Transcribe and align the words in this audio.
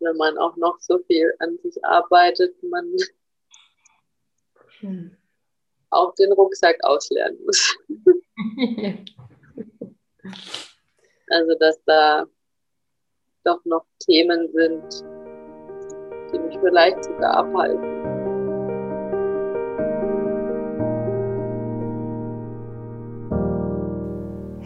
wenn 0.00 0.16
man 0.16 0.38
auch 0.38 0.56
noch 0.56 0.78
so 0.80 0.98
viel 1.06 1.32
an 1.38 1.58
sich 1.62 1.84
arbeitet, 1.84 2.60
man 2.62 2.90
hm. 4.80 5.16
auch 5.90 6.14
den 6.14 6.32
Rucksack 6.32 6.78
auslernen 6.82 7.38
muss. 7.44 7.76
also, 11.28 11.54
dass 11.58 11.82
da 11.84 12.26
doch 13.44 13.64
noch 13.64 13.86
Themen 14.00 14.50
sind, 14.52 15.04
die 16.32 16.38
mich 16.38 16.58
vielleicht 16.60 17.04
sogar 17.04 17.36
abhalten. 17.36 17.99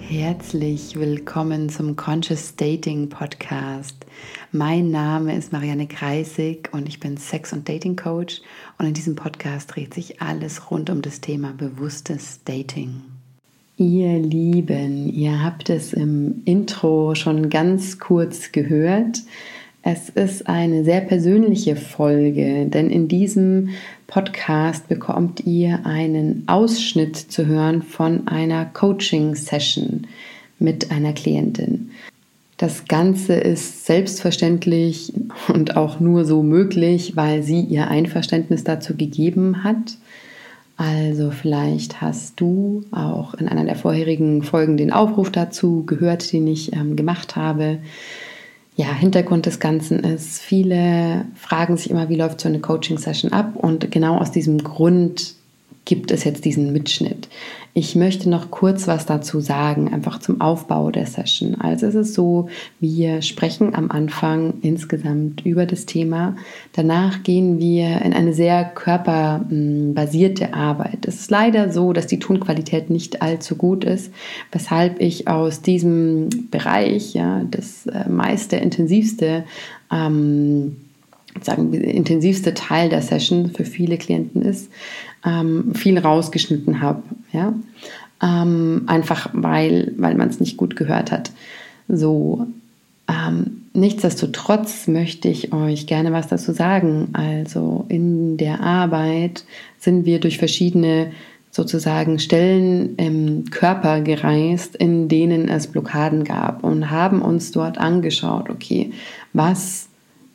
Herzlich 0.06 0.96
willkommen 0.96 1.70
zum 1.70 1.96
Conscious 1.96 2.56
Dating 2.56 3.08
Podcast. 3.08 4.04
Mein 4.52 4.90
Name 4.90 5.34
ist 5.34 5.50
Marianne 5.50 5.86
Kreisig 5.86 6.68
und 6.72 6.86
ich 6.88 7.00
bin 7.00 7.16
Sex- 7.16 7.54
und 7.54 7.66
Dating 7.66 7.96
Coach 7.96 8.42
und 8.78 8.84
in 8.84 8.92
diesem 8.92 9.16
Podcast 9.16 9.74
dreht 9.74 9.94
sich 9.94 10.20
alles 10.20 10.70
rund 10.70 10.90
um 10.90 11.00
das 11.00 11.22
Thema 11.22 11.54
bewusstes 11.56 12.44
Dating. 12.44 13.00
Ihr 13.78 14.18
Lieben, 14.18 15.08
ihr 15.08 15.42
habt 15.42 15.70
es 15.70 15.94
im 15.94 16.42
Intro 16.44 17.14
schon 17.14 17.48
ganz 17.48 17.98
kurz 17.98 18.52
gehört. 18.52 19.22
Es 19.86 20.08
ist 20.08 20.48
eine 20.48 20.82
sehr 20.82 21.02
persönliche 21.02 21.76
Folge, 21.76 22.64
denn 22.64 22.88
in 22.88 23.06
diesem 23.06 23.68
Podcast 24.06 24.88
bekommt 24.88 25.44
ihr 25.44 25.84
einen 25.84 26.44
Ausschnitt 26.46 27.16
zu 27.16 27.44
hören 27.44 27.82
von 27.82 28.26
einer 28.26 28.64
Coaching-Session 28.64 30.06
mit 30.58 30.90
einer 30.90 31.12
Klientin. 31.12 31.90
Das 32.56 32.86
Ganze 32.86 33.34
ist 33.34 33.84
selbstverständlich 33.84 35.12
und 35.48 35.76
auch 35.76 36.00
nur 36.00 36.24
so 36.24 36.42
möglich, 36.42 37.14
weil 37.14 37.42
sie 37.42 37.60
ihr 37.60 37.88
Einverständnis 37.88 38.64
dazu 38.64 38.96
gegeben 38.96 39.64
hat. 39.64 39.98
Also 40.78 41.30
vielleicht 41.30 42.00
hast 42.00 42.40
du 42.40 42.84
auch 42.90 43.34
in 43.34 43.48
einer 43.48 43.66
der 43.66 43.76
vorherigen 43.76 44.44
Folgen 44.44 44.78
den 44.78 44.94
Aufruf 44.94 45.30
dazu 45.30 45.84
gehört, 45.84 46.32
den 46.32 46.46
ich 46.46 46.72
ähm, 46.72 46.96
gemacht 46.96 47.36
habe 47.36 47.80
ja, 48.76 48.92
Hintergrund 48.92 49.46
des 49.46 49.60
Ganzen 49.60 50.00
ist, 50.00 50.40
viele 50.40 51.26
fragen 51.36 51.76
sich 51.76 51.90
immer, 51.90 52.08
wie 52.08 52.16
läuft 52.16 52.40
so 52.40 52.48
eine 52.48 52.58
Coaching-Session 52.58 53.32
ab? 53.32 53.54
Und 53.54 53.90
genau 53.92 54.18
aus 54.18 54.32
diesem 54.32 54.58
Grund 54.58 55.34
gibt 55.84 56.10
es 56.10 56.24
jetzt 56.24 56.44
diesen 56.44 56.72
Mitschnitt. 56.72 57.28
Ich 57.76 57.96
möchte 57.96 58.30
noch 58.30 58.52
kurz 58.52 58.86
was 58.86 59.04
dazu 59.04 59.40
sagen, 59.40 59.92
einfach 59.92 60.20
zum 60.20 60.40
Aufbau 60.40 60.92
der 60.92 61.06
Session. 61.06 61.56
Also 61.56 61.86
es 61.86 61.96
ist 61.96 62.14
so, 62.14 62.48
wir 62.78 63.20
sprechen 63.20 63.74
am 63.74 63.90
Anfang 63.90 64.54
insgesamt 64.62 65.44
über 65.44 65.66
das 65.66 65.84
Thema. 65.84 66.36
Danach 66.72 67.24
gehen 67.24 67.58
wir 67.58 68.00
in 68.02 68.12
eine 68.12 68.32
sehr 68.32 68.64
körperbasierte 68.64 70.54
Arbeit. 70.54 71.04
Es 71.04 71.16
ist 71.16 71.32
leider 71.32 71.72
so, 71.72 71.92
dass 71.92 72.06
die 72.06 72.20
Tonqualität 72.20 72.90
nicht 72.90 73.22
allzu 73.22 73.56
gut 73.56 73.82
ist, 73.82 74.12
weshalb 74.52 75.00
ich 75.00 75.26
aus 75.26 75.60
diesem 75.60 76.28
Bereich, 76.52 77.12
ja, 77.12 77.42
das 77.50 77.86
äh, 77.86 78.08
meist 78.08 78.52
der 78.52 78.62
intensivste 78.62 79.42
ähm, 79.90 80.76
sagen, 81.42 81.72
intensivste 81.72 82.54
Teil 82.54 82.88
der 82.88 83.02
Session 83.02 83.50
für 83.50 83.64
viele 83.64 83.98
Klienten 83.98 84.42
ist, 84.42 84.70
ähm, 85.24 85.74
viel 85.74 85.98
rausgeschnitten 85.98 86.80
habe. 86.80 87.02
Ja? 87.32 87.54
Ähm, 88.22 88.82
einfach 88.86 89.30
weil, 89.32 89.92
weil 89.96 90.14
man 90.14 90.28
es 90.28 90.40
nicht 90.40 90.56
gut 90.56 90.76
gehört 90.76 91.10
hat. 91.12 91.32
So, 91.88 92.46
ähm, 93.08 93.62
nichtsdestotrotz 93.72 94.86
möchte 94.86 95.28
ich 95.28 95.52
euch 95.52 95.86
gerne 95.86 96.12
was 96.12 96.28
dazu 96.28 96.52
sagen. 96.52 97.08
Also 97.12 97.84
in 97.88 98.36
der 98.36 98.60
Arbeit 98.60 99.44
sind 99.78 100.06
wir 100.06 100.20
durch 100.20 100.38
verschiedene 100.38 101.12
sozusagen 101.50 102.18
Stellen 102.18 102.96
im 102.96 103.44
Körper 103.50 104.00
gereist, 104.00 104.74
in 104.74 105.08
denen 105.08 105.48
es 105.48 105.68
Blockaden 105.68 106.24
gab 106.24 106.64
und 106.64 106.90
haben 106.90 107.22
uns 107.22 107.52
dort 107.52 107.78
angeschaut, 107.78 108.50
okay, 108.50 108.90
was 109.32 109.88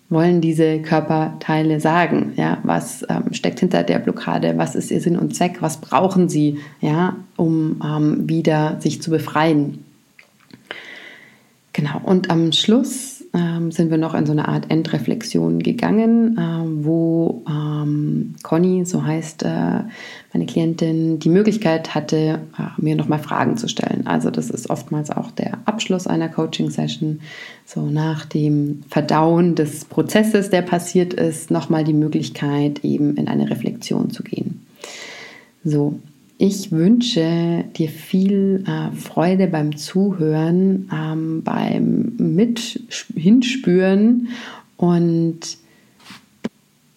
wollen 0.10 0.42
diese 0.42 0.82
Körperteile 0.82 1.80
sagen? 1.80 2.34
Ja, 2.36 2.58
was 2.64 3.06
ähm, 3.10 3.34
steckt 3.34 3.60
hinter 3.60 3.84
der 3.84 4.00
Blockade? 4.00 4.58
Was 4.58 4.76
ist 4.76 4.92
ihr 4.92 5.02
Sinn 5.02 5.18
und 5.18 5.36
Zweck? 5.36 5.62
Was 5.62 5.78
brauchen 5.78 6.30
sie, 6.30 6.58
ja, 6.82 7.16
um 7.38 7.82
ähm, 7.84 8.28
wieder 8.28 8.78
sich 8.80 9.02
zu 9.02 9.12
befreien? 9.12 9.84
Genau. 11.74 12.02
Und 12.04 12.30
am 12.32 12.52
Schluss 12.52 13.19
ähm, 13.34 13.72
sind 13.72 13.92
wir 13.92 13.98
noch 13.98 14.16
in 14.16 14.26
so 14.26 14.32
eine 14.32 14.48
Art 14.48 14.70
Endreflexion 14.70 15.60
gegangen, 15.60 16.38
äh, 16.38 16.84
wo 16.86 17.44
ähm, 17.48 18.36
Conny, 18.42 18.86
so 18.86 19.06
heißt 19.06 19.44
äh, 19.44 19.84
meine 20.34 20.46
Klientin, 20.48 21.20
die 21.20 21.30
Möglichkeit 21.30 21.94
hatte, 21.94 22.40
äh, 22.58 22.82
mir 22.82 22.96
nochmal 22.96 23.20
Fragen 23.20 23.58
zu 23.58 23.68
stellen. 23.68 24.08
Also 24.08 24.32
das 24.32 24.50
ist 24.50 24.70
oftmals 24.70 25.12
auch 25.12 25.32
der 25.32 25.60
Abschluss 25.66 26.08
einer 26.08 26.30
Coaching-Session, 26.30 27.22
so 27.66 27.86
nach 27.86 28.26
dem 28.26 28.84
Verdauen 28.90 29.56
des 29.56 29.86
Prozesses, 29.86 30.50
der 30.50 30.64
passiert 30.64 31.14
ist, 31.14 31.52
nochmal 31.52 31.84
die 31.84 31.94
Möglichkeit, 31.94 32.84
eben 32.84 33.16
in 33.16 33.28
eine 33.28 33.50
Reflexion 33.50 34.10
zu 34.10 34.24
gehen. 34.24 34.66
So, 35.64 36.00
ich 36.42 36.72
wünsche 36.72 37.66
dir 37.76 37.90
viel 37.90 38.64
äh, 38.66 38.96
Freude 38.96 39.48
beim 39.48 39.76
Zuhören, 39.76 40.90
ähm, 40.92 41.44
beim 41.44 42.14
Mit 42.18 42.82
Hinspüren 43.14 44.30
und 44.78 45.40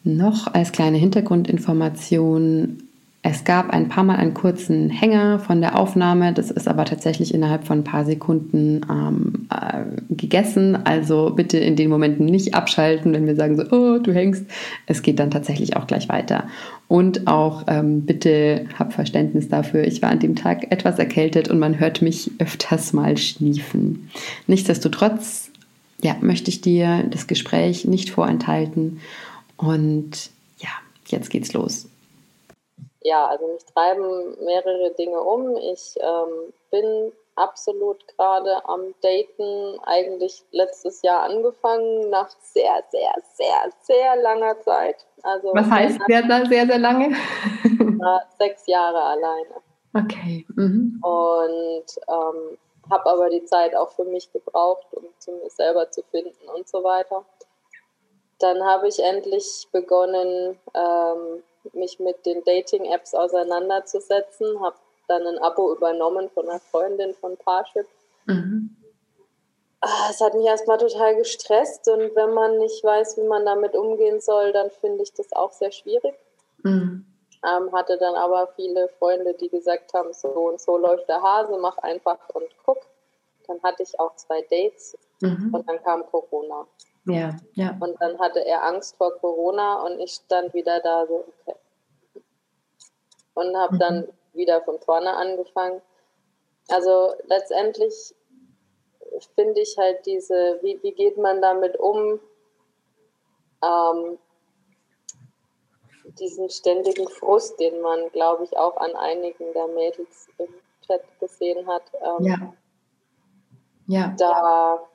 noch 0.05 0.55
als 0.55 0.71
kleine 0.71 0.99
Hintergrundinformation 0.99 2.82
es 3.25 3.45
gab 3.45 3.71
ein 3.71 3.89
paar 3.89 4.03
Mal 4.03 4.17
einen 4.17 4.35
kurzen 4.35 4.91
Hänger 4.91 5.39
von 5.39 5.61
der 5.61 5.79
Aufnahme, 5.79 6.33
das 6.33 6.51
ist 6.51 6.67
aber 6.67 6.85
tatsächlich 6.85 7.33
innerhalb 7.33 7.65
von 7.65 7.79
ein 7.79 7.85
paar 7.85 8.05
Sekunden 8.05 8.81
ähm, 8.91 9.47
äh, 9.49 9.85
gegessen. 10.13 10.75
Also 10.85 11.31
bitte 11.31 11.59
in 11.59 11.77
den 11.77 11.89
Momenten 11.89 12.27
nicht 12.27 12.57
abschalten, 12.57 13.13
wenn 13.13 13.25
wir 13.25 13.37
sagen 13.37 13.57
so, 13.57 13.63
oh, 13.71 13.99
du 14.01 14.13
hängst. 14.13 14.47
Es 14.87 15.03
geht 15.03 15.21
dann 15.21 15.31
tatsächlich 15.31 15.77
auch 15.77 15.87
gleich 15.87 16.09
weiter. 16.09 16.49
Und 16.89 17.29
auch 17.29 17.63
ähm, 17.69 18.03
bitte 18.07 18.67
hab 18.77 18.93
Verständnis 18.93 19.49
dafür. 19.49 19.85
Ich 19.85 20.03
war 20.03 20.11
an 20.11 20.19
dem 20.19 20.35
Tag 20.35 20.73
etwas 20.73 20.99
erkältet 20.99 21.47
und 21.47 21.61
man 21.61 21.79
hört 21.79 22.03
mich 22.03 22.33
öfters 22.41 22.93
mal 22.93 23.17
schniefen. 23.17 24.11
Nichtsdestotrotz, 24.49 25.53
ja, 26.03 26.17
möchte 26.21 26.51
ich 26.51 26.61
dir 26.61 27.05
das 27.09 27.29
Gespräch 27.29 27.85
nicht 27.85 28.11
vorenthalten. 28.11 28.99
Und 29.57 30.31
ja, 30.59 30.71
jetzt 31.07 31.31
geht's 31.31 31.53
los 31.53 31.87
ja, 33.05 33.27
also 33.27 33.47
mich 33.49 33.65
treiben 33.65 34.37
mehrere 34.45 34.93
Dinge 34.93 35.21
um. 35.21 35.57
Ich 35.57 35.95
ähm, 36.01 36.53
bin 36.71 37.13
absolut 37.37 38.07
gerade 38.09 38.65
am 38.67 38.95
Daten, 39.03 39.79
eigentlich 39.85 40.45
letztes 40.51 41.03
Jahr 41.03 41.23
angefangen, 41.23 42.11
nach 42.11 42.31
sehr, 42.41 42.83
sehr, 42.91 43.15
sehr, 43.35 43.73
sehr 43.81 44.17
langer 44.17 44.61
Zeit. 44.61 45.07
Also 45.23 45.53
Was 45.55 45.71
heißt 45.71 45.99
sehr, 46.07 46.23
sehr, 46.47 46.67
sehr 46.67 46.79
lange? 46.79 47.17
sechs 48.39 48.67
Jahre 48.67 49.01
alleine. 49.01 49.63
Okay. 49.95 50.47
Mhm. 50.57 51.01
Und 51.03 51.85
ähm, 52.09 52.59
habe 52.91 53.11
aber 53.11 53.31
die 53.31 53.45
Zeit 53.45 53.75
auch 53.77 53.93
für 53.93 54.05
mich 54.05 54.33
gebraucht, 54.33 54.87
um 54.93 55.05
zu 55.19 55.33
mir 55.33 55.51
selber 55.51 55.91
zu 55.91 56.03
finden 56.11 56.49
und 56.55 56.69
so 56.69 56.83
weiter. 56.83 57.25
Dann 58.39 58.65
habe 58.65 58.89
ich 58.89 58.99
endlich 58.99 59.69
begonnen, 59.71 60.59
ähm, 60.75 61.43
mich 61.73 61.99
mit 61.99 62.25
den 62.27 62.43
Dating-Apps 62.45 63.15
auseinanderzusetzen, 63.15 64.61
habe 64.61 64.77
dann 65.09 65.27
ein 65.27 65.39
Abo 65.39 65.73
übernommen 65.75 66.31
von 66.31 66.49
einer 66.49 66.61
Freundin 66.61 67.15
von 67.15 67.37
Parship. 67.37 67.87
Mhm. 68.27 68.77
Ah, 69.81 70.09
es 70.11 70.21
hat 70.21 70.35
mich 70.35 70.47
erstmal 70.47 70.79
total 70.79 71.17
gestresst 71.17 71.89
und 71.89 72.15
wenn 72.15 72.33
man 72.35 72.59
nicht 72.59 72.85
weiß, 72.85 73.17
wie 73.17 73.27
man 73.27 73.45
damit 73.45 73.75
umgehen 73.75 74.21
soll, 74.21 74.53
dann 74.53 74.71
finde 74.71 75.03
ich 75.03 75.13
das 75.13 75.33
auch 75.33 75.51
sehr 75.51 75.73
schwierig. 75.73 76.15
Mhm. 76.63 77.05
Ähm, 77.45 77.73
hatte 77.73 77.99
dann 77.99 78.15
aber 78.15 78.47
viele 78.55 78.89
Freunde, 79.01 79.35
die 79.35 79.49
gesagt 79.49 79.93
haben, 79.95 80.13
so 80.13 80.29
und 80.29 80.61
so 80.61 80.77
läuft 80.77 81.09
der 81.09 81.21
Hase, 81.21 81.59
mach 81.59 81.79
einfach 81.79 82.19
und 82.33 82.47
guck. 82.65 82.79
Dann 83.49 83.61
hatte 83.65 83.83
ich 83.83 83.99
auch 83.99 84.15
zwei 84.15 84.43
Dates 84.43 84.97
mhm. 85.21 85.53
und 85.53 85.69
dann 85.69 85.83
kam 85.83 86.07
Corona. 86.07 86.69
Ja, 87.05 87.37
ja. 87.55 87.77
Und 87.81 88.01
dann 88.01 88.19
hatte 88.19 88.45
er 88.45 88.65
Angst 88.65 88.97
vor 88.97 89.17
Corona 89.19 89.83
und 89.85 89.99
ich 89.99 90.13
stand 90.13 90.55
wieder 90.55 90.81
da 90.81 91.07
so, 91.07 91.25
okay. 91.45 91.59
Und 93.35 93.57
habe 93.57 93.75
mhm. 93.75 93.79
dann 93.79 94.09
wieder 94.35 94.61
von 94.63 94.79
vorne 94.81 95.15
angefangen. 95.15 95.81
Also 96.69 97.15
letztendlich 97.25 98.15
finde 99.35 99.61
ich 99.61 99.77
halt 99.77 100.07
diese, 100.07 100.59
wie, 100.63 100.79
wie 100.83 100.93
geht 100.93 101.17
man 101.17 101.43
damit 101.43 101.79
um, 101.79 102.21
ähm, 103.63 104.19
diesen 106.19 106.51
ständigen 106.51 107.09
Frust, 107.09 107.59
den 107.59 107.81
man, 107.81 108.11
glaube 108.11 108.45
ich, 108.45 108.57
auch 108.57 108.77
an 108.77 108.95
einigen 108.97 109.53
der 109.55 109.67
Mädels 109.69 110.29
im 110.39 110.49
Chat 110.87 111.03
gesehen 111.21 111.67
hat. 111.67 111.83
Ähm, 112.01 112.27
ja. 112.27 112.55
Ja. 113.87 114.15
Da 114.19 114.89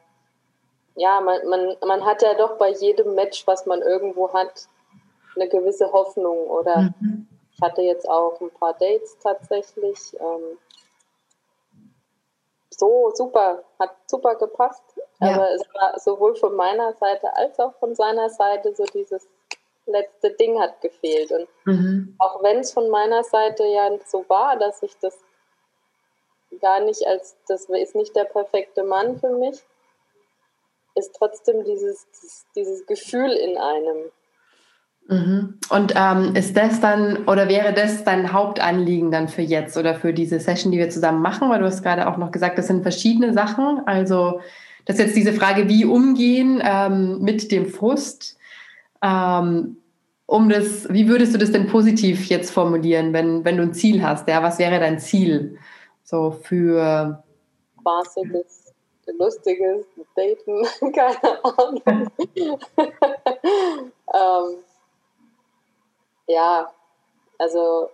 ja, 0.98 1.22
man, 1.22 1.48
man, 1.48 1.78
man 1.86 2.06
hat 2.06 2.24
ja 2.24 2.34
doch 2.34 2.58
bei 2.58 2.72
jedem 2.72 3.14
Match, 3.14 3.46
was 3.46 3.66
man 3.68 3.82
irgendwo 3.82 4.34
hat, 4.34 4.68
eine 5.36 5.48
gewisse 5.48 5.92
Hoffnung. 5.92 6.48
Oder 6.48 6.94
mhm. 7.00 7.28
ich 7.54 7.62
hatte 7.62 7.84
jetzt 7.84 8.10
auch 8.10 8.42
ein 8.42 8.50
paar 8.50 8.74
Dates 8.74 9.18
tatsächlich. 9.20 10.18
Ähm, 10.20 10.58
so 12.72 13.12
super, 13.14 13.64
hat 13.80 13.96
super 14.08 14.36
gepasst. 14.36 14.84
Ja. 15.20 15.36
Aber 15.36 15.52
es 15.52 15.62
war 15.74 16.00
sowohl 16.00 16.36
von 16.36 16.56
meiner 16.56 16.94
Seite 16.94 17.36
als 17.36 17.60
auch 17.60 17.74
von 17.76 17.94
seiner 17.96 18.30
Seite 18.30 18.76
so 18.76 18.84
dieses 18.86 19.28
letzte 19.86 20.32
Ding 20.32 20.60
hat 20.60 20.82
gefehlt. 20.82 21.32
Und 21.32 21.48
mhm. 21.66 22.16
auch 22.18 22.42
wenn 22.42 22.60
es 22.60 22.74
von 22.74 22.90
meiner 22.90 23.24
Seite 23.24 23.66
ja 23.66 23.92
so 24.06 24.26
war, 24.28 24.58
dass 24.58 24.82
ich 24.82 24.98
das 25.00 25.18
gar 26.60 26.80
nicht 26.80 27.06
als, 27.06 27.38
das 27.48 27.66
ist 27.66 27.96
nicht 27.96 28.16
der 28.16 28.26
perfekte 28.26 28.84
Mann 28.84 29.20
für 29.20 29.30
mich, 29.30 29.64
ist 30.98 31.16
trotzdem 31.18 31.64
dieses, 31.64 32.06
dieses, 32.56 32.86
Gefühl 32.86 33.32
in 33.32 33.58
einem. 33.58 33.98
Mhm. 35.10 35.60
Und 35.70 35.94
ähm, 35.96 36.36
ist 36.36 36.58
das 36.58 36.82
dann 36.82 37.26
oder 37.28 37.48
wäre 37.48 37.74
das 37.74 38.04
dein 38.04 38.34
Hauptanliegen 38.34 39.12
dann 39.12 39.28
für 39.30 39.42
jetzt 39.42 39.78
oder 39.78 39.96
für 39.96 40.14
diese 40.14 40.40
Session, 40.40 40.72
die 40.72 40.78
wir 40.78 40.90
zusammen 40.90 41.22
machen? 41.22 41.50
Weil 41.50 41.60
du 41.60 41.66
hast 41.66 41.84
gerade 41.84 42.08
auch 42.08 42.18
noch 42.18 42.32
gesagt, 42.32 42.58
das 42.58 42.68
sind 42.68 42.82
verschiedene 42.82 43.34
Sachen. 43.34 43.82
Also 43.86 44.42
das 44.86 44.98
ist 44.98 45.06
jetzt 45.06 45.16
diese 45.16 45.34
Frage, 45.34 45.70
wie 45.70 45.86
umgehen 45.86 46.62
ähm, 46.64 47.22
mit 47.22 47.52
dem 47.52 47.68
Frust. 47.68 48.38
Ähm, 49.02 49.78
um 50.26 50.50
das, 50.50 50.92
wie 50.92 51.08
würdest 51.08 51.34
du 51.34 51.38
das 51.38 51.52
denn 51.52 51.68
positiv 51.68 52.26
jetzt 52.26 52.52
formulieren, 52.52 53.14
wenn, 53.14 53.46
wenn 53.46 53.56
du 53.56 53.64
ein 53.64 53.74
Ziel 53.74 54.04
hast? 54.04 54.28
Ja, 54.28 54.44
was 54.44 54.60
wäre 54.60 54.80
dein 54.80 55.00
Ziel 55.00 55.58
so 56.04 56.32
für 56.32 57.24
spaßiges 57.80 58.67
Lustiges, 59.13 59.86
Daten, 60.15 60.65
keine 60.94 61.44
Ahnung. 61.44 62.12
ähm, 64.13 64.63
ja, 66.27 66.71
also 67.38 67.89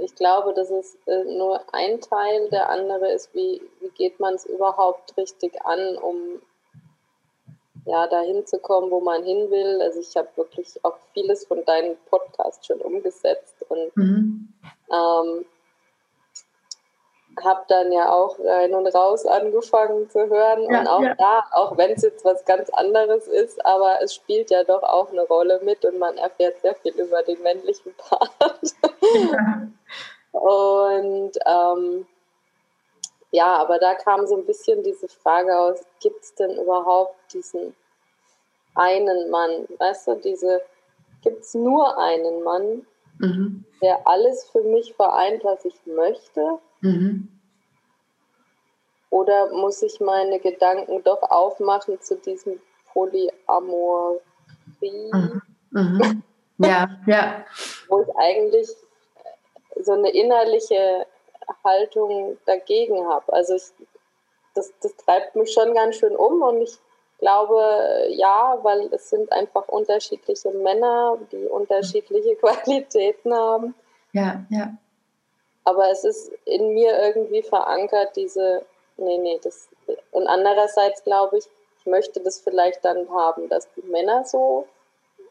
ich 0.00 0.14
glaube, 0.14 0.54
das 0.54 0.70
ist 0.70 0.96
äh, 1.06 1.24
nur 1.24 1.62
ein 1.72 2.00
Teil. 2.00 2.48
Der 2.50 2.70
andere 2.70 3.12
ist, 3.12 3.34
wie, 3.34 3.60
wie 3.80 3.90
geht 3.90 4.20
man 4.20 4.34
es 4.34 4.46
überhaupt 4.46 5.16
richtig 5.16 5.60
an, 5.64 5.96
um 5.98 6.40
ja, 7.84 8.06
dahin 8.06 8.46
zu 8.46 8.58
kommen, 8.58 8.90
wo 8.90 9.00
man 9.00 9.24
hin 9.24 9.50
will. 9.50 9.80
Also 9.82 10.00
ich 10.00 10.16
habe 10.16 10.28
wirklich 10.36 10.82
auch 10.84 10.96
vieles 11.12 11.44
von 11.46 11.64
deinen 11.64 11.96
Podcasts 12.08 12.66
schon 12.66 12.80
umgesetzt 12.80 13.56
und 13.68 13.96
mhm. 13.96 14.48
ähm, 14.90 15.44
habe 17.44 17.62
dann 17.68 17.92
ja 17.92 18.10
auch 18.12 18.38
rein 18.38 18.74
und 18.74 18.86
raus 18.88 19.26
angefangen 19.26 20.08
zu 20.10 20.28
hören. 20.28 20.70
Ja, 20.70 20.80
und 20.80 20.86
auch 20.86 21.02
ja. 21.02 21.14
da, 21.14 21.44
auch 21.52 21.76
wenn 21.76 21.92
es 21.92 22.02
jetzt 22.02 22.24
was 22.24 22.44
ganz 22.44 22.70
anderes 22.70 23.26
ist, 23.28 23.64
aber 23.64 23.98
es 24.02 24.14
spielt 24.14 24.50
ja 24.50 24.64
doch 24.64 24.82
auch 24.82 25.10
eine 25.10 25.22
Rolle 25.22 25.60
mit 25.64 25.84
und 25.84 25.98
man 25.98 26.16
erfährt 26.16 26.60
sehr 26.60 26.74
viel 26.76 26.92
über 26.94 27.22
den 27.22 27.40
männlichen 27.42 27.94
Part. 27.96 28.32
Ja. 29.12 29.68
und 30.32 31.38
ähm, 31.46 32.06
ja, 33.32 33.56
aber 33.56 33.78
da 33.78 33.94
kam 33.94 34.26
so 34.26 34.36
ein 34.36 34.44
bisschen 34.44 34.82
diese 34.82 35.08
Frage 35.08 35.58
aus, 35.58 35.80
gibt 36.00 36.22
es 36.22 36.34
denn 36.34 36.56
überhaupt 36.58 37.16
diesen 37.32 37.74
einen 38.74 39.30
Mann? 39.30 39.66
Weißt 39.78 40.06
du, 40.06 40.14
diese, 40.16 40.60
gibt 41.22 41.42
es 41.42 41.54
nur 41.54 41.98
einen 41.98 42.42
Mann, 42.42 42.86
mhm. 43.18 43.64
der 43.80 44.06
alles 44.06 44.44
für 44.50 44.62
mich 44.62 44.94
vereint, 44.94 45.44
was 45.44 45.64
ich 45.64 45.74
möchte? 45.86 46.58
Mhm. 46.82 47.28
Oder 49.10 49.52
muss 49.52 49.82
ich 49.82 50.00
meine 50.00 50.38
Gedanken 50.38 51.02
doch 51.02 51.22
aufmachen 51.22 52.00
zu 52.00 52.16
diesem 52.16 52.60
Polyamorie? 52.92 54.20
Mhm. 54.80 55.42
Mhm. 55.70 56.22
Ja, 56.58 56.88
ja. 57.06 57.44
Wo 57.88 58.02
ich 58.02 58.16
eigentlich 58.16 58.68
so 59.80 59.92
eine 59.92 60.10
innerliche 60.10 61.06
Haltung 61.64 62.38
dagegen 62.46 63.06
habe. 63.06 63.32
Also 63.32 63.54
ich, 63.54 63.64
das, 64.54 64.72
das 64.80 64.96
treibt 64.96 65.34
mich 65.36 65.52
schon 65.52 65.74
ganz 65.74 65.96
schön 65.96 66.14
um 66.14 66.42
und 66.42 66.62
ich 66.62 66.78
glaube, 67.18 68.08
ja, 68.10 68.58
weil 68.62 68.92
es 68.92 69.10
sind 69.10 69.30
einfach 69.32 69.68
unterschiedliche 69.68 70.50
Männer, 70.50 71.18
die 71.30 71.46
unterschiedliche 71.46 72.36
Qualitäten 72.42 73.32
haben. 73.32 73.74
Ja, 74.12 74.44
ja. 74.50 74.74
Aber 75.64 75.90
es 75.90 76.04
ist 76.04 76.32
in 76.44 76.74
mir 76.74 76.98
irgendwie 77.00 77.42
verankert, 77.42 78.16
diese, 78.16 78.64
nee, 78.96 79.18
nee, 79.18 79.40
das, 79.42 79.68
und 80.10 80.26
andererseits 80.26 81.04
glaube 81.04 81.38
ich, 81.38 81.44
ich 81.80 81.86
möchte 81.86 82.20
das 82.20 82.40
vielleicht 82.40 82.84
dann 82.84 83.08
haben, 83.10 83.48
dass 83.48 83.68
die 83.74 83.82
Männer 83.82 84.24
so 84.24 84.66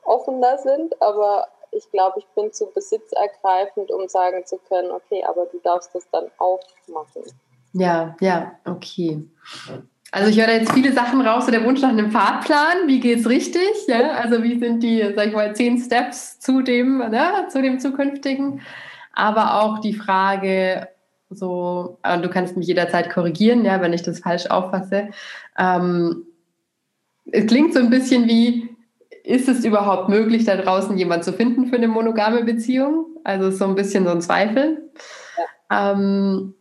offener 0.03 0.57
sind, 0.57 1.01
aber 1.01 1.47
ich 1.71 1.89
glaube, 1.91 2.19
ich 2.19 2.25
bin 2.35 2.51
zu 2.51 2.67
besitzergreifend, 2.67 3.91
um 3.91 4.07
sagen 4.07 4.45
zu 4.45 4.57
können, 4.67 4.91
okay, 4.91 5.23
aber 5.23 5.45
du 5.45 5.59
darfst 5.63 5.95
das 5.95 6.07
dann 6.11 6.25
auch 6.37 6.59
machen. 6.87 7.23
Ja, 7.73 8.15
ja, 8.19 8.51
okay. 8.65 9.23
Also 10.11 10.29
ich 10.29 10.37
höre 10.37 10.47
da 10.47 10.53
jetzt 10.53 10.73
viele 10.73 10.91
Sachen 10.91 11.21
raus, 11.21 11.45
so 11.45 11.51
der 11.51 11.63
Wunsch 11.63 11.81
nach 11.81 11.89
einem 11.89 12.11
Fahrplan, 12.11 12.87
wie 12.87 12.99
geht's 12.99 13.29
richtig? 13.29 13.87
Ja? 13.87 14.11
Also 14.11 14.43
wie 14.43 14.59
sind 14.59 14.83
die, 14.83 15.13
sag 15.15 15.27
ich 15.27 15.33
mal, 15.33 15.55
zehn 15.55 15.79
Steps 15.79 16.39
zu 16.39 16.61
dem, 16.61 16.97
ne, 16.97 17.47
zu 17.49 17.61
dem 17.61 17.79
zukünftigen? 17.79 18.61
Aber 19.13 19.61
auch 19.61 19.79
die 19.79 19.93
Frage, 19.93 20.87
so, 21.29 21.97
und 22.03 22.21
du 22.23 22.29
kannst 22.29 22.57
mich 22.57 22.67
jederzeit 22.67 23.09
korrigieren, 23.09 23.63
ja, 23.63 23.81
wenn 23.81 23.93
ich 23.93 24.03
das 24.03 24.19
falsch 24.19 24.47
auffasse. 24.47 25.09
Ähm, 25.57 26.25
es 27.31 27.47
klingt 27.47 27.73
so 27.73 27.79
ein 27.79 27.89
bisschen 27.89 28.27
wie, 28.27 28.69
ist 29.23 29.47
es 29.47 29.63
überhaupt 29.63 30.09
möglich, 30.09 30.45
da 30.45 30.57
draußen 30.57 30.97
jemanden 30.97 31.23
zu 31.23 31.33
finden 31.33 31.67
für 31.67 31.77
eine 31.77 31.87
monogame 31.87 32.43
Beziehung? 32.43 33.05
Also 33.23 33.51
so 33.51 33.65
ein 33.65 33.75
bisschen 33.75 34.05
so 34.05 34.11
ein 34.11 34.21
Zweifel. 34.21 34.89
Ja. 35.69 35.91
Ähm, 35.91 36.55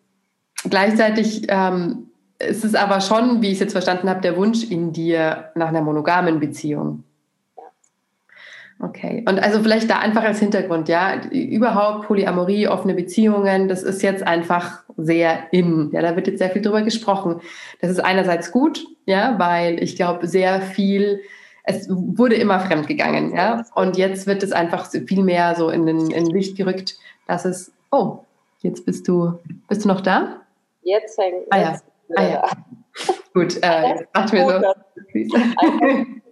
gleichzeitig 0.68 1.46
ähm, 1.48 2.10
ist 2.38 2.64
es 2.64 2.74
aber 2.74 3.00
schon, 3.00 3.42
wie 3.42 3.48
ich 3.48 3.54
es 3.54 3.60
jetzt 3.60 3.72
verstanden 3.72 4.08
habe, 4.08 4.20
der 4.20 4.36
Wunsch 4.36 4.64
in 4.64 4.92
dir 4.92 5.50
nach 5.54 5.68
einer 5.68 5.82
monogamen 5.82 6.38
Beziehung. 6.38 7.04
Okay, 8.82 9.22
und 9.28 9.38
also 9.42 9.62
vielleicht 9.62 9.90
da 9.90 9.98
einfach 9.98 10.22
als 10.22 10.38
Hintergrund, 10.38 10.88
ja, 10.88 11.20
überhaupt 11.30 12.06
Polyamorie, 12.06 12.66
offene 12.66 12.94
Beziehungen, 12.94 13.68
das 13.68 13.82
ist 13.82 14.02
jetzt 14.02 14.26
einfach 14.26 14.82
sehr 14.96 15.52
in, 15.52 15.90
ja, 15.92 16.00
da 16.00 16.16
wird 16.16 16.28
jetzt 16.28 16.38
sehr 16.38 16.48
viel 16.48 16.62
drüber 16.62 16.80
gesprochen. 16.80 17.42
Das 17.82 17.90
ist 17.90 18.00
einerseits 18.00 18.52
gut, 18.52 18.86
ja, 19.04 19.38
weil 19.38 19.82
ich 19.82 19.96
glaube, 19.96 20.26
sehr 20.26 20.62
viel, 20.62 21.20
es 21.64 21.90
wurde 21.90 22.36
immer 22.36 22.58
fremd 22.58 22.86
gegangen, 22.86 23.36
ja, 23.36 23.66
und 23.74 23.98
jetzt 23.98 24.26
wird 24.26 24.42
es 24.42 24.52
einfach 24.52 24.90
viel 24.90 25.22
mehr 25.22 25.54
so 25.56 25.68
in 25.68 25.84
den 25.84 26.10
in 26.10 26.24
Licht 26.26 26.56
gerückt, 26.56 26.96
dass 27.26 27.44
es, 27.44 27.72
oh, 27.90 28.20
jetzt 28.60 28.86
bist 28.86 29.06
du, 29.06 29.38
bist 29.68 29.84
du 29.84 29.88
noch 29.88 30.00
da? 30.00 30.40
Jetzt 30.82 31.18
hängt, 31.18 31.44
ah, 31.50 31.60
ja. 31.60 31.80
Ah, 32.16 32.22
ja. 32.22 32.42
Gut, 33.34 33.58
äh, 33.60 34.06
macht 34.14 34.32
mir 34.32 34.46
so. 34.46 34.62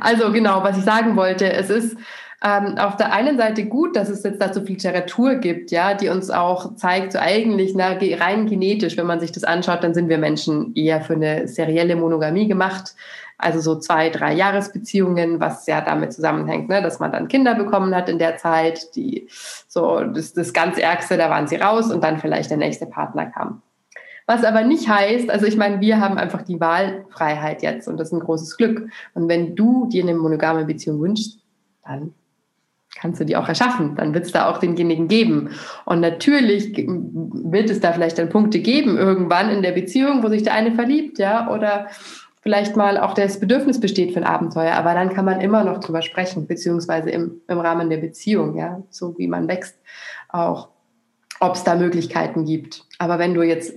Also 0.00 0.32
genau, 0.32 0.62
was 0.62 0.78
ich 0.78 0.84
sagen 0.84 1.16
wollte, 1.16 1.52
es 1.52 1.70
ist 1.70 1.96
ähm, 2.42 2.78
auf 2.78 2.96
der 2.96 3.12
einen 3.12 3.36
Seite 3.36 3.66
gut, 3.66 3.96
dass 3.96 4.08
es 4.08 4.22
jetzt 4.22 4.40
dazu 4.40 4.62
viel 4.62 4.76
Literatur 4.76 5.34
gibt, 5.34 5.70
ja, 5.70 5.92
die 5.92 6.08
uns 6.08 6.30
auch 6.30 6.74
zeigt, 6.74 7.12
so 7.12 7.18
eigentlich 7.18 7.74
na, 7.74 7.98
rein 8.00 8.46
genetisch, 8.46 8.96
wenn 8.96 9.06
man 9.06 9.20
sich 9.20 9.30
das 9.30 9.44
anschaut, 9.44 9.84
dann 9.84 9.92
sind 9.92 10.08
wir 10.08 10.16
Menschen 10.16 10.74
eher 10.74 11.02
für 11.02 11.14
eine 11.14 11.48
serielle 11.48 11.96
Monogamie 11.96 12.48
gemacht. 12.48 12.94
Also 13.36 13.60
so 13.60 13.78
zwei, 13.78 14.10
drei 14.10 14.34
Jahresbeziehungen, 14.34 15.40
was 15.40 15.66
ja 15.66 15.80
damit 15.80 16.12
zusammenhängt, 16.12 16.68
ne, 16.68 16.82
dass 16.82 16.98
man 16.98 17.12
dann 17.12 17.28
Kinder 17.28 17.54
bekommen 17.54 17.94
hat 17.94 18.08
in 18.08 18.18
der 18.18 18.36
Zeit, 18.36 18.94
die 18.96 19.28
so 19.66 20.00
das, 20.04 20.32
das 20.32 20.52
ganz 20.52 20.78
Ärgste, 20.78 21.16
da 21.16 21.30
waren 21.30 21.46
sie 21.46 21.56
raus 21.56 21.90
und 21.90 22.04
dann 22.04 22.18
vielleicht 22.18 22.50
der 22.50 22.58
nächste 22.58 22.86
Partner 22.86 23.26
kam. 23.26 23.62
Was 24.30 24.44
aber 24.44 24.62
nicht 24.62 24.88
heißt, 24.88 25.28
also 25.28 25.44
ich 25.44 25.56
meine, 25.56 25.80
wir 25.80 26.00
haben 26.00 26.16
einfach 26.16 26.42
die 26.42 26.60
Wahlfreiheit 26.60 27.62
jetzt 27.62 27.88
und 27.88 27.96
das 27.96 28.10
ist 28.10 28.12
ein 28.12 28.20
großes 28.20 28.56
Glück. 28.56 28.88
Und 29.12 29.28
wenn 29.28 29.56
du 29.56 29.88
dir 29.88 30.04
eine 30.04 30.14
monogame 30.14 30.64
Beziehung 30.64 31.00
wünschst, 31.00 31.40
dann 31.84 32.14
kannst 32.94 33.20
du 33.20 33.24
die 33.24 33.34
auch 33.34 33.48
erschaffen. 33.48 33.96
Dann 33.96 34.14
wird 34.14 34.26
es 34.26 34.30
da 34.30 34.48
auch 34.48 34.58
denjenigen 34.58 35.08
geben. 35.08 35.50
Und 35.84 35.98
natürlich 35.98 36.76
wird 36.76 37.70
es 37.70 37.80
da 37.80 37.92
vielleicht 37.92 38.18
dann 38.18 38.28
Punkte 38.28 38.60
geben 38.60 38.96
irgendwann 38.96 39.50
in 39.50 39.62
der 39.62 39.72
Beziehung, 39.72 40.22
wo 40.22 40.28
sich 40.28 40.44
der 40.44 40.54
eine 40.54 40.76
verliebt, 40.76 41.18
ja, 41.18 41.50
oder 41.50 41.88
vielleicht 42.40 42.76
mal 42.76 42.98
auch 42.98 43.14
das 43.14 43.40
Bedürfnis 43.40 43.80
besteht 43.80 44.12
für 44.12 44.20
ein 44.20 44.32
Abenteuer. 44.32 44.74
Aber 44.74 44.94
dann 44.94 45.12
kann 45.12 45.24
man 45.24 45.40
immer 45.40 45.64
noch 45.64 45.80
drüber 45.80 46.02
sprechen, 46.02 46.46
beziehungsweise 46.46 47.10
im, 47.10 47.40
im 47.48 47.58
Rahmen 47.58 47.90
der 47.90 47.98
Beziehung, 47.98 48.56
ja, 48.56 48.80
so 48.90 49.18
wie 49.18 49.26
man 49.26 49.48
wächst, 49.48 49.76
auch, 50.28 50.68
ob 51.40 51.56
es 51.56 51.64
da 51.64 51.74
Möglichkeiten 51.74 52.44
gibt. 52.44 52.84
Aber 53.00 53.18
wenn 53.18 53.34
du 53.34 53.42
jetzt 53.42 53.74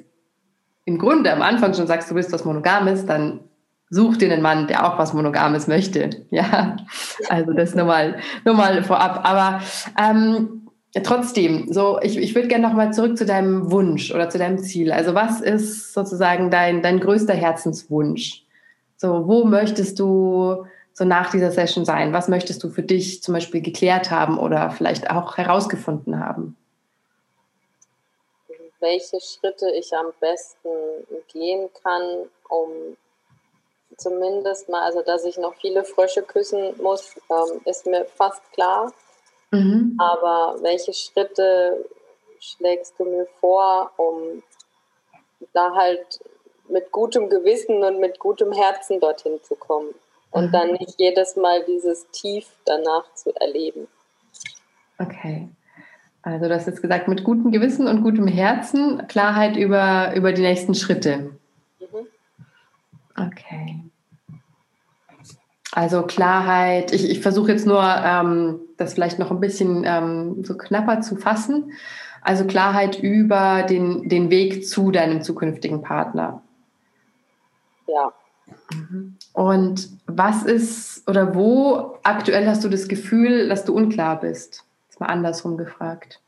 im 0.86 0.98
Grunde 0.98 1.32
am 1.32 1.42
Anfang 1.42 1.74
schon 1.74 1.88
sagst, 1.88 2.12
du 2.12 2.16
willst 2.16 2.32
was 2.32 2.46
Monogames, 2.46 3.06
dann 3.06 3.42
such 3.90 4.18
dir 4.18 4.32
einen 4.32 4.42
Mann, 4.42 4.68
der 4.68 4.86
auch 4.86 4.98
was 4.98 5.13
Monogames 5.13 5.68
möchte. 5.68 6.10
Ja, 6.32 6.78
also 7.30 7.54
das 7.54 7.75
nur 7.75 7.86
mal, 7.86 8.18
nur 8.44 8.56
mal 8.56 8.84
vorab. 8.84 9.22
Aber 9.24 9.62
ähm, 10.02 10.68
trotzdem, 11.04 11.72
so 11.72 12.00
ich, 12.02 12.18
ich 12.18 12.34
würde 12.34 12.48
gerne 12.48 12.68
nochmal 12.68 12.92
zurück 12.92 13.18
zu 13.18 13.25
deinem 13.25 13.72
Wunsch 13.72 14.13
oder 14.13 14.30
zu 14.30 14.38
deinem 14.38 14.58
Ziel. 14.58 14.92
Also 14.92 15.13
was 15.13 15.42
ist 15.42 15.94
sozusagen 15.94 16.50
dein, 16.50 16.82
dein 16.82 17.00
größter 17.00 17.34
Herzenswunsch? 17.34 18.44
So, 18.98 19.28
wo 19.28 19.46
möchtest 19.46 20.00
du 20.00 20.66
so 20.94 21.06
nach 21.06 21.32
dieser 21.32 21.52
Session 21.52 21.86
sein? 21.86 22.13
Was 22.13 22.30
möchtest 22.30 22.63
du 22.63 22.70
für 22.70 22.84
dich 22.84 23.22
zum 23.22 23.34
Beispiel 23.34 23.62
geklärt 23.62 24.12
haben 24.12 24.38
oder 24.38 24.72
vielleicht 24.72 25.10
auch 25.10 25.38
herausgefunden 25.38 26.20
haben? 26.20 26.56
Welche 28.84 29.22
Schritte 29.22 29.72
ich 29.72 29.96
am 29.96 30.12
besten 30.20 30.68
gehen 31.32 31.70
kann, 31.82 32.30
um 32.50 32.98
zumindest 33.98 34.68
mal, 34.68 34.82
also 34.82 35.02
dass 35.02 35.24
ich 35.24 35.38
noch 35.38 35.56
viele 35.56 35.86
Frösche 35.86 36.22
küssen 36.22 36.75
muss, 36.82 37.16
ähm, 37.30 37.62
ist 37.63 37.86
mir 37.86 38.04
fast 38.04 38.42
klar. 38.52 38.92
Mhm. 39.52 39.96
Aber 40.00 40.62
welche 40.62 40.94
Schritte 40.94 41.86
schlägst 42.40 43.00
du 43.00 43.06
mir 43.06 43.25
vor, 43.40 43.92
um 43.96 44.44
da 45.54 45.74
halt 45.74 46.20
mit 46.68 46.92
gutem 46.92 47.30
Gewissen 47.30 47.84
und 47.84 48.00
mit 48.02 48.20
gutem 48.20 48.52
Herzen 48.52 49.00
dorthin 49.00 49.42
zu 49.44 49.56
kommen 49.56 49.96
und 50.32 50.48
mhm. 50.48 50.52
dann 50.52 50.72
nicht 50.74 51.00
jedes 51.00 51.38
Mal 51.38 51.63
dieses 51.63 52.06
Tief 52.12 52.48
danach 52.66 53.13
zu 53.13 53.34
erleben. 53.36 53.88
Okay. 55.00 55.48
Also 56.24 56.48
du 56.48 56.56
hast 56.56 56.68
jetzt 56.68 56.82
gesagt, 56.82 57.10
mit 57.10 57.25
gutem 57.25 57.51
Gewissen 57.51 57.86
und 57.86 58.01
gutem 58.01 58.27
Herzen, 58.27 59.08
Klarheit 59.08 59.58
über, 59.58 60.15
über 60.15 60.32
die 60.32 60.42
nächsten 60.42 60.74
Schritte. 60.74 61.32
Mhm. 61.80 62.08
Okay. 63.18 63.84
Also 65.74 66.03
Klarheit, 66.03 66.94
ich, 66.94 67.10
ich 67.10 67.20
versuche 67.20 67.51
jetzt 67.51 67.68
nur, 67.68 67.84
ähm, 67.84 68.60
das 68.77 68.94
vielleicht 68.94 69.20
noch 69.20 69.32
ein 69.32 69.42
bisschen 69.42 69.84
ähm, 69.86 70.44
so 70.46 70.56
knapper 70.56 71.01
zu 71.01 71.18
fassen. 71.18 71.74
Also 72.22 72.46
Klarheit 72.46 73.00
über 73.00 73.63
den, 73.63 74.08
den 74.08 74.30
Weg 74.30 74.65
zu 74.65 74.92
deinem 74.92 75.22
zukünftigen 75.22 75.82
Partner. 75.82 76.42
Ja. 77.86 78.13
Mhm. 78.72 79.18
Und 79.34 79.89
was 80.06 80.44
ist 80.44 81.08
oder 81.10 81.36
wo 81.36 81.98
aktuell 82.03 82.48
hast 82.48 82.63
du 82.63 82.70
das 82.70 82.88
Gefühl, 82.88 83.50
dass 83.50 83.65
du 83.65 83.74
unklar 83.75 84.22
bist? 84.22 84.63
Mal 85.03 85.10
andersrum 85.10 85.57
gefragt. 85.57 86.22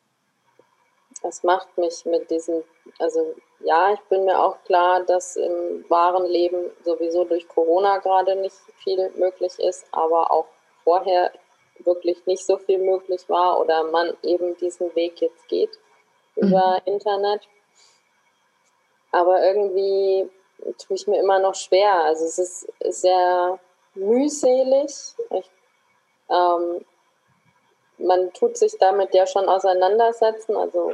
Das 1.23 1.43
macht 1.43 1.77
mich 1.77 2.03
mit 2.03 2.29
diesen, 2.29 2.61
also 2.99 3.33
ja, 3.61 3.93
ich 3.93 4.01
bin 4.09 4.25
mir 4.25 4.37
auch 4.37 4.61
klar, 4.65 5.01
dass 5.03 5.37
im 5.37 5.85
wahren 5.89 6.25
Leben 6.25 6.71
sowieso 6.83 7.23
durch 7.23 7.47
Corona 7.47 7.99
gerade 7.99 8.35
nicht 8.35 8.57
viel 8.83 9.11
möglich 9.11 9.57
ist, 9.59 9.85
aber 9.91 10.29
auch 10.29 10.47
vorher 10.83 11.31
wirklich 11.79 12.25
nicht 12.25 12.45
so 12.45 12.57
viel 12.57 12.79
möglich 12.79 13.29
war 13.29 13.61
oder 13.61 13.85
man 13.85 14.11
eben 14.23 14.57
diesen 14.57 14.93
Weg 14.93 15.21
jetzt 15.21 15.47
geht 15.47 15.79
mhm. 16.35 16.49
über 16.49 16.81
Internet. 16.83 17.47
Aber 19.13 19.41
irgendwie 19.41 20.29
tue 20.77 20.97
ich 20.97 21.07
mir 21.07 21.21
immer 21.21 21.39
noch 21.39 21.55
schwer. 21.55 22.03
Also 22.03 22.25
es 22.25 22.37
ist 22.39 22.67
sehr 22.83 23.57
mühselig. 23.93 25.15
Ich, 25.29 25.51
ähm, 26.29 26.85
man 27.97 28.31
tut 28.33 28.57
sich 28.57 28.77
damit 28.79 29.13
ja 29.13 29.25
schon 29.25 29.47
auseinandersetzen. 29.47 30.55
Also 30.55 30.93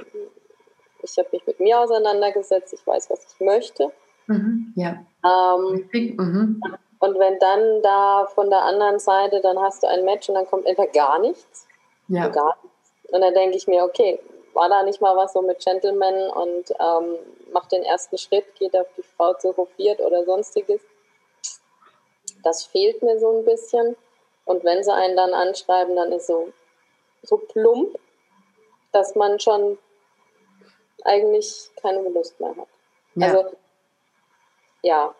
ich 1.01 1.17
habe 1.17 1.29
mich 1.31 1.45
mit 1.47 1.59
mir 1.59 1.79
auseinandergesetzt, 1.79 2.73
ich 2.73 2.85
weiß, 2.85 3.09
was 3.09 3.25
ich 3.33 3.39
möchte. 3.39 3.91
Mhm, 4.27 4.73
ja. 4.75 5.03
Ähm, 5.25 5.89
mhm. 5.91 6.61
Und 6.99 7.17
wenn 7.17 7.39
dann 7.39 7.81
da 7.81 8.27
von 8.27 8.49
der 8.49 8.63
anderen 8.63 8.99
Seite, 8.99 9.41
dann 9.41 9.59
hast 9.59 9.81
du 9.83 9.87
ein 9.87 10.05
Match 10.05 10.29
und 10.29 10.35
dann 10.35 10.47
kommt 10.47 10.67
einfach 10.67 10.91
gar 10.91 11.19
nichts. 11.19 11.67
Ja. 12.07 12.27
Gar 12.27 12.57
nichts. 12.63 13.11
Und 13.11 13.21
dann 13.21 13.33
denke 13.33 13.57
ich 13.57 13.67
mir, 13.67 13.83
okay, 13.83 14.19
war 14.53 14.69
da 14.69 14.83
nicht 14.83 15.01
mal 15.01 15.15
was 15.15 15.33
so 15.33 15.41
mit 15.41 15.59
Gentleman 15.63 16.29
und 16.29 16.71
ähm, 16.79 17.15
macht 17.51 17.71
den 17.71 17.83
ersten 17.83 18.17
Schritt, 18.17 18.53
geht 18.55 18.75
auf 18.75 18.87
die 18.97 19.03
Frau 19.03 19.33
zu 19.33 19.55
hofiert 19.55 19.99
oder 20.01 20.23
sonstiges. 20.25 20.81
Das 22.43 22.65
fehlt 22.65 23.01
mir 23.01 23.19
so 23.19 23.37
ein 23.37 23.45
bisschen. 23.45 23.95
Und 24.45 24.63
wenn 24.63 24.83
sie 24.83 24.93
einen 24.93 25.15
dann 25.15 25.33
anschreiben, 25.33 25.95
dann 25.95 26.11
ist 26.11 26.27
so, 26.27 26.49
so 27.23 27.37
plump, 27.37 27.97
dass 28.91 29.15
man 29.15 29.39
schon 29.39 29.77
eigentlich 31.03 31.69
keine 31.81 32.07
Lust 32.09 32.39
mehr 32.39 32.55
hat. 32.55 32.67
Ja. 33.15 33.27
Also, 33.27 33.57
ja. 34.83 35.15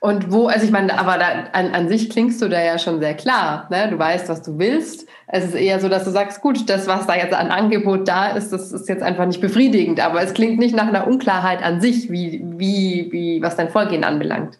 Und 0.00 0.32
wo, 0.32 0.48
also 0.48 0.64
ich 0.64 0.72
meine, 0.72 0.98
aber 0.98 1.16
da, 1.18 1.44
an, 1.52 1.72
an 1.72 1.88
sich 1.88 2.10
klingst 2.10 2.42
du 2.42 2.48
da 2.48 2.60
ja 2.60 2.76
schon 2.78 2.98
sehr 2.98 3.14
klar. 3.14 3.68
Ne? 3.70 3.88
Du 3.88 3.98
weißt, 3.98 4.28
was 4.28 4.42
du 4.42 4.58
willst. 4.58 5.06
Es 5.28 5.44
ist 5.44 5.54
eher 5.54 5.78
so, 5.78 5.88
dass 5.88 6.04
du 6.04 6.10
sagst, 6.10 6.40
gut, 6.40 6.68
das, 6.68 6.88
was 6.88 7.06
da 7.06 7.14
jetzt 7.14 7.32
an 7.32 7.52
Angebot 7.52 8.08
da 8.08 8.30
ist, 8.30 8.52
das 8.52 8.72
ist 8.72 8.88
jetzt 8.88 9.04
einfach 9.04 9.26
nicht 9.26 9.40
befriedigend. 9.40 10.00
Aber 10.00 10.20
es 10.20 10.34
klingt 10.34 10.58
nicht 10.58 10.74
nach 10.74 10.88
einer 10.88 11.06
Unklarheit 11.06 11.62
an 11.62 11.80
sich, 11.80 12.10
wie, 12.10 12.42
wie, 12.42 13.12
wie 13.12 13.42
was 13.42 13.54
dein 13.54 13.70
Vorgehen 13.70 14.02
anbelangt. 14.02 14.58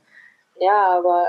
Ja, 0.61 0.99
aber 0.99 1.27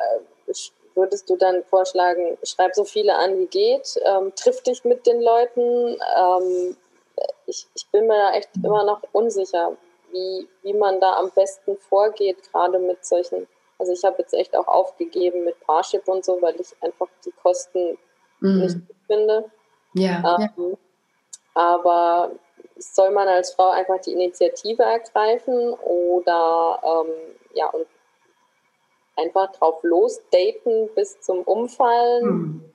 würdest 0.96 1.30
du 1.30 1.36
dann 1.38 1.64
vorschlagen, 1.64 2.38
schreib 2.44 2.76
so 2.76 2.84
viele 2.84 3.16
an, 3.16 3.38
wie 3.38 3.48
geht, 3.48 4.00
ähm, 4.06 4.34
triff 4.36 4.62
dich 4.64 4.84
mit 4.84 5.06
den 5.06 5.22
Leuten, 5.22 5.98
ähm, 6.18 6.78
ich, 7.46 7.68
ich 7.76 7.88
bin 7.92 8.08
mir 8.08 8.18
da 8.18 8.34
echt 8.34 8.50
immer 8.64 8.84
noch 8.84 9.02
unsicher, 9.12 9.76
wie, 10.12 10.48
wie 10.62 10.74
man 10.74 11.00
da 11.00 11.18
am 11.18 11.32
besten 11.32 11.78
vorgeht, 11.78 12.38
gerade 12.52 12.80
mit 12.80 13.04
solchen. 13.06 13.48
Also 13.80 13.92
ich 13.92 14.04
habe 14.04 14.18
jetzt 14.20 14.34
echt 14.34 14.56
auch 14.56 14.68
aufgegeben 14.68 15.44
mit 15.44 15.60
Parship 15.62 16.08
und 16.08 16.24
so, 16.24 16.42
weil 16.42 16.60
ich 16.60 16.70
einfach 16.82 17.08
die 17.26 17.32
Kosten 17.32 17.98
mhm. 18.40 18.60
nicht 18.60 18.88
gut 18.88 18.96
finde. 19.08 19.52
Ja, 19.94 20.38
ähm, 20.40 20.70
ja. 20.70 20.78
Aber 21.56 22.32
soll 22.78 23.12
man 23.12 23.28
als 23.28 23.54
Frau 23.54 23.70
einfach 23.70 24.00
die 24.02 24.14
Initiative 24.14 24.84
ergreifen 24.84 25.74
oder 25.74 26.80
ähm, 26.84 27.12
ja 27.54 27.70
und 27.70 27.86
einfach 29.16 29.52
drauf 29.54 29.84
losdaten 29.84 30.90
bis 30.96 31.20
zum 31.22 31.40
Umfallen? 31.40 32.26
Mhm. 32.26 32.74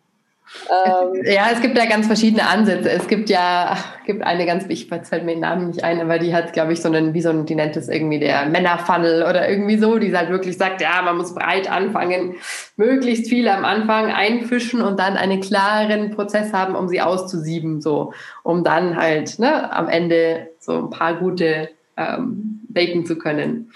Ähm, 0.70 1.22
ja, 1.24 1.48
es 1.52 1.60
gibt 1.60 1.76
da 1.76 1.86
ganz 1.86 2.06
verschiedene 2.06 2.46
Ansätze. 2.46 2.90
Es 2.90 3.06
gibt 3.08 3.28
ja, 3.30 3.76
gibt 4.06 4.22
eine 4.22 4.46
ganz, 4.46 4.64
ich 4.68 4.90
halt 4.90 5.24
mir 5.24 5.32
den 5.32 5.40
Namen 5.40 5.68
nicht 5.68 5.84
ein, 5.84 6.00
aber 6.00 6.18
die 6.18 6.34
hat, 6.34 6.52
glaube 6.52 6.72
ich, 6.72 6.80
so 6.80 6.88
einen, 6.88 7.14
wie 7.14 7.20
so 7.20 7.30
ein, 7.30 7.46
die 7.46 7.54
nennt 7.54 7.76
es 7.76 7.88
irgendwie 7.88 8.18
der 8.18 8.46
Männerfunnel 8.46 9.22
oder 9.22 9.48
irgendwie 9.48 9.78
so, 9.78 9.98
die 9.98 10.16
halt 10.16 10.30
wirklich 10.30 10.56
sagt, 10.56 10.80
ja, 10.80 11.02
man 11.02 11.16
muss 11.16 11.34
breit 11.34 11.70
anfangen, 11.70 12.36
möglichst 12.76 13.28
viel 13.28 13.48
am 13.48 13.64
Anfang 13.64 14.10
einfischen 14.10 14.80
und 14.80 14.98
dann 14.98 15.16
einen 15.16 15.40
klaren 15.40 16.10
Prozess 16.10 16.52
haben, 16.52 16.74
um 16.74 16.88
sie 16.88 17.00
auszusieben, 17.00 17.80
so, 17.80 18.12
um 18.42 18.64
dann 18.64 18.96
halt 18.96 19.38
ne, 19.38 19.72
am 19.72 19.88
Ende 19.88 20.48
so 20.58 20.78
ein 20.78 20.90
paar 20.90 21.14
gute 21.14 21.70
ähm, 21.96 22.60
daten 22.68 23.04
zu 23.04 23.18
können. 23.18 23.72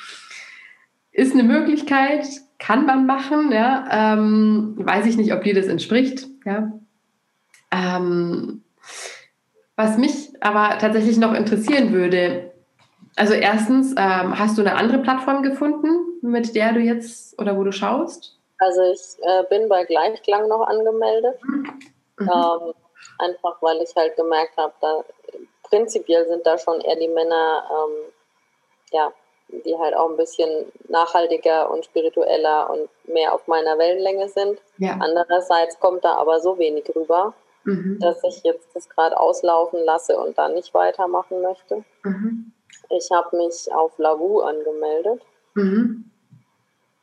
Ist 1.13 1.35
eine 1.35 1.43
Möglichkeit, 1.43 2.27
kann 2.63 2.87
man 2.87 3.07
machen, 3.07 3.51
ja. 3.51 3.89
Ähm, 3.91 4.75
weiß 4.79 5.07
ich 5.07 5.17
nicht, 5.17 5.33
ob 5.33 5.43
dir 5.43 5.55
das 5.55 5.67
entspricht, 5.67 6.29
ja. 6.45 6.71
Ähm, 7.73 8.63
was 9.75 9.99
mich 9.99 10.31
aber 10.41 10.79
tatsächlich 10.79 11.17
noch 11.17 11.35
interessieren 11.35 11.93
würde, 11.93 12.53
also 13.17 13.35
erstens, 13.35 13.93
ähm, 13.99 14.39
hast 14.39 14.57
du 14.57 14.63
eine 14.63 14.77
andere 14.77 14.99
Plattform 14.99 15.43
gefunden, 15.43 16.21
mit 16.23 16.55
der 16.55 16.73
du 16.73 16.79
jetzt 16.79 17.37
oder 17.41 17.59
wo 17.59 17.65
du 17.65 17.73
schaust? 17.73 18.39
Also 18.59 18.81
ich 18.93 19.19
äh, 19.23 19.43
bin 19.51 19.69
bei 19.69 19.85
Gleichklang 19.85 20.47
noch 20.47 20.65
angemeldet. 20.67 21.41
Mhm. 21.45 21.69
Ähm, 22.21 22.75
einfach 23.19 23.61
weil 23.61 23.79
ich 23.83 23.95
halt 23.97 24.15
gemerkt 24.17 24.57
habe, 24.57 24.73
da 24.81 25.05
prinzipiell 25.65 26.29
sind 26.29 26.47
da 26.47 26.57
schon 26.59 26.81
eher 26.81 26.97
die 26.97 27.09
Männer 27.09 27.65
ähm, 27.71 28.13
ja, 28.93 29.13
die 29.65 29.77
halt 29.79 29.95
auch 29.95 30.11
ein 30.11 30.17
bisschen 30.17 30.73
nachhaltiger 30.89 31.71
und 31.71 31.85
spiritueller 31.85 32.71
und 32.71 32.89
mehr 33.13 33.35
auf 33.35 33.47
meiner 33.47 33.79
Wellenlänge 33.79 34.29
sind. 34.29 34.61
Ja. 34.79 34.99
Andererseits 35.01 35.79
kommt 35.79 36.05
da 36.05 36.15
aber 36.15 36.41
so 36.41 36.59
wenig 36.59 36.91
rüber, 36.95 37.35
mhm. 37.65 37.99
dass 38.01 38.23
ich 38.25 38.43
jetzt 38.43 38.69
das 38.75 38.89
gerade 38.89 39.19
auslaufen 39.19 39.85
lasse 39.85 40.19
und 40.19 40.39
dann 40.39 40.55
nicht 40.55 40.73
weitermachen 40.75 41.43
möchte. 41.43 41.85
Mhm. 42.03 42.53
Ich 42.91 43.11
habe 43.11 43.37
mich 43.37 43.73
auf 43.73 43.99
Lavu 43.99 44.41
angemeldet. 44.41 45.23
Mhm. 45.55 46.11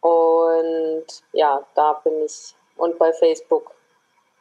Und 0.02 1.06
ja, 1.34 1.66
da 1.76 1.94
bin 2.04 2.14
ich. 2.24 2.56
Und 2.78 2.98
bei 2.98 3.12
Facebook 3.14 3.72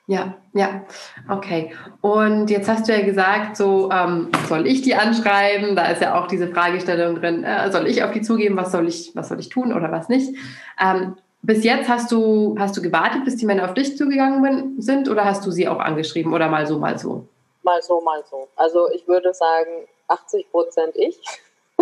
ja, 0.09 0.35
ja, 0.55 0.87
okay. 1.29 1.75
Und 2.01 2.49
jetzt 2.49 2.67
hast 2.67 2.89
du 2.89 2.93
ja 2.93 3.05
gesagt, 3.05 3.59
so 3.59 3.91
ähm, 3.93 4.31
soll 4.49 4.67
ich 4.67 4.81
die 4.81 4.95
anschreiben? 4.95 5.77
Da 5.77 5.85
ist 5.91 6.01
ja 6.01 6.19
auch 6.19 6.27
diese 6.27 6.49
Fragestellung 6.49 7.17
drin, 7.17 7.45
äh, 7.45 7.71
soll 7.71 7.87
ich 7.87 8.03
auf 8.03 8.13
die 8.13 8.23
zugeben, 8.23 8.57
was 8.57 8.73
soll 8.73 8.89
ich, 8.89 9.13
was 9.15 9.29
soll 9.29 9.39
ich 9.39 9.51
tun 9.51 9.71
oder 9.71 9.93
was 9.93 10.09
nicht? 10.09 10.35
Ähm, 10.83 11.17
bis 11.43 11.63
jetzt 11.63 11.91
hast 11.91 12.11
du, 12.11 12.57
hast 12.59 12.75
du 12.75 12.81
gewartet, 12.81 13.27
bis 13.27 13.37
die 13.37 13.45
Männer 13.45 13.67
auf 13.67 13.75
dich 13.75 13.99
zugegangen 13.99 14.81
sind 14.81 15.11
oder 15.11 15.27
hast 15.27 15.45
du 15.45 15.51
sie 15.51 15.69
auch 15.69 15.79
angeschrieben 15.79 16.33
oder 16.33 16.49
mal 16.49 16.67
so, 16.67 16.79
mal 16.79 16.99
so? 16.99 17.29
Mal 17.63 17.83
so, 17.83 18.01
mal 18.01 18.25
so. 18.31 18.49
Also 18.57 18.91
ich 18.91 19.07
würde 19.07 19.35
sagen, 19.35 19.87
80 20.09 20.51
Prozent 20.51 20.97
ich. 20.97 21.21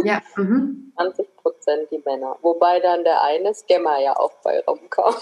Ja. 0.03 0.21
Mhm. 0.35 0.93
20 0.97 1.37
Prozent 1.37 1.89
die 1.93 2.03
Männer. 2.05 2.37
Wobei 2.43 2.81
dann 2.81 3.05
der 3.05 3.23
eine 3.23 3.55
Scammer 3.55 4.01
ja 4.01 4.17
auch 4.17 4.33
bei 4.43 4.63
rumkam. 4.67 5.15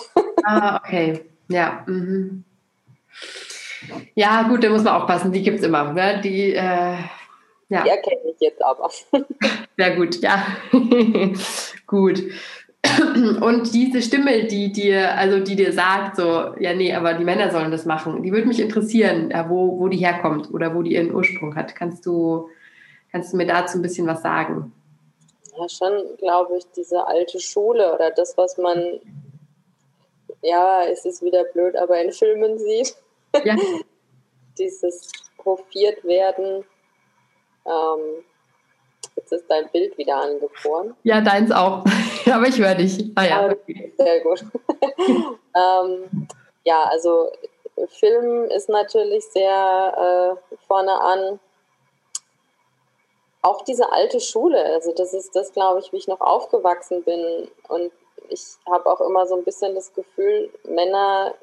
Ah, 0.47 0.77
okay. 0.77 1.25
Ja. 1.49 1.85
Mhm. 1.87 2.45
Ja, 4.15 4.43
gut, 4.49 4.65
da 4.65 4.71
muss 4.71 4.83
man 4.83 4.95
aufpassen, 4.95 5.33
die 5.33 5.43
gibt 5.43 5.59
es 5.59 5.65
immer. 5.65 5.93
Ne? 5.93 6.21
Die, 6.23 6.55
äh, 6.55 6.97
ja. 7.69 7.83
Die 7.83 7.89
erkenne 7.89 8.21
ich 8.31 8.41
jetzt 8.41 8.63
aber. 8.63 8.91
Sehr 9.77 9.97
gut, 9.97 10.17
ja. 10.21 10.47
gut. 11.87 12.23
Und 13.41 13.73
diese 13.73 14.03
Stimme, 14.03 14.45
die 14.45 14.71
dir, 14.71 15.17
also 15.17 15.41
die 15.41 15.57
dir 15.57 15.73
sagt, 15.73 16.17
so, 16.17 16.55
ja, 16.59 16.75
nee, 16.75 16.95
aber 16.95 17.15
die 17.15 17.25
Männer 17.25 17.51
sollen 17.51 17.71
das 17.71 17.87
machen, 17.87 18.23
die 18.23 18.31
würde 18.31 18.47
mich 18.47 18.61
interessieren, 18.61 19.33
wo, 19.49 19.79
wo 19.79 19.89
die 19.89 19.97
herkommt 19.97 20.53
oder 20.53 20.75
wo 20.75 20.83
die 20.83 20.93
ihren 20.93 21.15
Ursprung 21.15 21.57
hat. 21.57 21.75
Kannst 21.75 22.05
du, 22.05 22.49
kannst 23.11 23.33
du 23.33 23.39
mir 23.39 23.47
dazu 23.47 23.79
ein 23.79 23.83
bisschen 23.83 24.07
was 24.07 24.21
sagen? 24.21 24.73
Ja, 25.57 25.69
schon, 25.69 25.93
glaube 26.19 26.59
ich, 26.59 26.65
diese 26.77 27.07
alte 27.07 27.41
Schule 27.41 27.95
oder 27.95 28.11
das, 28.11 28.37
was 28.37 28.59
man, 28.59 29.01
ja, 30.43 30.83
es 30.85 31.07
ist 31.07 31.23
wieder 31.23 31.45
blöd, 31.45 31.77
aber 31.77 32.01
in 32.03 32.13
Filmen 32.13 32.59
sieht. 32.59 32.97
Ja. 33.45 33.57
Dieses 34.59 35.11
hofiert 35.45 36.05
werden. 36.05 36.65
Ähm, 37.67 38.25
Jetzt 39.17 39.33
ist 39.33 39.45
dein 39.49 39.69
Bild 39.71 39.97
wieder 39.97 40.17
angefroren. 40.17 40.97
Ja, 41.03 41.21
deins 41.21 41.51
auch. 41.51 41.85
Aber 42.33 42.47
ich 42.49 42.59
höre 42.59 42.75
dich. 42.75 43.13
Ah, 43.15 43.25
ja. 43.25 43.51
Okay. 43.51 43.93
Sehr 43.97 44.21
gut. 44.21 44.45
ähm, 45.55 46.29
ja, 46.65 46.85
also 46.85 47.31
Film 47.89 48.45
ist 48.51 48.69
natürlich 48.69 49.25
sehr 49.27 50.39
äh, 50.51 50.57
vorne 50.67 51.01
an. 51.01 51.41
Auch 53.43 53.63
diese 53.63 53.93
alte 53.93 54.21
Schule, 54.21 54.65
also 54.65 54.95
das 54.95 55.13
ist 55.13 55.37
das, 55.37 55.53
glaube 55.53 55.81
ich, 55.81 55.93
wie 55.93 55.99
ich 55.99 56.09
noch 56.09 56.23
aufgewachsen 56.23 57.03
bin. 57.03 57.49
Und 57.69 57.93
ich 58.31 58.43
habe 58.67 58.91
auch 58.91 59.03
immer 59.03 59.27
so 59.27 59.37
ein 59.37 59.45
bisschen 59.45 59.75
das 59.75 59.93
Gefühl, 59.93 60.51
Männer 60.67 61.35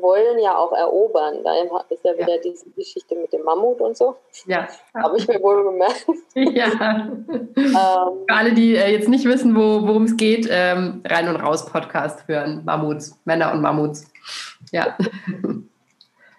wollen 0.00 0.38
ja 0.38 0.56
auch 0.56 0.72
erobern. 0.72 1.42
Da 1.44 1.54
ist 1.88 2.04
ja 2.04 2.14
wieder 2.14 2.36
ja. 2.36 2.40
diese 2.42 2.68
Geschichte 2.70 3.14
mit 3.14 3.32
dem 3.32 3.42
Mammut 3.42 3.80
und 3.80 3.96
so. 3.96 4.16
Ja. 4.46 4.68
Habe 4.94 5.16
ich 5.16 5.26
mir 5.28 5.42
wohl 5.42 5.64
gemerkt. 5.64 6.06
Ja. 6.34 6.66
ähm, 7.28 7.54
Für 7.54 8.34
alle, 8.34 8.52
die 8.52 8.74
äh, 8.74 8.90
jetzt 8.90 9.08
nicht 9.08 9.24
wissen, 9.24 9.54
wo, 9.54 9.86
worum 9.86 10.04
es 10.04 10.16
geht, 10.16 10.48
ähm, 10.50 11.02
rein 11.06 11.28
und 11.28 11.36
raus 11.36 11.64
Podcast 11.66 12.26
hören. 12.26 12.62
Mammuts, 12.64 13.18
Männer 13.24 13.52
und 13.52 13.60
Mammuts. 13.60 14.10
Ja. 14.72 14.96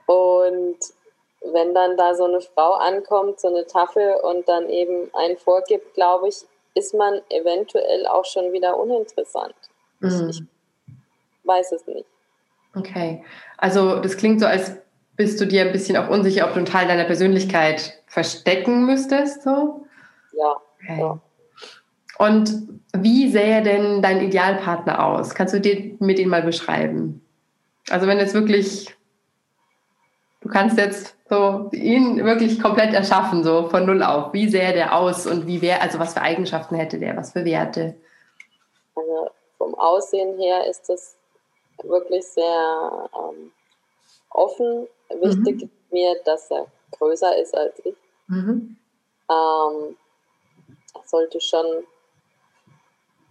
Und 0.07 0.77
wenn 1.51 1.73
dann 1.73 1.97
da 1.97 2.13
so 2.13 2.25
eine 2.25 2.41
Frau 2.41 2.73
ankommt, 2.73 3.39
so 3.39 3.47
eine 3.47 3.65
Tafel 3.65 4.15
und 4.21 4.47
dann 4.47 4.69
eben 4.69 5.09
einen 5.13 5.37
vorgibt, 5.37 5.95
glaube 5.95 6.27
ich, 6.27 6.45
ist 6.75 6.93
man 6.93 7.21
eventuell 7.29 8.05
auch 8.05 8.25
schon 8.25 8.53
wieder 8.53 8.77
uninteressant. 8.77 9.55
Mhm. 9.99 10.29
Ich, 10.29 10.39
ich 10.39 10.43
weiß 11.43 11.71
es 11.71 11.87
nicht. 11.87 12.05
Okay. 12.75 13.23
Also 13.57 13.99
das 13.99 14.17
klingt 14.17 14.39
so, 14.39 14.45
als 14.45 14.77
bist 15.15 15.39
du 15.39 15.45
dir 15.45 15.61
ein 15.61 15.71
bisschen 15.71 15.97
auch 15.97 16.09
unsicher, 16.09 16.45
ob 16.45 16.51
du 16.51 16.57
einen 16.57 16.65
Teil 16.65 16.87
deiner 16.87 17.05
Persönlichkeit 17.05 18.01
verstecken 18.07 18.85
müsstest, 18.85 19.43
so? 19.43 19.85
Ja. 20.37 20.55
Okay. 20.81 20.99
ja. 20.99 21.19
Und 22.17 22.79
wie 22.93 23.29
sähe 23.29 23.61
denn 23.61 24.01
dein 24.01 24.21
Idealpartner 24.21 25.05
aus? 25.05 25.35
Kannst 25.35 25.53
du 25.53 25.59
dir 25.59 25.95
mit 25.99 26.19
ihn 26.19 26.29
mal 26.29 26.43
beschreiben? 26.43 27.25
Also 27.89 28.07
wenn 28.07 28.19
jetzt 28.19 28.33
wirklich, 28.33 28.95
du 30.41 30.49
kannst 30.49 30.77
jetzt 30.77 31.15
so 31.29 31.69
ihn 31.73 32.23
wirklich 32.23 32.61
komplett 32.61 32.93
erschaffen, 32.93 33.43
so 33.43 33.67
von 33.69 33.85
null 33.85 34.03
auf. 34.03 34.33
Wie 34.33 34.47
sähe 34.47 34.73
der 34.73 34.95
aus 34.95 35.27
und 35.27 35.47
wie 35.47 35.61
wäre, 35.61 35.81
also 35.81 35.99
was 35.99 36.13
für 36.13 36.21
Eigenschaften 36.21 36.75
hätte 36.75 36.99
der, 36.99 37.17
was 37.17 37.33
für 37.33 37.43
Werte? 37.43 37.95
Also 38.95 39.29
vom 39.57 39.75
Aussehen 39.75 40.37
her 40.37 40.69
ist 40.69 40.87
das 40.87 41.14
wirklich 41.83 42.25
sehr 42.27 43.09
ähm, 43.13 43.51
offen. 44.29 44.87
Wichtig 45.09 45.55
mhm. 45.55 45.63
ist 45.63 45.91
mir, 45.91 46.15
dass 46.23 46.51
er 46.51 46.67
größer 46.91 47.37
ist 47.37 47.55
als 47.55 47.79
ich. 47.85 47.95
Mhm. 48.27 48.77
Ähm, 49.29 49.97
er 50.93 51.03
sollte 51.05 51.41
schon 51.41 51.85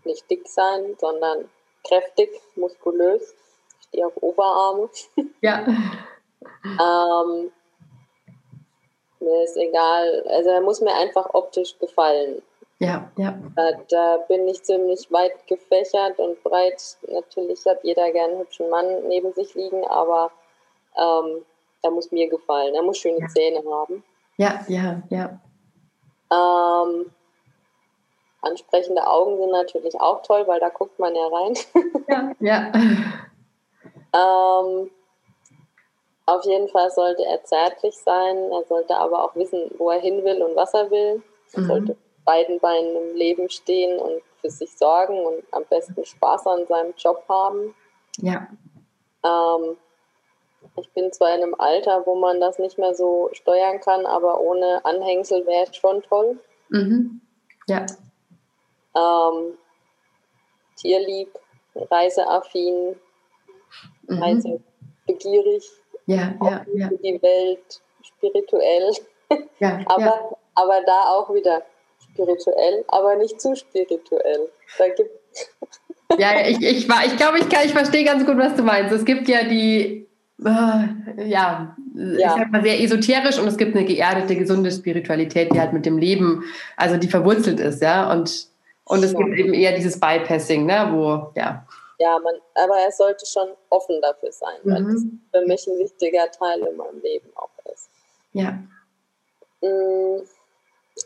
nicht 0.05 0.29
dick 0.31 0.47
sein, 0.47 0.97
sondern 1.01 1.49
kräftig, 1.87 2.31
muskulös. 2.57 3.35
Ich 3.81 3.87
stehe 3.89 4.07
auf 4.07 4.17
Oberarme. 4.23 4.89
Ja. 5.41 5.67
ähm, 6.65 7.53
mir 9.21 9.43
ist 9.45 9.57
egal, 9.57 10.25
also 10.29 10.51
er 10.51 10.61
muss 10.61 10.81
mir 10.81 10.95
einfach 10.95 11.33
optisch 11.35 11.79
gefallen. 11.79 12.43
Ja, 12.81 13.11
ja. 13.17 13.39
Da, 13.55 13.71
da, 13.89 14.17
bin 14.29 14.49
ich 14.49 14.63
ziemlich 14.65 15.11
weit 15.13 15.47
gefächert 15.47 16.19
und 16.19 16.43
breit. 16.43 16.99
Natürlich 17.09 17.65
hat 17.67 17.85
jeder 17.85 18.11
gerne 18.11 18.33
einen 18.33 18.41
hübschen 18.41 18.69
Mann 18.69 19.09
neben 19.09 19.33
sich 19.33 19.55
liegen, 19.55 19.87
aber 19.87 20.31
ähm, 20.97 21.45
er 21.83 21.91
muss 21.91 22.11
mir 22.11 22.29
gefallen. 22.29 22.75
Er 22.75 22.83
muss 22.83 22.99
schöne 22.99 23.21
ja. 23.21 23.29
Zähne 23.29 23.63
haben. 23.71 24.03
Ja, 24.37 24.65
ja, 24.69 25.03
ja. 25.11 25.41
Ähm, 26.33 27.13
ansprechende 28.41 29.07
Augen 29.07 29.39
sind 29.39 29.51
natürlich 29.51 30.01
auch 30.01 30.23
toll, 30.23 30.47
weil 30.47 30.59
da 30.61 30.69
guckt 30.69 30.99
man 30.99 31.15
ja 31.15 31.27
rein. 31.29 31.55
ja, 32.41 32.73
ja. 32.73 32.73
ähm, 34.13 34.91
auf 36.27 36.45
jeden 36.45 36.69
Fall 36.69 36.91
sollte 36.91 37.25
er 37.25 37.45
zärtlich 37.45 37.97
sein. 37.99 38.37
Er 38.51 38.65
sollte 38.65 38.97
aber 38.97 39.23
auch 39.25 39.37
wissen, 39.37 39.71
wo 39.79 39.91
er 39.91 40.01
hin 40.01 40.25
will 40.25 40.43
und 40.43 40.57
was 40.57 40.75
er 40.75 40.91
will. 40.91 41.23
Er 41.53 41.61
mhm. 41.61 41.67
sollte 41.67 41.97
beiden 42.25 42.59
Beinen 42.61 42.97
im 42.97 43.17
Leben 43.17 43.51
stehen 43.51 43.99
und 43.99 44.23
für 44.41 44.51
sich 44.51 44.77
sorgen 44.77 45.19
und 45.25 45.45
am 45.53 45.65
besten 45.69 46.05
Spaß 46.05 46.47
an 46.47 46.67
seinem 46.67 46.95
Job 46.97 47.25
haben. 47.29 47.75
Ja. 48.19 48.49
Ähm, 49.25 49.77
ich 50.77 50.91
bin 50.93 51.13
zwar 51.13 51.35
in 51.35 51.43
einem 51.43 51.55
Alter, 51.55 52.05
wo 52.07 52.15
man 52.15 52.41
das 52.41 52.59
nicht 52.59 52.79
mehr 52.79 52.95
so 52.95 53.29
steuern 53.33 53.81
kann, 53.81 54.07
aber 54.07 54.41
ohne 54.41 54.85
Anhängsel 54.85 55.47
wäre 55.47 55.65
es 55.65 55.77
schon 55.77 56.03
toll. 56.03 56.39
Mhm. 56.69 57.21
Ja. 57.67 57.87
Ähm, 58.97 59.59
tierlieb, 60.77 61.39
reiseaffin, 61.75 62.97
mhm. 64.07 64.23
reisebegierig, 64.23 65.71
ja, 66.07 66.35
ja, 66.43 66.67
ja. 66.75 66.89
für 66.89 66.99
die 66.99 67.21
Welt, 67.23 67.83
spirituell. 68.03 68.93
Ja, 69.59 69.81
aber, 69.87 70.03
ja. 70.03 70.37
aber 70.55 70.83
da 70.85 71.13
auch 71.15 71.33
wieder 71.33 71.63
spirituell, 72.15 72.85
aber 72.89 73.17
nicht 73.17 73.41
zu 73.41 73.55
spirituell. 73.55 74.49
Da 74.79 74.89
gibt 74.89 75.11
ja, 76.19 76.47
ich, 76.47 76.61
ich, 76.63 76.89
ich 76.89 77.17
glaube, 77.17 77.39
ich, 77.39 77.47
ich 77.47 77.73
verstehe 77.73 78.05
ganz 78.05 78.25
gut, 78.25 78.39
was 78.39 78.55
du 78.55 78.63
meinst. 78.63 78.93
Es 78.93 79.05
gibt 79.05 79.29
ja 79.29 79.45
die, 79.45 80.07
äh, 80.41 81.25
ja, 81.27 81.77
ja, 81.95 82.17
ich 82.17 82.43
sag 82.43 82.53
mal 82.53 82.63
sehr 82.63 82.81
esoterisch 82.81 83.39
und 83.39 83.49
es 83.49 83.57
gibt 83.57 83.77
eine 83.77 83.85
geerdete, 83.85 84.37
gesunde 84.37 84.71
Spiritualität, 84.71 85.53
die 85.53 85.61
halt 85.61 85.73
mit 85.73 85.87
dem 85.87 85.99
Leben, 85.99 86.45
also 86.77 86.97
die 86.97 87.09
verwurzelt 87.09 87.61
ist, 87.61 87.83
ja. 87.83 88.11
Und, 88.13 88.49
und 88.85 89.05
es 89.05 89.13
ja. 89.13 89.19
gibt 89.19 89.39
eben 89.39 89.55
eher 89.55 89.75
dieses 89.75 89.99
Bypassing, 89.99 90.67
ne, 90.67 90.89
wo, 90.93 91.33
ja. 91.39 91.67
Ja, 91.99 92.19
man, 92.19 92.35
aber 92.55 92.77
er 92.79 92.91
sollte 92.91 93.25
schon 93.25 93.49
offen 93.71 94.01
dafür 94.03 94.33
sein, 94.33 94.59
weil 94.65 94.83
mhm. 94.83 94.93
das 94.93 95.03
für 95.41 95.47
mich 95.47 95.67
ein 95.67 95.79
wichtiger 95.79 96.31
Teil 96.31 96.61
in 96.61 96.77
meinem 96.77 97.01
Leben 97.01 97.29
auch 97.37 97.51
ist. 97.73 97.89
Ja. 98.33 98.59
Mhm. 99.63 100.23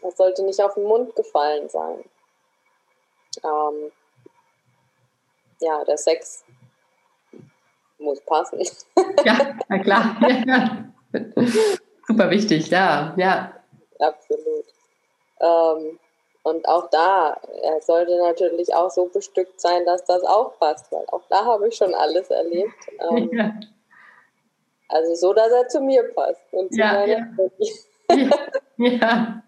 Das 0.02 0.16
sollte 0.16 0.44
nicht 0.44 0.60
auf 0.60 0.74
den 0.74 0.84
Mund 0.84 1.14
gefallen 1.16 1.68
sein. 1.68 2.04
Ähm, 3.44 3.92
ja, 5.60 5.84
der 5.84 5.96
Sex 5.96 6.44
muss 7.98 8.20
passen. 8.20 8.60
Ja, 9.24 9.56
na 9.68 9.78
klar. 9.78 10.16
Ja. 10.46 10.84
Super 12.06 12.30
wichtig, 12.30 12.68
ja, 12.70 13.14
ja. 13.16 13.52
Absolut. 13.98 14.64
Ähm, 15.40 15.98
und 16.44 16.68
auch 16.68 16.88
da, 16.90 17.36
er 17.62 17.80
sollte 17.82 18.16
natürlich 18.18 18.72
auch 18.74 18.90
so 18.90 19.06
bestückt 19.06 19.60
sein, 19.60 19.84
dass 19.84 20.04
das 20.04 20.22
auch 20.22 20.58
passt, 20.58 20.90
weil 20.92 21.04
auch 21.08 21.22
da 21.28 21.44
habe 21.44 21.68
ich 21.68 21.76
schon 21.76 21.94
alles 21.94 22.30
erlebt. 22.30 22.74
Ähm, 23.10 23.30
ja. 23.32 23.52
Also 24.88 25.14
so, 25.14 25.34
dass 25.34 25.50
er 25.52 25.68
zu 25.68 25.80
mir 25.80 26.02
passt 26.14 26.40
und 26.52 26.72
zu 26.72 26.80
ja, 26.80 26.92
meiner 26.92 27.06
ja. 27.06 27.26
ja. 28.10 28.28
Ja, 28.78 29.42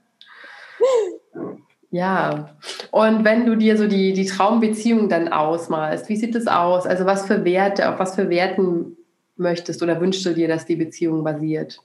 und 2.92 3.24
wenn 3.24 3.46
du 3.46 3.56
dir 3.56 3.76
so 3.76 3.88
die, 3.88 4.12
die 4.12 4.26
Traumbeziehung 4.26 5.08
dann 5.08 5.32
ausmalst, 5.32 6.08
wie 6.08 6.16
sieht 6.16 6.34
es 6.36 6.46
aus? 6.46 6.86
Also 6.86 7.04
was 7.04 7.26
für 7.26 7.44
Werte, 7.44 7.88
auf 7.88 7.98
was 7.98 8.14
für 8.14 8.30
Werten 8.30 8.96
möchtest 9.36 9.82
oder 9.82 10.00
wünschst 10.00 10.24
du 10.24 10.32
dir, 10.32 10.46
dass 10.46 10.66
die 10.66 10.76
Beziehung 10.76 11.24
basiert? 11.24 11.80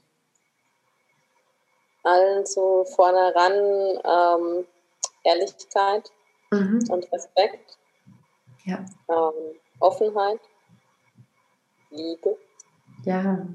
Also 2.03 2.86
vorne 2.95 3.34
ran 3.34 3.53
ähm, 4.03 4.65
Ehrlichkeit 5.23 6.12
mhm. 6.51 6.79
und 6.89 7.12
Respekt, 7.12 7.79
ja. 8.65 8.86
ähm, 9.10 9.55
Offenheit, 9.79 10.39
Liebe. 11.89 12.38
Ja. 13.05 13.47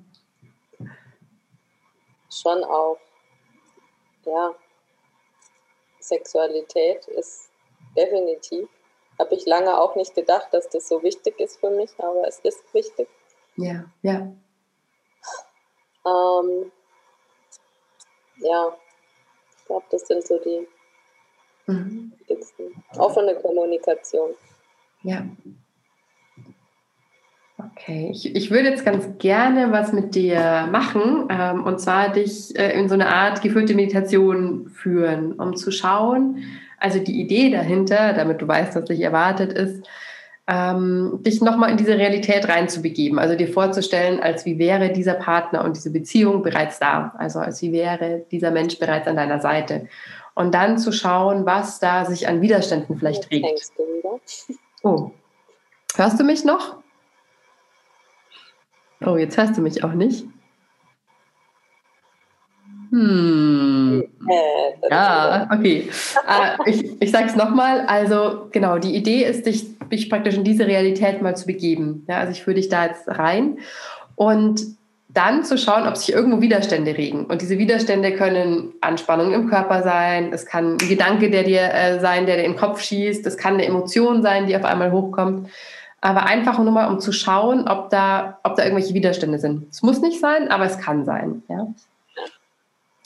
Schon 2.29 2.64
auch, 2.64 2.98
ja, 4.26 4.55
Sexualität 6.11 7.07
ist 7.09 7.51
definitiv. 7.96 8.68
Habe 9.18 9.35
ich 9.35 9.46
lange 9.46 9.79
auch 9.79 9.96
nicht 9.96 10.14
gedacht, 10.14 10.49
dass 10.53 10.68
das 10.68 10.88
so 10.88 11.03
wichtig 11.03 11.38
ist 11.38 11.61
für 11.61 11.70
mich, 11.70 11.90
aber 11.99 12.27
es 12.27 12.38
ist 12.40 12.62
wichtig. 12.73 13.09
Ja, 13.57 13.85
ja. 14.03 14.33
Ähm, 16.07 16.73
ja, 18.38 18.77
ich 19.59 19.64
glaube, 19.66 19.87
das 19.90 20.03
sind 20.07 20.27
so 20.27 20.38
die 20.38 20.66
mhm. 21.66 22.12
wichtigsten. 22.18 22.83
Offene 22.96 23.35
Kommunikation. 23.37 24.35
Ja. 25.03 25.27
Okay, 27.73 28.09
ich, 28.12 28.35
ich 28.35 28.51
würde 28.51 28.68
jetzt 28.68 28.85
ganz 28.85 29.18
gerne 29.18 29.73
was 29.73 29.92
mit 29.92 30.14
dir 30.14 30.68
machen 30.70 31.29
ähm, 31.31 31.64
und 31.64 31.81
zwar 31.81 32.11
dich 32.11 32.57
äh, 32.59 32.79
in 32.79 32.88
so 32.88 32.94
eine 32.94 33.09
Art 33.09 33.42
geführte 33.42 33.75
Meditation 33.75 34.68
führen, 34.68 35.33
um 35.35 35.57
zu 35.57 35.70
schauen, 35.70 36.44
also 36.79 36.99
die 36.99 37.20
Idee 37.20 37.51
dahinter, 37.51 38.14
damit 38.14 38.40
du 38.40 38.49
weißt, 38.49 38.75
was 38.77 38.85
dich 38.85 39.01
erwartet 39.01 39.53
ist, 39.53 39.87
ähm, 40.46 41.20
dich 41.23 41.40
nochmal 41.40 41.70
in 41.70 41.77
diese 41.77 41.99
Realität 41.99 42.49
reinzubegeben, 42.49 43.18
also 43.18 43.37
dir 43.37 43.49
vorzustellen, 43.49 44.20
als 44.20 44.46
wie 44.46 44.59
wäre 44.59 44.90
dieser 44.90 45.14
Partner 45.14 45.64
und 45.64 45.77
diese 45.77 45.92
Beziehung 45.92 46.42
bereits 46.42 46.79
da, 46.79 47.14
also 47.18 47.38
als 47.38 47.61
wie 47.62 47.73
wäre 47.73 48.25
dieser 48.31 48.51
Mensch 48.51 48.79
bereits 48.79 49.07
an 49.07 49.16
deiner 49.16 49.40
Seite. 49.40 49.88
Und 50.35 50.55
dann 50.55 50.79
zu 50.79 50.92
schauen, 50.92 51.44
was 51.44 51.79
da 51.79 52.05
sich 52.05 52.27
an 52.27 52.40
Widerständen 52.40 52.99
vielleicht 52.99 53.29
trägt. 53.29 53.73
Oh, 54.83 55.11
hörst 55.96 56.18
du 56.18 56.25
mich 56.25 56.44
noch? 56.44 56.80
Oh, 59.05 59.17
jetzt 59.17 59.37
hörst 59.37 59.57
du 59.57 59.63
mich 59.63 59.83
auch 59.83 59.95
nicht. 59.95 60.27
Hm. 62.91 64.05
Äh, 64.29 64.89
ja, 64.91 65.49
okay. 65.53 65.89
äh, 66.29 66.71
ich 66.71 67.01
ich 67.01 67.11
sage 67.11 67.27
es 67.27 67.37
nochmal. 67.37 67.87
Also 67.87 68.49
genau, 68.51 68.79
die 68.79 68.95
Idee 68.97 69.25
ist, 69.25 69.47
dich, 69.47 69.79
dich 69.89 70.11
praktisch 70.11 70.35
in 70.35 70.45
diese 70.45 70.67
Realität 70.67 71.23
mal 71.23 71.37
zu 71.37 71.47
begeben. 71.47 72.05
Ja, 72.09 72.19
also 72.19 72.33
ich 72.33 72.43
führe 72.43 72.57
dich 72.57 72.69
da 72.69 72.87
jetzt 72.87 73.09
rein 73.09 73.59
und 74.17 74.61
dann 75.09 75.45
zu 75.45 75.57
schauen, 75.59 75.89
ob 75.89 75.97
sich 75.97 76.13
irgendwo 76.13 76.41
Widerstände 76.41 76.97
regen. 76.97 77.27
Und 77.27 77.43
diese 77.43 77.59
Widerstände 77.59 78.13
können 78.13 78.75
Anspannungen 78.81 79.35
im 79.35 79.49
Körper 79.49 79.83
sein, 79.83 80.33
es 80.33 80.47
kann 80.47 80.75
ein 80.75 80.89
Gedanke, 80.89 81.31
der 81.31 81.43
dir 81.43 81.63
äh, 81.63 81.99
sein, 82.01 82.27
der 82.27 82.37
dir 82.37 82.45
in 82.45 82.53
den 82.53 82.59
Kopf 82.59 82.81
schießt, 82.81 83.27
es 83.27 83.37
kann 83.37 83.55
eine 83.55 83.65
Emotion 83.65 84.23
sein, 84.23 84.47
die 84.47 84.57
auf 84.57 84.65
einmal 84.65 84.93
hochkommt 84.93 85.49
aber 86.01 86.25
einfach 86.25 86.59
nur 86.59 86.73
mal, 86.73 86.89
um 86.89 87.01
zu 87.01 87.13
schauen, 87.13 87.69
ob 87.69 87.91
da, 87.91 88.39
ob 88.43 88.57
da 88.57 88.65
irgendwelche 88.65 88.95
Widerstände 88.95 89.39
sind. 89.39 89.67
Es 89.71 89.83
muss 89.83 90.01
nicht 90.01 90.21
sein, 90.21 90.49
aber 90.51 90.65
es 90.65 90.79
kann 90.79 91.05
sein. 91.05 91.43
Ja? 91.49 91.75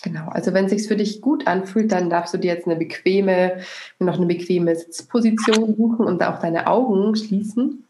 Genau, 0.03 0.29
also 0.29 0.53
wenn 0.53 0.67
es 0.67 0.71
sich 0.71 0.87
für 0.87 0.97
dich 0.97 1.21
gut 1.23 1.47
anfühlt, 1.47 1.91
dann 1.91 2.11
darfst 2.11 2.35
du 2.35 2.39
dir 2.39 2.53
jetzt 2.53 2.67
eine 2.67 2.77
bequeme, 2.77 3.61
noch 3.99 4.17
eine 4.17 4.27
bequeme 4.27 4.77
Sitzposition 4.77 5.75
suchen 5.77 6.07
und 6.07 6.23
auch 6.23 6.39
deine 6.41 6.67
Augen 6.67 7.17
schließen. 7.17 7.85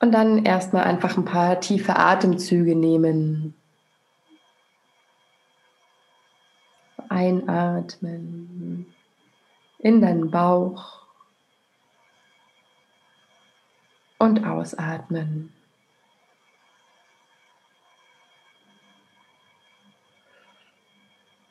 Und 0.00 0.12
dann 0.12 0.44
erstmal 0.44 0.84
einfach 0.84 1.16
ein 1.16 1.24
paar 1.24 1.60
tiefe 1.60 1.96
Atemzüge 1.96 2.76
nehmen. 2.76 3.54
Einatmen 7.08 8.86
in 9.78 10.00
deinen 10.00 10.30
Bauch 10.30 11.06
und 14.18 14.44
ausatmen. 14.44 15.52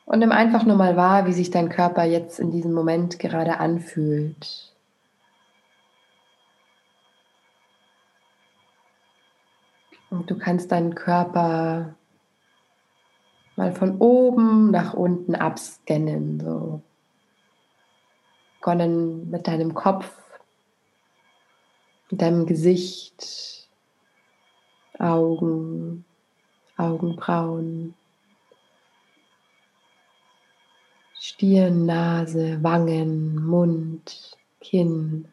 Und 0.04 0.20
nimm 0.20 0.32
einfach 0.32 0.64
nur 0.64 0.76
mal 0.76 0.96
wahr, 0.96 1.26
wie 1.26 1.34
sich 1.34 1.50
dein 1.50 1.68
Körper 1.68 2.04
jetzt 2.04 2.40
in 2.40 2.50
diesem 2.50 2.72
Moment 2.72 3.18
gerade 3.18 3.58
anfühlt. 3.60 4.72
Und 10.10 10.30
du 10.30 10.38
kannst 10.38 10.72
deinen 10.72 10.94
Körper 10.94 11.94
mal 13.58 13.72
von 13.72 13.98
oben 13.98 14.70
nach 14.70 14.94
unten 14.94 15.34
abscannen. 15.34 16.38
So. 16.40 16.80
Begonnen 18.60 19.28
mit 19.30 19.48
deinem 19.48 19.74
Kopf, 19.74 20.08
mit 22.08 22.22
deinem 22.22 22.46
Gesicht, 22.46 23.68
Augen, 25.00 26.04
Augenbrauen, 26.76 27.94
Stirn, 31.18 31.84
Nase, 31.84 32.62
Wangen, 32.62 33.44
Mund, 33.44 34.36
Kinn, 34.60 35.26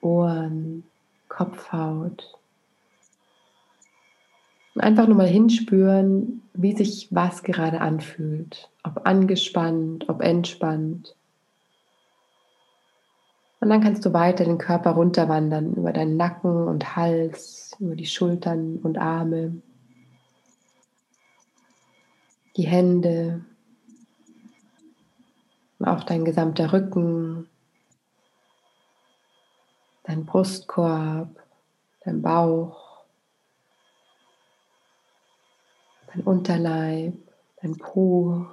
Ohren, 0.00 0.84
Kopfhaut. 1.28 2.37
Einfach 4.80 5.06
nur 5.06 5.16
mal 5.16 5.26
hinspüren, 5.26 6.42
wie 6.54 6.76
sich 6.76 7.08
was 7.10 7.42
gerade 7.42 7.80
anfühlt. 7.80 8.70
Ob 8.84 9.06
angespannt, 9.06 10.08
ob 10.08 10.22
entspannt. 10.22 11.14
Und 13.60 13.70
dann 13.70 13.80
kannst 13.80 14.04
du 14.04 14.12
weiter 14.12 14.44
den 14.44 14.58
Körper 14.58 14.92
runterwandern 14.92 15.74
über 15.74 15.92
deinen 15.92 16.16
Nacken 16.16 16.68
und 16.68 16.96
Hals, 16.96 17.72
über 17.80 17.96
die 17.96 18.06
Schultern 18.06 18.76
und 18.78 18.98
Arme, 18.98 19.60
die 22.56 22.66
Hände, 22.66 23.44
auch 25.80 26.04
dein 26.04 26.24
gesamter 26.24 26.72
Rücken, 26.72 27.48
dein 30.04 30.24
Brustkorb, 30.24 31.28
dein 32.04 32.22
Bauch. 32.22 32.87
Dein 36.12 36.22
Unterleib, 36.22 37.14
dein 37.62 37.76
Po, 37.76 38.46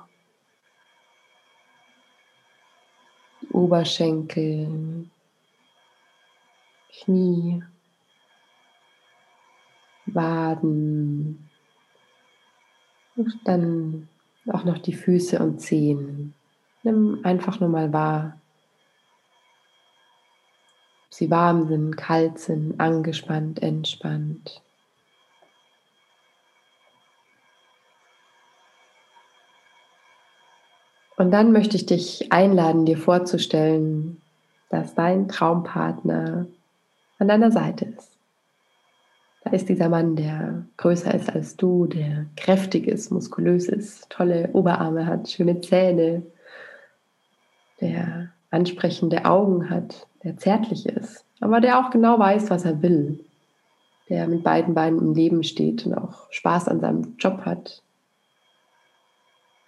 Oberschenkel, 3.51 5.09
Knie, 6.91 7.63
Waden 10.05 11.49
und 13.15 13.39
dann 13.45 14.09
auch 14.51 14.63
noch 14.63 14.77
die 14.77 14.93
Füße 14.93 15.39
und 15.39 15.59
Zehen. 15.59 16.33
Nimm 16.83 17.21
einfach 17.23 17.59
nur 17.59 17.69
mal 17.69 17.91
wahr, 17.91 18.39
ob 21.07 21.13
sie 21.13 21.31
warm 21.31 21.67
sind, 21.67 21.95
kalt 21.95 22.39
sind, 22.39 22.79
angespannt, 22.79 23.63
entspannt. 23.63 24.61
Und 31.17 31.31
dann 31.31 31.51
möchte 31.51 31.77
ich 31.77 31.85
dich 31.85 32.31
einladen, 32.31 32.85
dir 32.85 32.97
vorzustellen, 32.97 34.21
dass 34.69 34.95
dein 34.95 35.27
Traumpartner 35.27 36.45
an 37.19 37.27
deiner 37.27 37.51
Seite 37.51 37.85
ist. 37.85 38.11
Da 39.43 39.51
ist 39.51 39.69
dieser 39.69 39.89
Mann, 39.89 40.15
der 40.15 40.65
größer 40.77 41.13
ist 41.13 41.33
als 41.33 41.55
du, 41.55 41.85
der 41.85 42.25
kräftig 42.35 42.87
ist, 42.87 43.11
muskulös 43.11 43.69
ist, 43.69 44.09
tolle 44.09 44.49
Oberarme 44.53 45.05
hat, 45.05 45.29
schöne 45.29 45.61
Zähne, 45.61 46.23
der 47.79 48.29
ansprechende 48.49 49.25
Augen 49.25 49.69
hat, 49.69 50.07
der 50.23 50.37
zärtlich 50.37 50.87
ist, 50.87 51.25
aber 51.41 51.61
der 51.61 51.79
auch 51.79 51.91
genau 51.91 52.17
weiß, 52.17 52.49
was 52.49 52.65
er 52.65 52.81
will, 52.81 53.23
der 54.09 54.27
mit 54.27 54.43
beiden 54.43 54.73
Beinen 54.73 54.99
im 54.99 55.13
Leben 55.13 55.43
steht 55.43 55.85
und 55.85 55.93
auch 55.93 56.31
Spaß 56.31 56.67
an 56.67 56.79
seinem 56.79 57.15
Job 57.19 57.41
hat, 57.45 57.83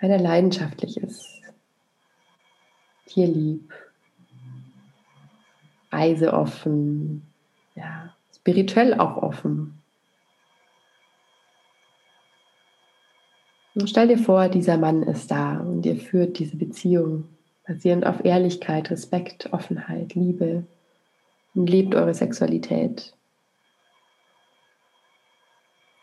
weil 0.01 0.09
er 0.09 0.19
leidenschaftlich 0.19 0.97
ist, 0.97 1.36
tierlieb, 3.07 3.73
reiseoffen, 5.91 7.23
ja, 7.75 8.13
spirituell 8.35 8.99
auch 8.99 9.17
offen. 9.17 9.81
Und 13.75 13.89
stell 13.89 14.07
dir 14.07 14.17
vor, 14.17 14.49
dieser 14.49 14.77
Mann 14.77 15.03
ist 15.03 15.29
da 15.29 15.59
und 15.59 15.85
ihr 15.85 15.97
führt 15.97 16.39
diese 16.39 16.57
Beziehung 16.57 17.25
basierend 17.67 18.05
auf 18.05 18.23
Ehrlichkeit, 18.25 18.89
Respekt, 18.89 19.51
Offenheit, 19.53 20.15
Liebe 20.15 20.65
und 21.53 21.69
lebt 21.69 21.93
eure 21.93 22.13
Sexualität. 22.13 23.13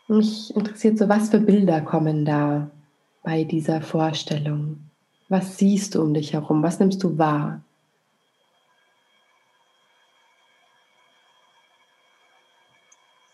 Mich 0.07 0.55
interessiert 0.55 0.99
so, 0.99 1.09
was 1.09 1.29
für 1.29 1.39
Bilder 1.39 1.81
kommen 1.81 2.25
da 2.25 2.69
bei 3.23 3.43
dieser 3.43 3.81
Vorstellung? 3.81 4.77
Was 5.27 5.57
siehst 5.57 5.95
du 5.95 6.01
um 6.01 6.13
dich 6.13 6.33
herum? 6.33 6.61
Was 6.61 6.79
nimmst 6.79 7.03
du 7.03 7.17
wahr? 7.17 7.61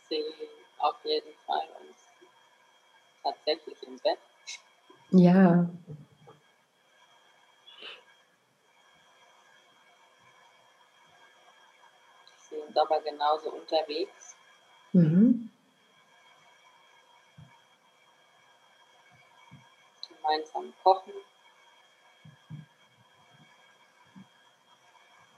Ich 0.01 0.07
sehe 0.07 0.23
auf 0.77 0.95
jeden 1.03 1.33
Fall 1.45 1.67
uns 1.81 1.97
tatsächlich 3.23 3.83
im 3.83 3.97
Bett. 3.99 4.19
Ja. 5.11 5.69
Ich 12.37 12.43
sehe 12.49 12.61
uns 12.61 12.77
aber 12.77 13.01
genauso 13.01 13.51
unterwegs. 13.51 14.35
Mhm. 14.93 15.49
kochen. 20.83 21.13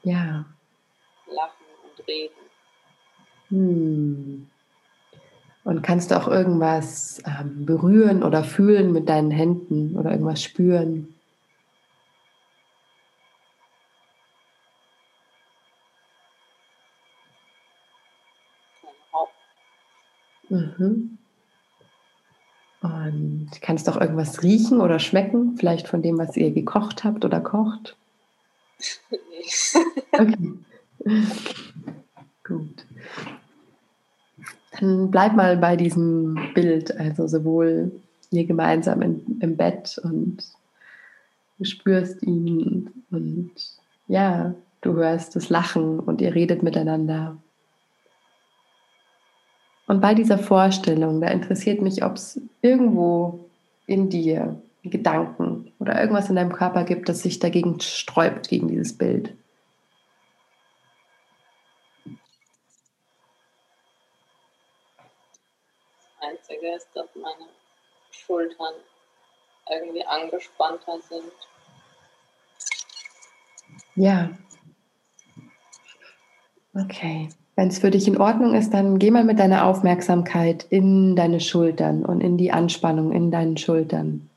Ja. 0.04 0.46
Lachen 1.28 1.66
und 1.84 2.08
reden. 2.08 2.36
Hm. 3.50 4.48
Und 5.63 5.82
kannst 5.82 6.12
du 6.12 6.18
auch 6.18 6.28
irgendwas 6.28 7.22
ähm, 7.26 7.66
berühren 7.66 8.22
oder 8.24 8.44
fühlen 8.44 8.92
mit 8.92 9.08
deinen 9.08 9.32
Händen 9.32 9.98
oder 9.98 10.12
irgendwas 10.12 10.44
spüren? 10.44 11.13
Mhm. 20.50 21.18
Und 22.82 23.50
kannst 23.62 23.88
du 23.88 23.92
auch 23.92 24.02
irgendwas 24.02 24.44
riechen 24.44 24.82
oder 24.82 25.00
schmecken? 25.00 25.56
Vielleicht 25.58 25.88
von 25.88 26.02
dem, 26.02 26.18
was 26.18 26.36
ihr 26.36 26.52
gekocht 26.52 27.04
habt 27.04 27.24
oder 27.24 27.39
kocht? 27.39 27.96
Okay. 30.12 30.53
Gut. 32.43 32.86
Dann 34.79 35.12
bleib 35.12 35.36
mal 35.36 35.58
bei 35.58 35.75
diesem 35.75 36.38
Bild, 36.53 36.95
also 36.97 37.27
sowohl 37.27 37.91
ihr 38.32 38.45
gemeinsam 38.45 39.01
in, 39.01 39.39
im 39.41 39.56
Bett 39.56 39.99
und 40.03 40.43
du 41.58 41.65
spürst 41.65 42.23
ihn 42.23 42.89
und 43.12 43.51
ja, 44.08 44.56
du 44.82 44.93
hörst 44.93 45.36
das 45.36 45.49
Lachen 45.49 45.99
und 45.99 46.21
ihr 46.21 46.34
redet 46.36 46.63
miteinander. 46.63 47.38
Und 49.88 50.01
bei 50.01 50.13
dieser 50.13 50.38
Vorstellung, 50.38 51.21
da 51.21 51.27
interessiert 51.27 51.82
mich, 51.82 52.03
ob 52.03 52.15
es 52.15 52.39
irgendwo 52.62 53.49
in 53.86 54.10
dir 54.10 54.62
Gedanken 54.84 55.74
oder 55.80 56.00
irgendwas 56.00 56.30
in 56.30 56.36
deinem 56.36 56.52
Körper 56.52 56.84
gibt, 56.84 57.08
das 57.08 57.22
sich 57.22 57.39
dagegen 57.39 57.80
sträubt, 57.80 58.50
gegen 58.50 58.67
dieses 58.67 58.98
Bild. 58.98 59.36
Einzige 66.19 66.76
ist, 66.76 66.88
dass 66.93 67.08
meine 67.15 67.50
Schultern 68.12 68.74
irgendwie 69.69 70.06
angespannter 70.06 71.00
sind. 71.10 71.32
Ja. 73.96 74.30
Okay. 76.74 77.30
Wenn 77.56 77.67
es 77.67 77.80
für 77.80 77.91
dich 77.91 78.08
in 78.08 78.17
Ordnung 78.17 78.56
ist, 78.56 78.74
dann 78.74 78.98
geh 78.98 79.12
mal 79.12 79.24
mit 79.24 79.38
deiner 79.38 79.65
Aufmerksamkeit 79.65 80.65
in 80.69 81.15
deine 81.15 81.39
Schultern 81.39 82.04
und 82.04 82.22
in 82.22 82.38
die 82.38 82.52
Anspannung 82.52 83.12
in 83.12 83.30
deinen 83.30 83.58
Schultern. 83.58 84.30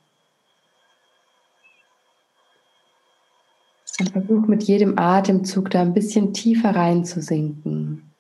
Und 3.99 4.06
versuch 4.17 4.47
mit 4.47 4.63
jedem 4.63 4.99
Atemzug 4.99 5.71
da 5.71 5.83
ein 5.83 5.93
bisschen 5.93 6.33
tiefer 6.33 6.75
reinzusinken. 6.75 8.15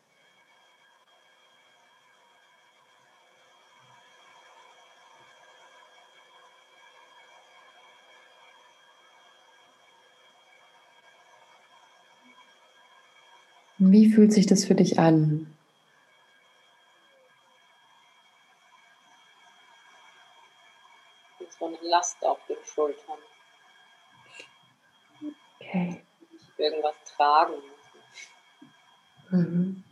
Wie 13.79 14.11
fühlt 14.11 14.33
sich 14.33 14.47
das 14.47 14.67
für 14.67 14.75
dich 14.75 14.99
an? 14.99 15.47
So 21.59 21.67
eine 21.67 21.79
Last 21.83 22.23
auf 22.23 22.39
den 22.49 22.57
Schultern. 22.65 23.19
Okay. 25.77 26.03
Ich 26.33 26.59
irgendwas 26.59 26.95
tragen 27.17 27.55
Mhm. 29.31 29.83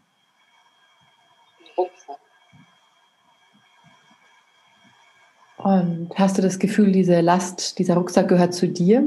Rucksack. 1.76 2.20
Und 5.56 6.10
hast 6.16 6.38
du 6.38 6.42
das 6.42 6.58
Gefühl, 6.60 6.92
diese 6.92 7.20
Last, 7.20 7.78
dieser 7.80 7.94
Rucksack 7.94 8.28
gehört 8.28 8.54
zu 8.54 8.68
dir? 8.68 9.02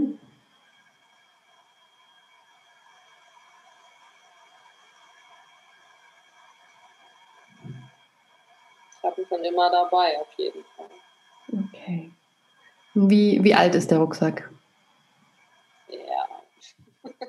immer 9.58 9.72
dabei, 9.72 10.20
auf 10.20 10.28
jeden 10.38 10.64
Fall. 10.76 10.90
Okay. 11.74 12.12
Wie, 12.94 13.44
wie 13.44 13.56
alt 13.56 13.76
ist 13.76 13.92
der 13.92 14.00
Rucksack? 14.00 14.50
Ich 17.20 17.28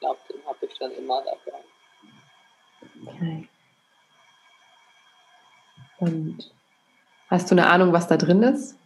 glaube, 0.00 0.20
den 0.28 0.46
habe 0.46 0.66
ich 0.66 0.78
dann 0.78 0.92
immer 0.92 1.22
dabei. 1.24 1.64
Okay. 3.06 3.48
Und 5.98 6.52
hast 7.28 7.50
du 7.50 7.54
eine 7.54 7.66
Ahnung, 7.66 7.92
was 7.92 8.06
da 8.06 8.16
drin 8.16 8.42
ist? 8.42 8.78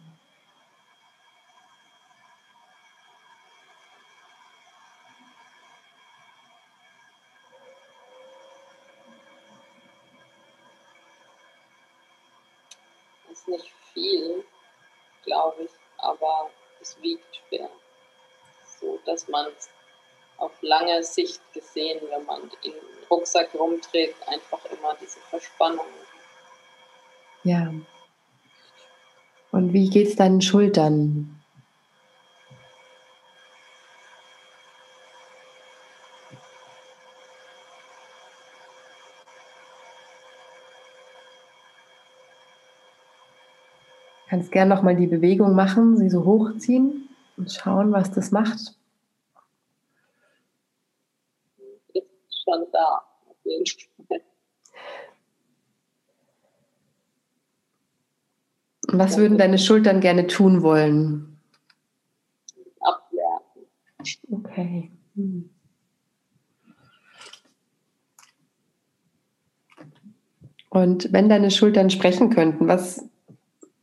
dass 19.11 19.27
man 19.27 19.47
auf 20.37 20.51
lange 20.91 21.03
Sicht 21.03 21.41
gesehen, 21.53 21.99
wenn 22.09 22.25
man 22.25 22.41
den 22.63 22.73
Rucksack 23.09 23.49
rumträgt, 23.53 24.15
einfach 24.27 24.63
immer 24.65 24.95
diese 25.01 25.19
Verspannung. 25.29 25.85
Ja. 27.43 27.73
Und 29.51 29.73
wie 29.73 29.89
geht 29.89 30.07
es 30.07 30.15
deinen 30.15 30.41
Schultern? 30.41 31.37
kannst 44.29 44.53
gerne 44.53 44.73
noch 44.73 44.81
mal 44.81 44.95
die 44.95 45.07
Bewegung 45.07 45.55
machen, 45.55 45.97
sie 45.97 46.09
so 46.09 46.23
hochziehen 46.23 47.09
und 47.35 47.51
schauen, 47.51 47.91
was 47.91 48.11
das 48.11 48.31
macht. 48.31 48.77
Da, 52.81 53.01
auf 53.29 53.37
jeden 53.43 53.65
Fall. 54.07 54.21
Was 58.93 59.17
würden 59.17 59.37
deine 59.37 59.57
Schultern 59.57 60.01
gerne 60.01 60.27
tun 60.27 60.63
wollen? 60.63 61.37
Abwerten. 62.81 63.67
Okay. 64.31 64.91
Hm. 65.15 65.49
Und 70.69 71.11
wenn 71.11 71.29
deine 71.29 71.51
Schultern 71.51 71.89
sprechen 71.89 72.29
könnten, 72.29 72.67
was, 72.67 73.07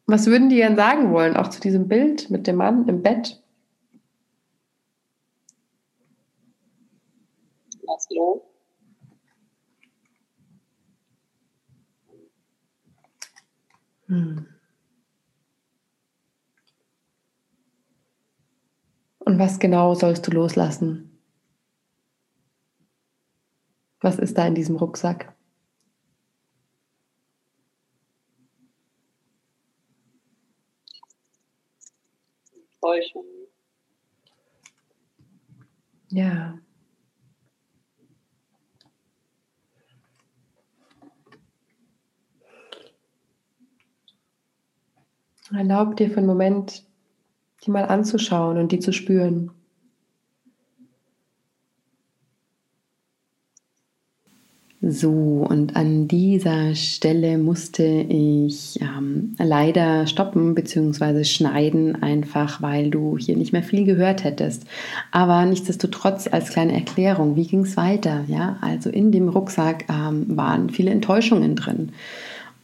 was 0.06 0.26
würden 0.26 0.48
die 0.48 0.56
denn 0.56 0.76
sagen 0.76 1.12
wollen, 1.12 1.36
auch 1.36 1.48
zu 1.48 1.60
diesem 1.60 1.86
Bild 1.86 2.30
mit 2.30 2.46
dem 2.46 2.56
Mann 2.56 2.88
im 2.88 3.02
Bett? 3.02 3.42
Lass 7.82 8.08
los. 8.10 8.47
Hm. 14.08 14.46
Und 19.18 19.38
was 19.38 19.58
genau 19.58 19.94
sollst 19.94 20.26
du 20.26 20.30
loslassen? 20.30 21.20
Was 24.00 24.18
ist 24.18 24.38
da 24.38 24.46
in 24.46 24.54
diesem 24.54 24.76
Rucksack? 24.76 25.34
Ja. 36.10 36.58
Erlaub 45.52 45.96
dir 45.96 46.10
für 46.10 46.18
einen 46.18 46.26
Moment, 46.26 46.84
die 47.64 47.70
mal 47.70 47.84
anzuschauen 47.84 48.58
und 48.58 48.72
die 48.72 48.80
zu 48.80 48.92
spüren. 48.92 49.50
So, 54.80 55.44
und 55.48 55.74
an 55.74 56.06
dieser 56.06 56.76
Stelle 56.76 57.36
musste 57.36 57.82
ich 57.84 58.80
ähm, 58.80 59.34
leider 59.36 60.06
stoppen 60.06 60.54
bzw. 60.54 61.24
schneiden, 61.24 62.00
einfach 62.00 62.62
weil 62.62 62.88
du 62.90 63.18
hier 63.18 63.36
nicht 63.36 63.52
mehr 63.52 63.64
viel 63.64 63.84
gehört 63.84 64.22
hättest. 64.22 64.66
Aber 65.10 65.44
nichtsdestotrotz 65.46 66.28
als 66.30 66.50
kleine 66.50 66.74
Erklärung, 66.74 67.34
wie 67.34 67.48
ging 67.48 67.62
es 67.62 67.76
weiter? 67.76 68.24
Ja, 68.28 68.58
also 68.60 68.88
in 68.88 69.10
dem 69.10 69.28
Rucksack 69.28 69.86
ähm, 69.88 70.36
waren 70.36 70.70
viele 70.70 70.92
Enttäuschungen 70.92 71.56
drin. 71.56 71.90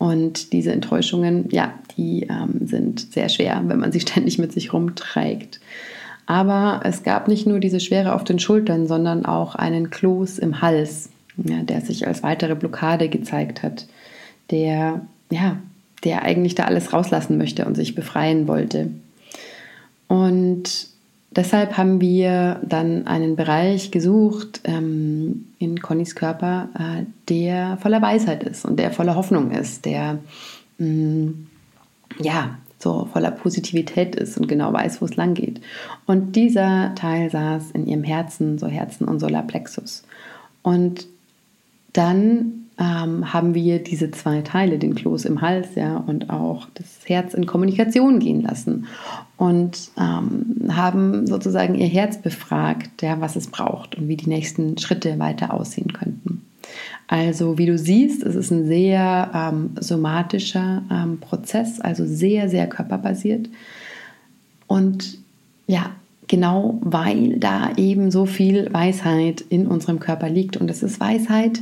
Und 0.05 0.53
diese 0.53 0.71
Enttäuschungen, 0.71 1.49
ja, 1.51 1.73
die 1.97 2.27
ähm, 2.29 2.67
sind 2.67 3.13
sehr 3.13 3.31
schwer, 3.31 3.63
wenn 3.67 3.79
man 3.79 3.91
sie 3.91 4.01
ständig 4.09 4.39
mit 4.39 4.53
sich 4.53 4.73
rumträgt. 4.73 5.61
Aber 6.27 6.81
es 6.85 7.03
gab 7.03 7.29
nicht 7.29 7.47
nur 7.47 7.59
diese 7.59 7.81
Schwere 7.81 8.15
auf 8.15 8.25
den 8.25 8.39
Schultern, 8.39 8.87
sondern 8.87 9.25
auch 9.25 9.55
einen 9.55 9.91
Kloß 9.91 10.39
im 10.39 10.61
Hals 10.63 11.11
ja, 11.37 11.63
der 11.63 11.81
sich 11.81 12.07
als 12.07 12.23
weitere 12.23 12.55
Blockade 12.55 13.09
gezeigt 13.09 13.63
hat, 13.63 13.87
der, 14.51 15.01
ja, 15.31 15.57
der 16.05 16.23
eigentlich 16.23 16.55
da 16.55 16.65
alles 16.65 16.93
rauslassen 16.93 17.39
möchte 17.39 17.65
und 17.65 17.75
sich 17.75 17.95
befreien 17.95 18.47
wollte. 18.47 18.91
Und 20.07 20.89
deshalb 21.37 21.77
haben 21.77 22.01
wir 22.01 22.61
dann 22.63 23.07
einen 23.07 23.37
Bereich 23.37 23.91
gesucht 23.91 24.61
ähm, 24.65 25.47
in 25.59 25.81
Connys 25.81 26.15
Körper, 26.15 26.69
äh, 26.79 27.05
der 27.29 27.79
voller 27.79 28.03
Weisheit 28.03 28.43
ist 28.45 28.65
und 28.65 28.79
der 28.79 28.91
voller 28.91 29.15
Hoffnung 29.15 29.51
ist, 29.51 29.85
der 29.85 30.19
mh, 30.79 30.87
mm, 30.87 31.47
ja 32.21 32.59
so 32.79 33.09
voller 33.13 33.31
Positivität 33.31 34.15
ist 34.15 34.37
und 34.37 34.47
genau 34.47 34.73
weiß, 34.73 35.01
wo 35.01 35.07
es 35.07 35.17
lang 35.17 35.35
geht. 35.35 35.61
Und 36.07 36.37
dieser 36.37 36.95
Teil 36.95 37.31
saß 37.31 37.71
in 37.73 37.87
ihrem 37.87 38.05
Herzen, 38.05 38.59
so 38.59 38.67
Herzen 38.67 39.09
und 39.09 39.21
Solarplexus. 39.21 40.05
Und 40.63 41.07
dann 41.95 42.64
ähm, 42.79 43.33
haben 43.33 43.55
wir 43.55 43.83
diese 43.83 44.11
zwei 44.11 44.43
Teile, 44.43 44.79
den 44.79 44.95
Kloß 44.95 45.27
im 45.27 45.41
Hals, 45.41 45.75
ja, 45.77 45.97
und 45.97 46.31
auch 46.31 46.67
das 46.75 46.87
Herz 47.05 47.35
in 47.35 47.47
Kommunikation 47.47 48.19
gehen 48.19 48.43
lassen 48.43 48.87
und 49.37 49.91
ähm, 49.99 50.71
haben 50.75 51.27
sozusagen 51.27 51.75
ihr 51.75 51.87
Herz 51.87 52.19
befragt, 52.19 53.03
ja, 53.03 53.21
was 53.21 53.37
es 53.37 53.47
braucht 53.47 53.97
und 53.97 54.09
wie 54.09 54.17
die 54.17 54.29
nächsten 54.29 54.79
Schritte 54.79 55.19
weiter 55.19 55.55
aussehen 55.55 55.93
könnten. 55.93 56.43
Also 57.07 57.59
wie 57.59 57.67
du 57.67 57.79
siehst, 57.79 58.23
es 58.23 58.35
ist 58.35 58.51
ein 58.51 58.67
sehr 58.67 59.31
ähm, 59.35 59.71
somatischer 59.79 60.83
ähm, 60.91 61.19
Prozess, 61.21 61.81
also 61.81 62.05
sehr, 62.07 62.49
sehr 62.49 62.67
körperbasiert. 62.67 63.49
Und 64.67 65.19
ja, 65.67 65.91
genau 66.27 66.79
weil 66.81 67.39
da 67.39 67.73
eben 67.77 68.11
so 68.11 68.27
viel 68.27 68.73
Weisheit 68.73 69.43
in 69.43 69.67
unserem 69.67 70.01
Körper 70.01 70.31
liegt. 70.31 70.57
Und 70.57 70.71
es 70.71 70.83
ist 70.83 71.01
Weisheit, 71.01 71.61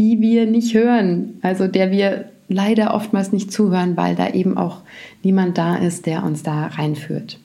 die 0.00 0.22
wir 0.22 0.46
nicht 0.46 0.72
hören, 0.72 1.38
also 1.42 1.68
der 1.68 1.90
wir 1.90 2.30
leider 2.48 2.94
oftmals 2.94 3.32
nicht 3.32 3.52
zuhören, 3.52 3.98
weil 3.98 4.16
da 4.16 4.30
eben 4.30 4.56
auch 4.56 4.80
niemand 5.22 5.58
da 5.58 5.76
ist, 5.76 6.06
der 6.06 6.24
uns 6.24 6.42
da 6.42 6.68
reinführt. 6.68 7.38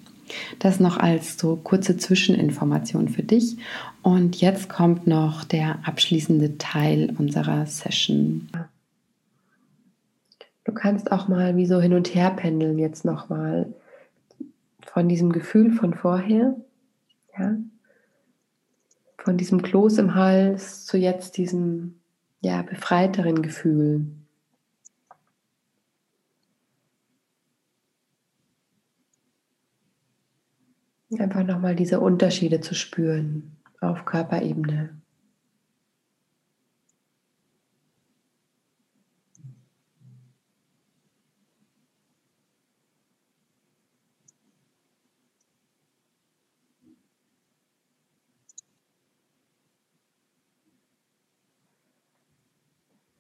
Das 0.60 0.80
noch 0.80 0.96
als 0.96 1.38
so 1.38 1.58
kurze 1.58 1.98
Zwischeninformation 1.98 3.10
für 3.10 3.24
dich. 3.24 3.58
Und 4.04 4.40
jetzt 4.40 4.70
kommt 4.70 5.06
noch 5.06 5.44
der 5.44 5.80
abschließende 5.84 6.58
Teil 6.58 7.14
unserer 7.18 7.66
Session. 7.66 8.48
Du 10.64 10.72
kannst 10.72 11.12
auch 11.12 11.28
mal 11.28 11.58
wie 11.58 11.66
so 11.66 11.82
hin 11.82 11.94
und 11.94 12.16
her 12.16 12.30
pendeln 12.30 12.80
jetzt 12.80 13.04
nochmal 13.04 13.68
von 14.82 15.10
diesem 15.10 15.34
Gefühl 15.34 15.72
von 15.72 15.94
vorher, 15.94 16.56
ja, 17.38 17.58
von 19.18 19.36
diesem 19.36 19.62
Kloß 19.62 19.98
im 19.98 20.16
Hals 20.16 20.86
zu 20.86 20.98
jetzt 20.98 21.36
diesem 21.36 21.96
ja, 22.46 22.62
befreiteren 22.62 23.42
Gefühl. 23.42 24.06
Einfach 31.18 31.44
nochmal 31.44 31.76
diese 31.76 32.00
Unterschiede 32.00 32.62
zu 32.62 32.76
spüren 32.76 33.58
auf 33.82 34.06
Körperebene. 34.06 35.02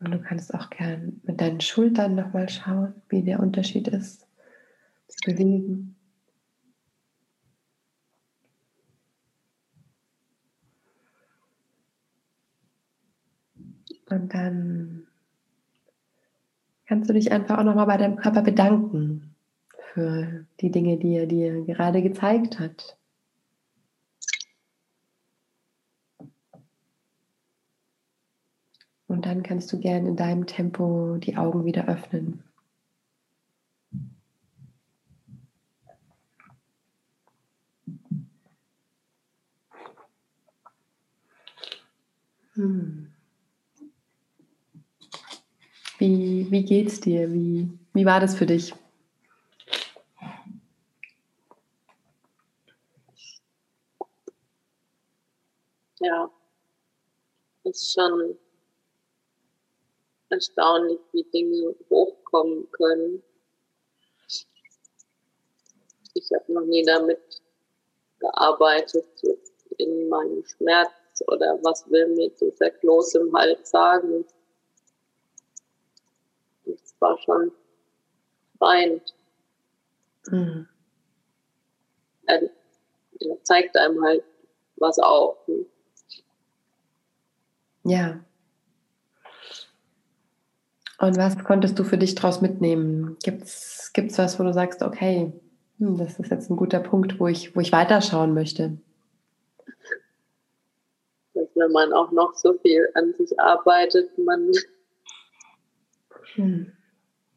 Und 0.05 0.11
du 0.11 0.19
kannst 0.19 0.53
auch 0.53 0.69
gern 0.69 1.19
mit 1.23 1.41
deinen 1.41 1.61
Schultern 1.61 2.13
nochmal 2.13 2.47
schauen, 2.47 2.93
wie 3.09 3.23
der 3.23 3.39
Unterschied 3.39 3.87
ist. 3.87 4.27
Sie 5.07 5.31
bewegen. 5.31 5.95
Und 14.11 14.31
dann 14.31 15.07
kannst 16.85 17.09
du 17.09 17.13
dich 17.13 17.31
einfach 17.31 17.57
auch 17.57 17.63
nochmal 17.63 17.87
bei 17.87 17.97
deinem 17.97 18.17
Körper 18.17 18.43
bedanken 18.43 19.33
für 19.91 20.45
die 20.61 20.69
Dinge, 20.69 20.97
die 20.97 21.15
er 21.15 21.25
dir 21.25 21.65
gerade 21.65 22.03
gezeigt 22.03 22.59
hat. 22.59 22.95
Und 29.15 29.25
dann 29.25 29.43
kannst 29.43 29.71
du 29.71 29.79
gerne 29.79 30.09
in 30.09 30.17
deinem 30.17 30.45
Tempo 30.45 31.15
die 31.15 31.37
Augen 31.37 31.63
wieder 31.63 31.87
öffnen. 31.87 32.43
Hm. 42.55 43.07
Wie, 45.97 46.51
wie 46.51 46.65
geht's 46.65 46.99
dir? 46.99 47.31
Wie, 47.31 47.69
wie 47.93 48.05
war 48.05 48.19
das 48.19 48.35
für 48.35 48.45
dich? 48.45 48.73
Ja, 56.01 56.29
ist 57.63 57.93
schon 57.93 58.37
erstaunlich, 60.29 60.99
wie 61.11 61.23
Dinge 61.23 61.75
hochkommen 61.89 62.69
können. 62.71 63.23
Ich 66.13 66.29
habe 66.33 66.53
noch 66.53 66.65
nie 66.65 66.83
damit 66.83 67.19
gearbeitet, 68.19 69.05
in 69.77 70.07
meinem 70.09 70.43
Schmerz 70.45 70.91
oder 71.27 71.59
was 71.63 71.89
will 71.89 72.07
mir 72.15 72.29
dieser 72.29 72.69
Kloß 72.69 73.15
im 73.15 73.33
Hals 73.33 73.69
sagen. 73.69 74.25
Das 76.65 76.95
war 76.99 77.17
schon 77.19 77.51
befreiend. 78.53 79.13
Mhm. 80.27 80.67
Er, 82.25 82.41
er 83.19 83.43
zeigt 83.43 83.77
einem 83.77 84.03
halt 84.03 84.23
was 84.77 84.97
auf. 84.99 85.37
Ja. 87.83 88.23
Und 90.99 91.17
was 91.17 91.37
konntest 91.43 91.77
du 91.77 91.83
für 91.83 91.97
dich 91.97 92.15
daraus 92.15 92.41
mitnehmen? 92.41 93.17
Gibt 93.23 93.43
es 93.43 93.91
was, 94.17 94.39
wo 94.39 94.43
du 94.43 94.53
sagst, 94.53 94.81
okay, 94.81 95.33
hm, 95.79 95.97
das 95.97 96.19
ist 96.19 96.31
jetzt 96.31 96.49
ein 96.49 96.55
guter 96.55 96.79
Punkt, 96.79 97.19
wo 97.19 97.27
ich, 97.27 97.55
wo 97.55 97.59
ich 97.59 97.71
weiterschauen 97.71 98.33
möchte? 98.33 98.77
Dass 101.33 101.49
wenn 101.55 101.71
man 101.71 101.91
auch 101.91 102.11
noch 102.11 102.33
so 102.35 102.53
viel 102.59 102.87
an 102.93 103.13
sich 103.13 103.37
arbeitet, 103.39 104.17
man 104.17 104.51
hm. 106.35 106.71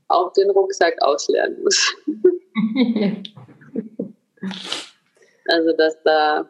auch 0.06 0.32
den 0.34 0.50
Rucksack 0.50 1.02
auslernen 1.02 1.60
muss. 1.62 1.96
also, 5.48 5.72
dass 5.76 6.00
da 6.04 6.48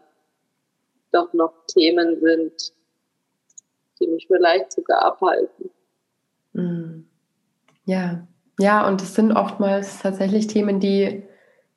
doch 1.10 1.32
noch 1.32 1.54
Themen 1.68 2.20
sind, 2.20 2.74
die 3.98 4.08
mich 4.08 4.26
vielleicht 4.26 4.72
sogar 4.72 5.00
abhalten. 5.02 5.70
Mhm. 6.58 7.06
Ja, 7.84 8.26
ja, 8.58 8.86
und 8.86 9.00
es 9.00 9.14
sind 9.14 9.32
oftmals 9.32 10.00
tatsächlich 10.00 10.48
Themen, 10.48 10.80
die, 10.80 11.22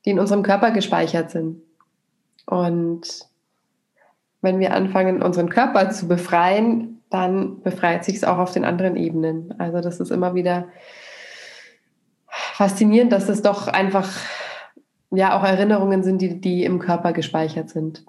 die 0.03 0.09
in 0.09 0.19
unserem 0.19 0.43
Körper 0.43 0.71
gespeichert 0.71 1.29
sind. 1.29 1.61
Und 2.47 3.29
wenn 4.41 4.59
wir 4.59 4.73
anfangen, 4.73 5.21
unseren 5.21 5.49
Körper 5.49 5.91
zu 5.91 6.07
befreien, 6.07 7.03
dann 7.11 7.61
befreit 7.61 8.03
sich 8.03 8.15
es 8.15 8.23
auch 8.23 8.39
auf 8.39 8.51
den 8.51 8.65
anderen 8.65 8.95
Ebenen. 8.95 9.53
Also 9.59 9.79
das 9.79 9.99
ist 9.99 10.09
immer 10.09 10.33
wieder 10.33 10.69
faszinierend, 12.27 13.11
dass 13.11 13.29
es 13.29 13.43
doch 13.43 13.67
einfach 13.67 14.09
ja 15.11 15.37
auch 15.37 15.43
Erinnerungen 15.43 16.03
sind, 16.03 16.21
die, 16.21 16.41
die 16.41 16.63
im 16.63 16.79
Körper 16.79 17.13
gespeichert 17.13 17.69
sind. 17.69 18.03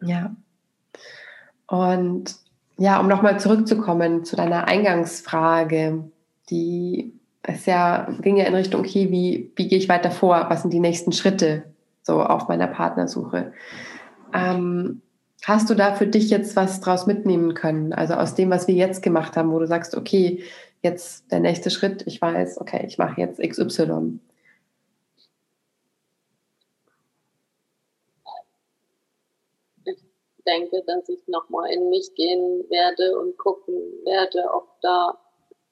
Ja. 0.00 0.36
Und 1.66 2.36
ja, 2.76 3.00
um 3.00 3.08
nochmal 3.08 3.38
zurückzukommen 3.38 4.24
zu 4.24 4.36
deiner 4.36 4.66
Eingangsfrage, 4.66 6.04
die 6.50 7.12
es 7.42 7.66
ja 7.66 8.08
ging 8.20 8.36
ja 8.36 8.44
in 8.44 8.54
Richtung, 8.54 8.80
okay, 8.80 9.10
wie, 9.10 9.52
wie 9.56 9.68
gehe 9.68 9.78
ich 9.78 9.88
weiter 9.88 10.10
vor? 10.10 10.46
Was 10.48 10.62
sind 10.62 10.72
die 10.72 10.80
nächsten 10.80 11.12
Schritte 11.12 11.64
so 12.02 12.22
auf 12.22 12.48
meiner 12.48 12.66
Partnersuche? 12.66 13.52
Ähm, 14.32 15.02
hast 15.44 15.68
du 15.68 15.74
da 15.74 15.94
für 15.94 16.06
dich 16.06 16.30
jetzt 16.30 16.56
was 16.56 16.80
draus 16.80 17.06
mitnehmen 17.06 17.54
können? 17.54 17.92
Also 17.92 18.14
aus 18.14 18.34
dem, 18.34 18.50
was 18.50 18.66
wir 18.66 18.74
jetzt 18.74 19.02
gemacht 19.02 19.36
haben, 19.36 19.52
wo 19.52 19.58
du 19.58 19.66
sagst, 19.66 19.94
okay, 19.94 20.42
jetzt 20.82 21.30
der 21.30 21.40
nächste 21.40 21.70
Schritt, 21.70 22.02
ich 22.06 22.20
weiß, 22.20 22.60
okay, 22.60 22.84
ich 22.86 22.98
mache 22.98 23.20
jetzt 23.20 23.40
XY. 23.40 24.20
Denke, 30.46 30.82
dass 30.86 31.08
ich 31.08 31.26
nochmal 31.26 31.70
in 31.72 31.88
mich 31.90 32.14
gehen 32.14 32.64
werde 32.68 33.18
und 33.18 33.36
gucken 33.38 33.74
werde, 34.04 34.44
ob 34.52 34.80
da 34.80 35.18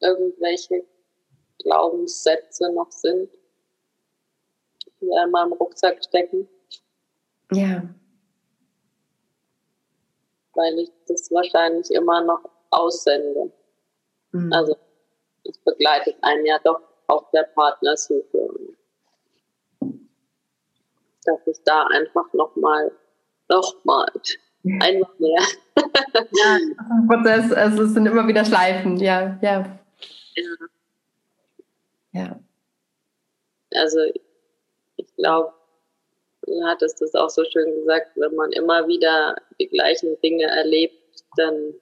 irgendwelche 0.00 0.84
Glaubenssätze 1.58 2.72
noch 2.72 2.90
sind, 2.90 3.30
die 5.00 5.06
in 5.06 5.30
meinem 5.30 5.52
Rucksack 5.52 6.02
stecken. 6.04 6.48
Ja. 7.52 7.82
Weil 10.54 10.78
ich 10.80 10.90
das 11.06 11.30
wahrscheinlich 11.30 11.90
immer 11.90 12.22
noch 12.22 12.42
aussende. 12.70 13.52
Mhm. 14.32 14.52
Also 14.52 14.76
es 15.44 15.58
begleitet 15.58 16.16
einen 16.22 16.46
ja 16.46 16.58
doch 16.64 16.80
auf 17.06 17.30
der 17.30 17.44
Partnersuche. 17.54 18.48
Dass 21.24 21.46
ich 21.46 21.62
da 21.64 21.86
einfach 21.86 22.32
nochmal, 22.32 22.90
nochmal, 23.48 24.10
einmal 24.64 25.10
mehr. 25.18 25.42
ja, 25.76 26.58
Prozess, 27.08 27.52
also 27.52 27.82
es 27.84 27.94
sind 27.94 28.06
immer 28.06 28.26
wieder 28.26 28.44
Schleifen, 28.44 28.96
ja, 28.98 29.38
ja. 29.42 29.78
Ja. 30.36 30.66
Ja. 32.12 32.40
Also 33.74 34.00
ich 34.96 35.16
glaube, 35.16 35.52
du 36.46 36.64
hattest 36.64 37.00
das 37.00 37.14
auch 37.14 37.30
so 37.30 37.44
schön 37.44 37.74
gesagt, 37.76 38.10
wenn 38.16 38.34
man 38.34 38.52
immer 38.52 38.86
wieder 38.86 39.36
die 39.58 39.68
gleichen 39.68 40.20
Dinge 40.20 40.44
erlebt, 40.44 41.24
dann 41.36 41.74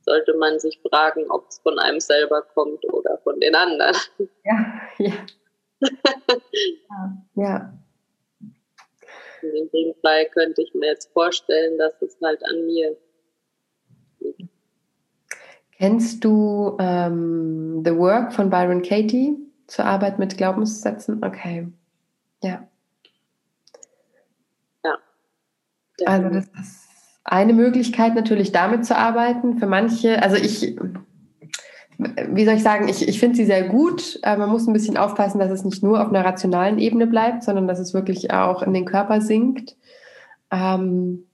sollte 0.00 0.34
man 0.34 0.58
sich 0.58 0.80
fragen, 0.88 1.30
ob 1.30 1.48
es 1.48 1.58
von 1.60 1.78
einem 1.78 2.00
selber 2.00 2.42
kommt 2.42 2.84
oder 2.92 3.18
von 3.18 3.38
den 3.40 3.54
anderen. 3.54 3.96
Ja, 4.44 4.80
ja. 4.98 5.12
ja, 6.90 7.16
ja. 7.34 7.81
In 9.42 9.70
dem 9.70 9.94
Fall 10.00 10.26
könnte 10.26 10.62
ich 10.62 10.74
mir 10.74 10.86
jetzt 10.86 11.12
vorstellen, 11.12 11.78
dass 11.78 12.00
es 12.02 12.16
halt 12.22 12.42
an 12.44 12.66
mir 12.66 12.96
liegt. 14.20 14.50
Kennst 15.76 16.24
du 16.24 16.76
ähm, 16.78 17.82
The 17.84 17.96
Work 17.96 18.32
von 18.32 18.50
Byron 18.50 18.82
Katie 18.82 19.36
zur 19.66 19.84
Arbeit 19.84 20.18
mit 20.18 20.36
Glaubenssätzen? 20.36 21.24
Okay. 21.24 21.66
Ja. 22.42 22.68
Ja. 24.84 24.98
Also 26.06 26.28
das 26.28 26.46
ist 26.46 26.88
eine 27.24 27.52
Möglichkeit 27.52 28.14
natürlich 28.14 28.52
damit 28.52 28.84
zu 28.84 28.96
arbeiten. 28.96 29.58
Für 29.58 29.66
manche, 29.66 30.22
also 30.22 30.36
ich, 30.36 30.76
wie 32.28 32.44
soll 32.44 32.54
ich 32.54 32.62
sagen, 32.62 32.88
ich, 32.88 33.06
ich 33.06 33.18
finde 33.18 33.36
sie 33.36 33.44
sehr 33.44 33.68
gut. 33.68 34.20
Man 34.24 34.50
muss 34.50 34.66
ein 34.66 34.72
bisschen 34.72 34.96
aufpassen, 34.96 35.38
dass 35.38 35.50
es 35.50 35.64
nicht 35.64 35.82
nur 35.82 36.00
auf 36.00 36.08
einer 36.08 36.24
rationalen 36.24 36.78
Ebene 36.78 37.06
bleibt, 37.06 37.42
sondern 37.42 37.68
dass 37.68 37.78
es 37.78 37.94
wirklich 37.94 38.32
auch 38.32 38.62
in 38.62 38.72
den 38.72 38.84
Körper 38.84 39.20
sinkt. 39.20 39.76
Ähm, 40.50 41.24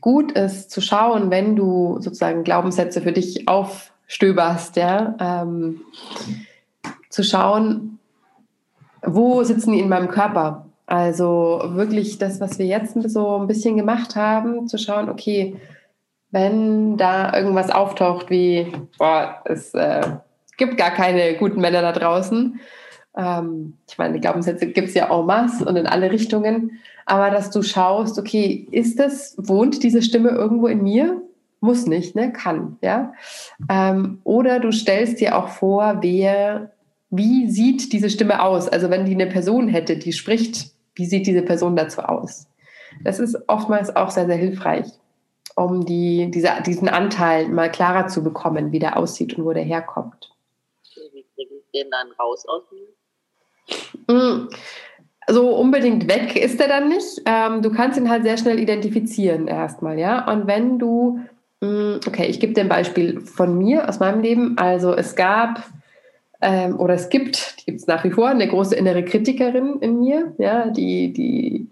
gut 0.00 0.32
ist 0.32 0.70
zu 0.70 0.80
schauen, 0.80 1.30
wenn 1.30 1.56
du 1.56 1.96
sozusagen 2.00 2.44
Glaubenssätze 2.44 3.00
für 3.00 3.12
dich 3.12 3.48
aufstöberst, 3.48 4.76
ja, 4.76 5.16
ähm, 5.18 5.80
zu 7.10 7.22
schauen, 7.22 7.98
wo 9.02 9.42
sitzen 9.42 9.72
die 9.72 9.80
in 9.80 9.88
meinem 9.88 10.08
Körper? 10.08 10.66
Also 10.86 11.60
wirklich 11.74 12.18
das, 12.18 12.40
was 12.40 12.58
wir 12.58 12.66
jetzt 12.66 12.94
so 13.10 13.36
ein 13.36 13.46
bisschen 13.46 13.76
gemacht 13.76 14.16
haben, 14.16 14.68
zu 14.68 14.78
schauen, 14.78 15.08
okay, 15.08 15.56
wenn 16.30 16.96
da 16.96 17.34
irgendwas 17.34 17.70
auftaucht 17.70 18.30
wie, 18.30 18.72
boah, 18.98 19.42
es 19.44 19.74
äh, 19.74 20.02
gibt 20.56 20.76
gar 20.76 20.90
keine 20.90 21.34
guten 21.34 21.60
Männer 21.60 21.82
da 21.82 21.92
draußen. 21.92 22.60
Ähm, 23.16 23.78
ich 23.88 23.98
meine, 23.98 24.20
Glaubenssätze 24.20 24.66
gibt 24.66 24.88
es 24.88 24.94
ja 24.94 25.10
en 25.10 25.26
masse 25.26 25.64
und 25.64 25.76
in 25.76 25.86
alle 25.86 26.10
Richtungen 26.10 26.78
aber 27.08 27.30
dass 27.30 27.50
du 27.50 27.62
schaust, 27.62 28.18
okay, 28.18 28.68
ist 28.70 28.98
das, 28.98 29.34
wohnt 29.38 29.82
diese 29.82 30.02
Stimme 30.02 30.28
irgendwo 30.28 30.66
in 30.66 30.82
mir? 30.82 31.22
Muss 31.60 31.86
nicht, 31.86 32.14
ne? 32.14 32.32
Kann, 32.32 32.76
ja. 32.82 33.14
Ähm, 33.70 34.20
oder 34.24 34.60
du 34.60 34.70
stellst 34.72 35.18
dir 35.18 35.36
auch 35.36 35.48
vor, 35.48 35.98
wer, 36.02 36.70
wie 37.08 37.50
sieht 37.50 37.94
diese 37.94 38.10
Stimme 38.10 38.42
aus? 38.42 38.68
Also 38.68 38.90
wenn 38.90 39.06
die 39.06 39.14
eine 39.14 39.26
Person 39.26 39.68
hätte, 39.68 39.96
die 39.96 40.12
spricht, 40.12 40.72
wie 40.94 41.06
sieht 41.06 41.26
diese 41.26 41.40
Person 41.40 41.76
dazu 41.76 42.02
aus? 42.02 42.46
Das 43.02 43.18
ist 43.18 43.36
oftmals 43.48 43.96
auch 43.96 44.10
sehr, 44.10 44.26
sehr 44.26 44.36
hilfreich, 44.36 44.86
um 45.58 45.84
die, 45.84 46.30
diese, 46.30 46.50
diesen 46.64 46.88
Anteil 46.88 47.48
mal 47.48 47.70
klarer 47.70 48.08
zu 48.08 48.22
bekommen, 48.22 48.72
wie 48.72 48.78
der 48.78 48.96
aussieht 48.96 49.36
und 49.36 49.44
wo 49.44 49.52
der 49.52 49.64
herkommt. 49.64 50.30
Wie 51.12 51.24
kriege 51.34 51.54
ich 51.54 51.70
den 51.72 51.90
dann 51.90 52.08
raus 52.18 52.46
aus 52.46 52.62
mir? 52.70 54.14
Mm 54.14 54.48
so 55.28 55.54
unbedingt 55.54 56.08
weg 56.08 56.36
ist 56.36 56.60
er 56.60 56.68
dann 56.68 56.88
nicht. 56.88 57.22
Ähm, 57.26 57.62
du 57.62 57.70
kannst 57.70 57.98
ihn 57.98 58.08
halt 58.08 58.24
sehr 58.24 58.38
schnell 58.38 58.58
identifizieren 58.58 59.46
erstmal, 59.46 59.98
ja. 59.98 60.30
Und 60.30 60.46
wenn 60.46 60.78
du, 60.78 61.20
mh, 61.60 61.68
mm, 61.68 62.00
okay, 62.06 62.26
ich 62.26 62.40
gebe 62.40 62.54
dir 62.54 62.62
ein 62.62 62.68
Beispiel 62.68 63.20
von 63.20 63.56
mir 63.56 63.88
aus 63.88 64.00
meinem 64.00 64.22
Leben. 64.22 64.56
Also 64.56 64.94
es 64.94 65.14
gab 65.14 65.64
ähm, 66.40 66.78
oder 66.80 66.94
es 66.94 67.08
gibt, 67.08 67.60
die 67.60 67.66
gibt 67.66 67.80
es 67.80 67.86
nach 67.86 68.04
wie 68.04 68.10
vor, 68.10 68.28
eine 68.28 68.48
große 68.48 68.74
innere 68.74 69.04
Kritikerin 69.04 69.80
in 69.80 70.00
mir, 70.00 70.34
ja, 70.38 70.68
die, 70.70 71.12
die, 71.12 71.68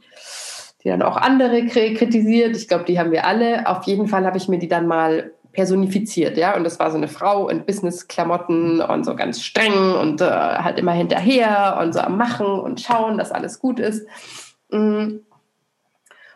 die 0.87 0.91
dann 0.91 1.03
auch 1.03 1.17
andere 1.17 1.67
kritisiert. 1.67 2.57
Ich 2.57 2.69
glaube, 2.69 2.85
die 2.85 3.01
haben 3.01 3.11
wir 3.11 3.27
alle. 3.27 3.67
Auf 3.67 3.83
jeden 3.87 4.07
Fall 4.07 4.25
habe 4.25 4.37
ich 4.37 4.47
mir 4.47 4.61
die 4.61 4.69
dann 4.69 4.87
mal 4.87 5.33
personifiziert, 5.51 6.37
ja. 6.37 6.57
Und 6.57 6.63
das 6.63 6.79
war 6.79 6.93
so 6.93 6.97
eine 6.97 7.09
Frau 7.09 7.49
in 7.49 7.67
Business-Klamotten 7.67 8.81
und 8.81 9.05
so 9.05 9.17
ganz 9.17 9.43
streng 9.43 9.97
und 10.01 10.21
äh, 10.21 10.27
halt 10.27 10.79
immer 10.79 10.93
hinterher 10.93 11.81
und 11.83 11.93
so 11.93 11.99
am 11.99 12.17
Machen 12.17 12.47
und 12.47 12.81
schauen, 12.81 13.19
dass 13.19 13.33
alles 13.33 13.59
gut 13.59 13.81
ist. 13.81 14.07
Mm. 14.71 15.17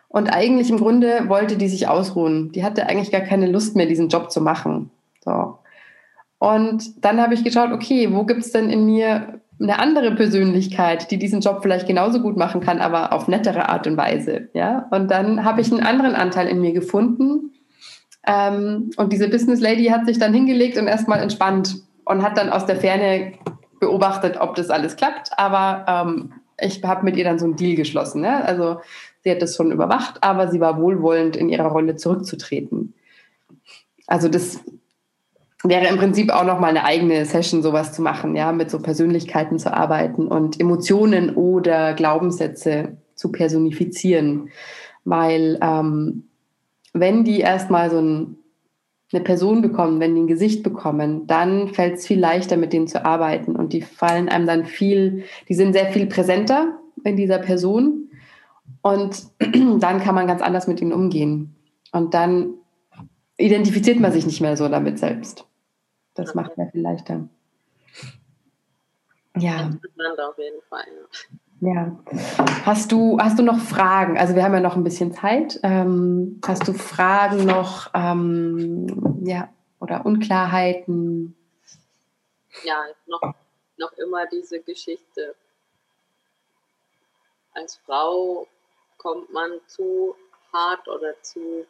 Und 0.09 0.35
eigentlich 0.35 0.69
im 0.69 0.79
Grunde 0.79 1.29
wollte 1.29 1.55
die 1.55 1.69
sich 1.69 1.87
ausruhen. 1.87 2.51
Die 2.51 2.65
hatte 2.65 2.87
eigentlich 2.87 3.11
gar 3.11 3.21
keine 3.21 3.47
Lust 3.49 3.77
mehr, 3.77 3.85
diesen 3.85 4.09
Job 4.09 4.31
zu 4.31 4.41
machen. 4.41 4.91
So. 5.23 5.59
Und 6.39 7.05
dann 7.05 7.21
habe 7.21 7.35
ich 7.35 7.45
geschaut, 7.45 7.71
okay, 7.71 8.09
wo 8.11 8.25
gibt 8.25 8.41
es 8.41 8.51
denn 8.51 8.69
in 8.69 8.85
mir 8.85 9.40
eine 9.61 9.79
andere 9.79 10.15
Persönlichkeit, 10.15 11.11
die 11.11 11.17
diesen 11.17 11.41
Job 11.41 11.59
vielleicht 11.61 11.87
genauso 11.87 12.21
gut 12.21 12.37
machen 12.37 12.61
kann, 12.61 12.79
aber 12.79 13.13
auf 13.13 13.27
nettere 13.27 13.69
Art 13.69 13.85
und 13.85 13.97
Weise. 13.97 14.49
Ja? 14.53 14.87
Und 14.91 15.11
dann 15.11 15.43
habe 15.43 15.61
ich 15.61 15.71
einen 15.71 15.83
anderen 15.83 16.15
Anteil 16.15 16.47
in 16.47 16.61
mir 16.61 16.73
gefunden, 16.73 17.51
ähm, 18.27 18.91
und 18.97 19.11
diese 19.11 19.29
Business 19.29 19.59
Lady 19.59 19.85
hat 19.85 20.05
sich 20.05 20.19
dann 20.19 20.33
hingelegt 20.33 20.77
und 20.77 20.87
erstmal 20.87 21.21
entspannt 21.21 21.77
und 22.05 22.21
hat 22.21 22.37
dann 22.37 22.49
aus 22.49 22.65
der 22.65 22.75
Ferne 22.75 23.33
beobachtet, 23.79 24.39
ob 24.39 24.55
das 24.55 24.69
alles 24.69 24.95
klappt. 24.95 25.31
Aber 25.37 25.85
ähm, 25.87 26.33
ich 26.59 26.83
habe 26.83 27.03
mit 27.03 27.17
ihr 27.17 27.23
dann 27.23 27.39
so 27.39 27.45
einen 27.45 27.55
Deal 27.55 27.75
geschlossen. 27.75 28.21
Ne? 28.21 28.43
Also 28.45 28.81
sie 29.23 29.31
hat 29.31 29.41
das 29.41 29.55
schon 29.55 29.71
überwacht, 29.71 30.23
aber 30.23 30.49
sie 30.49 30.59
war 30.59 30.79
wohlwollend, 30.79 31.35
in 31.35 31.49
ihrer 31.49 31.67
Rolle 31.67 31.95
zurückzutreten. 31.95 32.93
Also 34.05 34.29
das 34.29 34.59
wäre 35.63 35.87
im 35.87 35.97
Prinzip 35.97 36.31
auch 36.31 36.43
noch 36.43 36.59
mal 36.59 36.69
eine 36.69 36.83
eigene 36.83 37.25
Session, 37.25 37.61
sowas 37.61 37.93
zu 37.93 38.01
machen, 38.01 38.35
ja, 38.35 38.51
mit 38.51 38.71
so 38.71 38.79
Persönlichkeiten 38.79 39.59
zu 39.59 39.73
arbeiten 39.73 40.27
und 40.27 40.59
Emotionen 40.59 41.35
oder 41.35 41.93
Glaubenssätze 41.93 42.97
zu 43.15 43.31
personifizieren, 43.31 44.49
weil 45.05 45.59
ähm, 45.61 46.23
wenn 46.93 47.23
die 47.23 47.39
erstmal 47.39 47.89
so 47.89 47.99
ein, 47.99 48.37
eine 49.13 49.23
Person 49.23 49.61
bekommen, 49.61 49.99
wenn 49.99 50.15
die 50.15 50.21
ein 50.21 50.27
Gesicht 50.27 50.63
bekommen, 50.63 51.27
dann 51.27 51.69
fällt 51.69 51.95
es 51.95 52.07
viel 52.07 52.19
leichter, 52.19 52.57
mit 52.57 52.73
denen 52.73 52.87
zu 52.87 53.05
arbeiten. 53.05 53.55
Und 53.55 53.73
die 53.73 53.81
fallen 53.81 54.29
einem 54.29 54.47
dann 54.47 54.65
viel, 54.65 55.23
die 55.49 55.53
sind 55.53 55.73
sehr 55.73 55.87
viel 55.87 56.07
präsenter 56.07 56.79
in 57.03 57.17
dieser 57.17 57.39
Person. 57.39 58.09
Und 58.81 59.23
dann 59.79 59.99
kann 59.99 60.15
man 60.15 60.27
ganz 60.27 60.41
anders 60.41 60.67
mit 60.67 60.81
ihnen 60.81 60.93
umgehen. 60.93 61.55
Und 61.91 62.13
dann 62.13 62.53
identifiziert 63.37 63.99
man 63.99 64.11
sich 64.11 64.25
nicht 64.25 64.41
mehr 64.41 64.55
so 64.55 64.67
damit 64.69 64.97
selbst. 64.97 65.45
Das 66.13 66.35
macht 66.35 66.55
sehr 66.55 66.67
viel 66.67 66.81
leichter. 66.81 67.27
Ja. 69.37 69.69
Auf 70.17 70.37
jeden 70.37 70.61
Fall. 70.69 70.85
Ja. 71.61 71.95
Hast 72.65 72.91
du, 72.91 73.19
hast 73.19 73.37
du 73.39 73.43
noch 73.43 73.59
Fragen? 73.59 74.17
Also 74.17 74.35
wir 74.35 74.43
haben 74.43 74.53
ja 74.53 74.59
noch 74.59 74.75
ein 74.75 74.83
bisschen 74.83 75.13
Zeit. 75.13 75.59
Ähm, 75.63 76.41
hast 76.45 76.67
du 76.67 76.73
Fragen 76.73 77.45
noch, 77.45 77.91
ähm, 77.93 79.21
ja, 79.23 79.49
oder 79.79 80.05
Unklarheiten? 80.05 81.35
Ja, 82.63 82.83
noch, 83.05 83.21
noch 83.77 83.93
immer 83.93 84.25
diese 84.27 84.59
Geschichte. 84.61 85.35
Als 87.53 87.77
Frau 87.85 88.47
kommt 88.97 89.31
man 89.31 89.51
zu 89.67 90.15
hart 90.51 90.87
oder 90.87 91.13
zu 91.21 91.65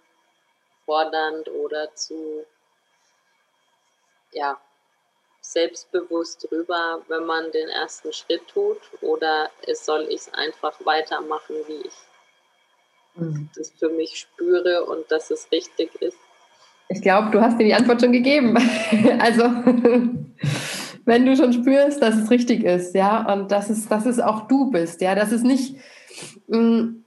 fordernd 0.85 1.49
oder 1.49 1.93
zu 1.95 2.45
ja, 4.31 4.59
selbstbewusst 5.41 6.47
drüber, 6.49 7.01
wenn 7.07 7.25
man 7.25 7.51
den 7.51 7.67
ersten 7.69 8.13
Schritt 8.13 8.47
tut? 8.47 8.77
Oder 9.01 9.49
soll 9.73 10.07
ich 10.09 10.21
es 10.21 10.33
einfach 10.33 10.73
weitermachen, 10.85 11.55
wie 11.67 11.87
ich 11.87 11.93
mhm. 13.15 13.49
das 13.55 13.71
für 13.71 13.89
mich 13.89 14.19
spüre 14.19 14.85
und 14.85 15.11
dass 15.11 15.31
es 15.31 15.51
richtig 15.51 15.93
ist? 16.01 16.17
Ich 16.89 17.01
glaube, 17.01 17.31
du 17.31 17.41
hast 17.41 17.59
dir 17.59 17.65
die 17.65 17.73
Antwort 17.73 18.01
schon 18.01 18.11
gegeben. 18.11 18.57
also, 19.19 19.43
wenn 21.05 21.25
du 21.25 21.35
schon 21.35 21.53
spürst, 21.53 22.01
dass 22.01 22.15
es 22.15 22.29
richtig 22.29 22.63
ist, 22.63 22.93
ja, 22.93 23.33
und 23.33 23.51
dass 23.51 23.69
es, 23.69 23.87
dass 23.87 24.05
es 24.05 24.19
auch 24.19 24.47
du 24.47 24.69
bist, 24.69 25.01
ja, 25.01 25.15
dass 25.15 25.31
es 25.31 25.41
nicht, 25.41 25.77
mm, 26.47 27.03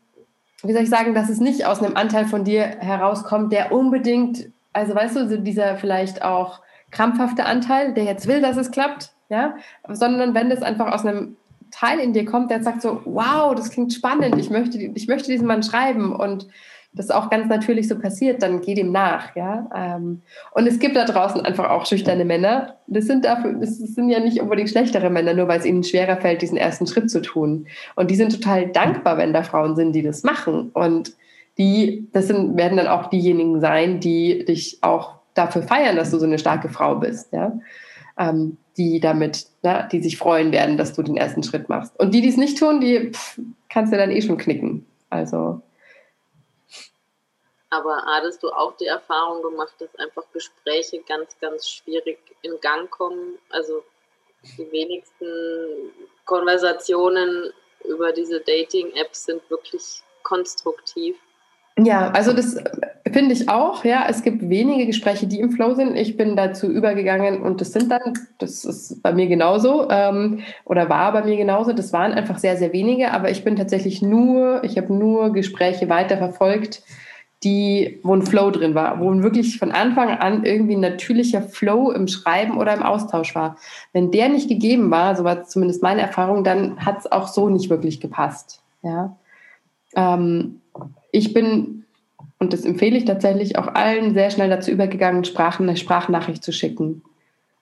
wie 0.63 0.73
soll 0.73 0.83
ich 0.83 0.91
sagen, 0.91 1.15
dass 1.15 1.29
es 1.29 1.39
nicht 1.39 1.67
aus 1.67 1.83
einem 1.83 1.97
Anteil 1.97 2.27
von 2.27 2.45
dir 2.45 2.63
herauskommt, 2.63 3.53
der 3.53 3.73
unbedingt, 3.73 4.51
also 4.73 4.95
weißt 4.95 5.17
du, 5.17 5.39
dieser 5.39 5.77
vielleicht 5.77 6.23
auch 6.23 6.61
krampfhafte 6.95 7.45
Anteil, 7.45 7.93
der 7.93 8.05
jetzt 8.05 8.27
will, 8.27 8.41
dass 8.41 8.57
es 8.57 8.71
klappt, 8.71 9.11
ja, 9.29 9.57
sondern 9.89 10.35
wenn 10.35 10.49
das 10.49 10.63
einfach 10.63 10.93
aus 10.93 11.05
einem 11.05 11.37
Teil 11.71 11.99
in 11.99 12.13
dir 12.13 12.25
kommt, 12.25 12.51
der 12.51 12.63
sagt 12.63 12.83
so, 12.83 13.01
wow, 13.05 13.55
das 13.55 13.71
klingt 13.71 13.93
spannend, 13.93 14.39
ich 14.39 14.49
möchte, 14.49 14.79
ich 14.79 15.09
möchte 15.09 15.31
diesen 15.31 15.47
Mann 15.47 15.63
schreiben 15.63 16.15
und 16.15 16.47
das 16.93 17.11
auch 17.11 17.29
ganz 17.29 17.49
natürlich 17.49 17.89
so 17.89 17.99
passiert, 17.99 18.41
dann 18.43 18.61
geh 18.61 18.75
dem 18.75 18.93
nach, 18.93 19.35
ja. 19.35 19.69
Ähm, 19.75 20.23
und 20.53 20.69
es 20.69 20.79
gibt 20.79 20.95
da 20.95 21.05
draußen 21.05 21.41
einfach 21.41 21.69
auch 21.69 21.87
schüchterne 21.87 22.25
Männer. 22.25 22.77
Das 22.87 23.07
sind 23.07 23.25
dafür, 23.25 23.55
das 23.55 23.79
sind 23.79 24.09
ja 24.11 24.21
nicht 24.21 24.41
unbedingt 24.41 24.71
schlechtere 24.71 25.11
Männer, 25.11 25.35
nur 25.35 25.49
weil 25.49 25.59
es 25.59 25.67
ihnen 25.67 25.83
schwerer 25.83 26.17
fällt, 26.19 26.43
diesen 26.43 26.57
ersten 26.57 26.87
Schritt 26.87 27.11
zu 27.11 27.21
tun. 27.21 27.67
Und 27.97 28.13
die 28.13 28.15
sind 28.15 28.33
total 28.33 28.69
dankbar, 28.69 29.19
wenn 29.19 29.33
da 29.33 29.43
Frauen 29.43 29.75
sind, 29.75 29.93
die 29.93 30.03
das 30.03 30.23
machen. 30.23 30.71
Und 30.73 31.15
die, 31.59 32.09
das 32.13 32.29
sind, 32.29 32.57
werden 32.57 32.77
dann 32.77 32.87
auch 32.87 33.11
diejenigen 33.11 33.61
sein, 33.61 33.99
die 33.99 34.45
dich 34.45 34.79
auch 34.83 35.17
dafür 35.35 35.63
feiern, 35.63 35.97
dass 35.97 36.11
du 36.11 36.19
so 36.19 36.27
eine 36.27 36.39
starke 36.39 36.69
Frau 36.69 36.97
bist, 36.97 37.33
ja. 37.33 37.59
Ähm, 38.17 38.57
die 38.77 39.01
damit, 39.01 39.47
na, 39.63 39.83
die 39.83 40.03
sich 40.03 40.19
freuen 40.19 40.53
werden, 40.53 40.77
dass 40.77 40.95
du 40.95 41.03
den 41.03 41.17
ersten 41.17 41.43
Schritt 41.43 41.69
machst. 41.69 41.99
Und 41.99 42.13
die, 42.13 42.21
die 42.21 42.29
es 42.29 42.37
nicht 42.37 42.59
tun, 42.59 42.81
die 42.81 43.11
pff, 43.11 43.41
kannst 43.69 43.93
du 43.93 43.97
dann 43.97 44.11
eh 44.11 44.23
schon 44.23 44.39
knicken. 44.39 44.87
Also 45.11 45.63
aber 47.75 48.05
hattest 48.07 48.41
du 48.45 48.51
auch 48.51 48.77
die 48.77 48.87
Erfahrung 48.87 49.43
gemacht, 49.43 49.75
dass 49.81 49.89
einfach 49.97 50.23
Gespräche 50.33 51.03
ganz, 51.09 51.37
ganz 51.41 51.69
schwierig 51.69 52.19
in 52.43 52.53
Gang 52.61 52.89
kommen? 52.89 53.37
Also 53.51 53.83
die 54.57 54.71
wenigsten 54.71 55.91
Konversationen 56.25 57.53
über 57.85 58.13
diese 58.13 58.41
Dating-Apps 58.41 59.25
sind 59.25 59.51
wirklich 59.51 60.05
konstruktiv. 60.23 61.17
Ja, 61.77 62.13
also 62.13 62.33
das 62.33 62.57
finde 63.15 63.33
ich 63.33 63.49
auch. 63.49 63.85
Ja, 63.85 64.07
es 64.09 64.23
gibt 64.23 64.51
wenige 64.51 64.87
Gespräche, 64.87 65.27
die 65.27 65.41
im 65.41 65.53
Flow 65.53 65.75
sind. 65.75 65.97
Ich 65.97 66.19
bin 66.19 66.37
dazu 66.37 66.67
übergegangen 66.67 67.41
und 67.41 67.61
das 67.61 67.73
sind 67.73 67.91
dann, 67.91 68.19
das 68.39 68.65
ist 68.65 69.03
bei 69.03 69.15
mir 69.15 69.29
genauso 69.29 69.89
ähm, 69.89 70.41
oder 70.65 70.91
war 70.91 71.13
bei 71.13 71.25
mir 71.25 71.37
genauso. 71.37 71.73
Das 71.73 71.93
waren 71.93 72.13
einfach 72.13 72.39
sehr, 72.39 72.57
sehr 72.57 72.73
wenige, 72.73 73.13
aber 73.13 73.31
ich 73.31 73.45
bin 73.45 73.57
tatsächlich 73.57 74.03
nur, 74.03 74.63
ich 74.65 74.77
habe 74.77 74.93
nur 74.93 75.33
Gespräche 75.33 75.89
weiterverfolgt, 75.89 76.83
die, 77.45 78.01
wo 78.03 78.15
ein 78.15 78.27
Flow 78.27 78.51
drin 78.51 78.75
war, 78.75 79.01
wo 79.01 79.23
wirklich 79.23 79.59
von 79.59 79.71
Anfang 79.71 80.09
an 80.09 80.45
irgendwie 80.45 80.75
ein 80.75 80.81
natürlicher 80.81 81.43
Flow 81.43 81.93
im 81.93 82.09
Schreiben 82.09 82.59
oder 82.59 82.75
im 82.75 82.83
Austausch 82.83 83.35
war. 83.35 83.57
Wenn 83.93 84.11
der 84.11 84.29
nicht 84.29 84.49
gegeben 84.49 84.91
war, 84.91 85.15
so 85.15 85.25
war 85.25 85.45
zumindest 85.45 85.83
meine 85.83 86.01
Erfahrung, 86.01 86.43
dann 86.43 86.85
hat 86.85 86.99
es 86.99 87.13
auch 87.13 87.29
so 87.29 87.49
nicht 87.49 87.71
wirklich 87.71 88.01
gepasst. 88.01 88.61
Ja. 88.83 89.17
Ähm, 89.95 90.61
ich 91.13 91.33
bin, 91.33 91.84
und 92.45 92.53
das 92.53 92.65
empfehle 92.65 92.99
ich 92.99 93.07
tatsächlich 93.07 93.59
auch 93.59 93.69
allen, 93.69 94.13
sehr 94.13 94.31
schnell 94.31 94.51
dazu 94.51 94.71
übergegangen, 94.71 95.25
Sprachen, 95.25 95.67
eine 95.67 95.79
Sprachnachricht 95.79 96.45
zu 96.45 96.53
schicken. 96.53 97.03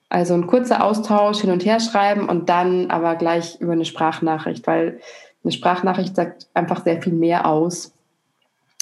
Also 0.09 0.33
ein 0.33 0.45
kurzer 0.45 0.83
Austausch 0.83 1.39
hin 1.39 1.51
und 1.51 1.65
her 1.65 1.79
schreiben 1.79 2.27
und 2.27 2.49
dann 2.49 2.91
aber 2.91 3.15
gleich 3.15 3.59
über 3.61 3.71
eine 3.71 3.85
Sprachnachricht, 3.85 4.67
weil 4.67 4.99
eine 5.43 5.51
Sprachnachricht 5.53 6.15
sagt 6.15 6.47
einfach 6.53 6.83
sehr 6.83 7.01
viel 7.01 7.13
mehr 7.13 7.47
aus 7.47 7.93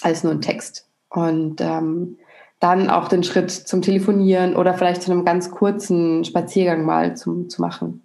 als 0.02 0.24
nur 0.24 0.34
ein 0.34 0.42
Text. 0.42 0.88
Und 1.10 1.62
ähm, 1.62 2.18
dann 2.60 2.90
auch 2.90 3.08
den 3.08 3.24
Schritt 3.24 3.52
zum 3.52 3.84
Telefonieren 3.84 4.56
oder 4.56 4.74
vielleicht 4.74 5.04
zu 5.04 5.12
einem 5.12 5.24
ganz 5.24 5.52
kurzen 5.52 6.26
Spaziergang 6.26 6.84
mal 6.84 7.16
zum, 7.16 7.48
zu 7.50 7.62
machen. 7.62 8.02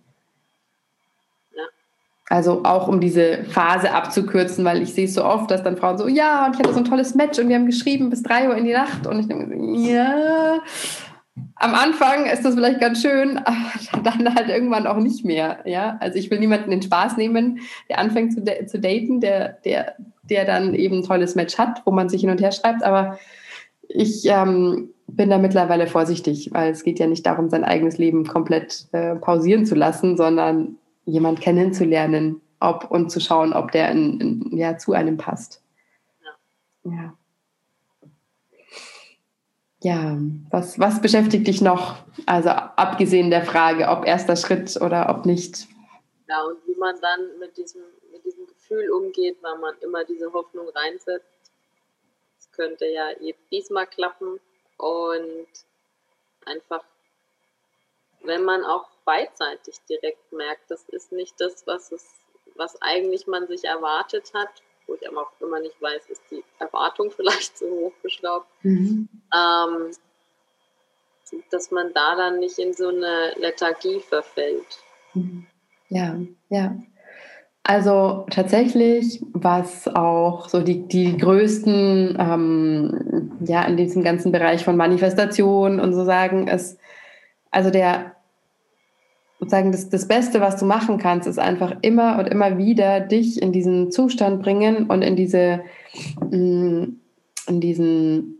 Also 2.29 2.64
auch 2.64 2.89
um 2.89 3.01
diese 3.01 3.45
Phase 3.45 3.93
abzukürzen, 3.93 4.64
weil 4.64 4.83
ich 4.83 4.93
sehe 4.93 5.05
es 5.05 5.14
so 5.14 5.24
oft, 5.24 5.49
dass 5.51 5.62
dann 5.62 5.77
Frauen 5.77 5.97
so, 5.97 6.09
ja, 6.09 6.47
und 6.47 6.55
ich 6.55 6.59
hatte 6.59 6.72
so 6.72 6.81
ein 6.81 6.85
tolles 6.85 7.14
Match 7.14 7.39
und 7.39 7.49
wir 7.49 7.55
haben 7.55 7.66
geschrieben 7.66 8.11
bis 8.11 8.22
drei 8.22 8.49
Uhr 8.49 8.57
in 8.57 8.64
die 8.64 8.72
Nacht. 8.72 9.07
Und 9.07 9.20
ich 9.20 9.29
denke, 9.29 9.57
ja, 9.89 10.59
am 11.57 11.74
Anfang 11.74 12.27
ist 12.27 12.45
das 12.45 12.55
vielleicht 12.55 12.81
ganz 12.81 13.01
schön, 13.01 13.39
aber 13.39 13.57
dann 14.03 14.35
halt 14.35 14.49
irgendwann 14.49 14.89
auch 14.89 14.97
nicht 14.97 15.24
mehr. 15.24 15.59
Ja, 15.64 15.99
also 16.01 16.18
ich 16.18 16.29
will 16.31 16.41
niemanden 16.41 16.70
den 16.70 16.83
Spaß 16.83 17.16
nehmen, 17.16 17.61
der 17.89 18.01
anfängt 18.01 18.33
zu, 18.33 18.43
zu 18.66 18.81
daten, 18.81 19.20
der, 19.20 19.59
der, 19.64 19.95
der 20.24 20.45
dann 20.45 20.74
eben 20.74 20.99
ein 20.99 21.05
tolles 21.05 21.37
Match 21.37 21.57
hat, 21.59 21.83
wo 21.85 21.93
man 21.93 22.09
sich 22.09 22.22
hin 22.22 22.31
und 22.31 22.41
her 22.41 22.51
schreibt. 22.51 22.83
Aber 22.83 23.18
ich 23.89 24.27
ähm, 24.27 24.91
bin 25.07 25.31
da 25.31 25.39
mittlerweile 25.39 25.87
vorsichtig, 25.87 26.51
weil 26.53 26.72
es 26.72 26.83
geht 26.83 26.99
ja 26.99 27.07
nicht 27.07 27.24
darum, 27.24 27.51
sein 27.51 27.62
eigenes 27.62 27.99
Leben 27.99 28.27
komplett 28.27 28.87
äh, 28.91 29.14
pausieren 29.14 29.64
zu 29.64 29.77
lassen, 29.77 30.16
sondern 30.16 30.77
jemand 31.07 31.40
kennenzulernen, 31.40 32.42
ob 32.61 32.90
und 32.90 33.11
zu 33.11 33.20
schauen, 33.20 33.52
ob 33.52 33.72
der 33.72 33.90
in, 33.90 34.20
in, 34.20 34.57
ja, 34.57 34.76
zu 34.76 34.92
einem 34.92 35.16
passt. 35.16 35.62
Ja. 36.84 36.92
ja. 36.92 37.16
Ja, 39.82 40.18
was, 40.50 40.78
was 40.80 41.00
beschäftigt 41.00 41.46
dich 41.46 41.61
noch? 41.61 41.96
Also 42.24 42.48
abgesehen 42.48 43.30
der 43.30 43.44
Frage, 43.44 43.88
ob 43.88 44.04
erster 44.04 44.34
Schritt 44.34 44.76
oder 44.80 45.09
ob 45.11 45.26
nicht. 45.26 45.68
Ja, 46.28 46.42
und 46.42 46.59
wie 46.66 46.76
man 46.76 46.98
dann 47.00 47.38
mit 47.38 47.57
diesem, 47.57 47.82
mit 48.11 48.24
diesem 48.24 48.46
Gefühl 48.46 48.90
umgeht, 48.90 49.36
weil 49.42 49.59
man 49.59 49.74
immer 49.80 50.04
diese 50.04 50.32
Hoffnung 50.32 50.68
reinsetzt. 50.70 51.52
Es 52.38 52.50
könnte 52.50 52.86
ja 52.86 53.11
diesmal 53.52 53.86
klappen 53.86 54.40
und 54.78 55.46
einfach, 56.46 56.82
wenn 58.27 58.45
man 58.45 58.64
auch 58.64 58.87
beidseitig 59.05 59.77
direkt 59.89 60.33
merkt, 60.33 60.70
das 60.70 60.85
ist 60.89 61.12
nicht 61.12 61.41
das, 61.41 61.66
was 61.66 61.93
es, 61.93 62.05
was 62.57 62.81
eigentlich 62.83 63.27
man 63.27 63.47
sich 63.47 63.64
erwartet 63.64 64.33
hat, 64.35 64.51
wo 64.87 64.95
ich 64.95 65.09
aber 65.09 65.22
auch 65.22 65.41
immer 65.41 65.61
nicht 65.61 65.81
weiß, 65.81 66.07
ist 66.09 66.22
die 66.31 66.45
Erwartung 66.59 67.11
vielleicht 67.16 67.57
zu 67.59 67.70
hoch 67.70 67.93
geschraubt, 68.03 68.49
mhm. 68.62 69.09
ähm, 69.35 69.91
dass 71.51 71.70
man 71.70 71.93
da 71.93 72.16
dann 72.16 72.39
nicht 72.39 72.59
in 72.59 72.72
so 72.72 72.89
eine 72.89 73.35
Lethargie 73.37 74.01
verfällt. 74.01 74.79
Mhm. 75.14 75.47
Ja, 75.89 76.16
ja. 76.49 76.77
Also 77.68 78.27
tatsächlich, 78.31 79.20
was 79.33 79.89
auch 79.89 80.49
so 80.49 80.62
die, 80.62 80.87
die 80.87 81.16
größten, 81.16 82.16
ähm, 82.16 83.39
ja, 83.41 83.64
in 83.64 83.77
diesem 83.77 84.05
ganzen 84.05 84.31
Bereich 84.31 84.64
von 84.64 84.77
Manifestation 84.77 85.81
und 85.81 85.93
so 85.93 86.05
sagen, 86.05 86.47
ist, 86.47 86.79
also 87.51 87.70
der, 87.70 88.16
sozusagen 89.39 89.72
das, 89.72 89.89
das 89.89 90.09
Beste, 90.09 90.41
was 90.41 90.57
du 90.57 90.64
machen 90.64 90.99
kannst, 90.99 91.28
ist 91.28 91.39
einfach 91.39 91.76
immer 91.82 92.18
und 92.18 92.26
immer 92.26 92.59
wieder 92.59 93.01
dich 93.01 93.41
in 93.41 93.53
diesen 93.53 93.91
Zustand 93.91 94.43
bringen 94.43 94.87
und 94.87 95.03
in 95.03 95.16
diese, 95.16 95.61
mm, 96.30 96.84
in 97.49 97.61
diesen, 97.61 98.39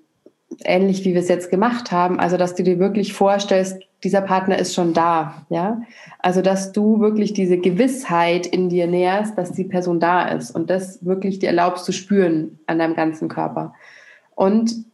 ähnlich 0.65 1.05
wie 1.05 1.13
wir 1.13 1.21
es 1.21 1.29
jetzt 1.29 1.51
gemacht 1.51 1.93
haben, 1.93 2.19
also 2.19 2.37
dass 2.37 2.55
du 2.55 2.63
dir 2.63 2.79
wirklich 2.79 3.13
vorstellst, 3.13 3.79
dieser 4.05 4.21
Partner 4.21 4.59
ist 4.59 4.75
schon 4.75 4.93
da, 4.93 5.47
ja. 5.49 5.81
Also, 6.21 6.43
dass 6.43 6.73
du 6.73 7.01
wirklich 7.01 7.33
diese 7.33 7.59
Gewissheit 7.59 8.47
in 8.47 8.69
dir 8.69 8.87
nährst, 8.87 9.37
dass 9.39 9.53
die 9.53 9.65
Person 9.65 10.01
da 10.01 10.29
ist 10.29 10.51
und 10.51 10.71
das 10.71 11.05
wirklich 11.05 11.39
dir 11.39 11.49
erlaubst 11.49 11.85
zu 11.85 11.93
spüren 11.93 12.59
an 12.67 12.79
deinem 12.79 12.95
ganzen 12.95 13.29
Körper. 13.29 13.75
Und 14.35 14.85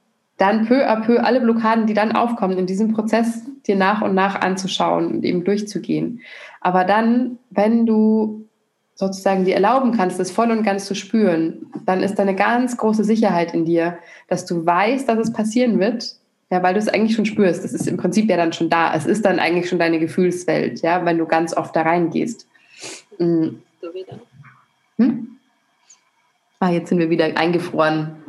dann 0.43 0.67
peu 0.67 0.87
à 0.87 0.97
peu 1.01 1.19
alle 1.21 1.41
Blockaden, 1.41 1.87
die 1.87 1.95
dann 1.95 2.13
aufkommen, 2.13 2.59
in 2.59 2.67
diesem 2.67 2.93
Prozess 2.93 3.45
dir 3.67 3.77
nach 3.77 4.03
und 4.03 4.15
nach 4.15 4.41
anzuschauen 4.41 5.07
und 5.07 5.25
eben 5.25 5.45
durchzugehen. 5.45 6.21
Aber 6.61 6.85
dann, 6.85 7.39
wenn 7.51 7.87
du 7.87 8.47
sozusagen 8.95 9.45
dir 9.45 9.55
erlauben 9.55 9.93
kannst, 9.93 10.21
das 10.21 10.31
voll 10.31 10.51
und 10.51 10.65
ganz 10.65 10.85
zu 10.87 10.95
spüren, 10.95 11.67
dann 11.87 12.03
ist 12.03 12.17
da 12.17 12.23
eine 12.23 12.35
ganz 12.35 12.77
große 12.77 13.05
Sicherheit 13.05 13.55
in 13.55 13.65
dir, 13.65 13.99
dass 14.29 14.45
du 14.45 14.67
weißt, 14.67 15.09
dass 15.09 15.19
es 15.19 15.33
passieren 15.33 15.79
wird 15.79 16.17
ja, 16.53 16.63
weil 16.63 16.75
du 16.75 16.81
es 16.81 16.89
eigentlich 16.89 17.17
schon 17.17 17.25
spürst. 17.25 17.65
Es 17.65 17.73
ist 17.73 17.89
im 17.89 17.97
Prinzip 17.97 18.29
ja 18.29 18.37
dann 18.37 18.53
schon 18.53 18.69
da. 18.69 18.95
Es 18.95 19.07
ist 19.07 19.25
dann 19.25 19.39
eigentlich 19.39 19.71
schon 19.71 19.79
deine 19.79 19.99
Gefühlswelt, 19.99 20.83
ja, 20.83 21.03
wenn 21.03 21.17
du 21.17 21.25
ganz 21.25 21.57
oft 21.57 21.75
da 21.75 21.81
reingehst. 21.81 22.47
So 23.19 23.25
wieder. 23.25 24.21
Hm? 24.99 25.39
Ah, 26.61 26.69
jetzt 26.69 26.91
sind 26.91 26.99
wir 26.99 27.09
wieder 27.09 27.25
eingefroren. 27.39 28.22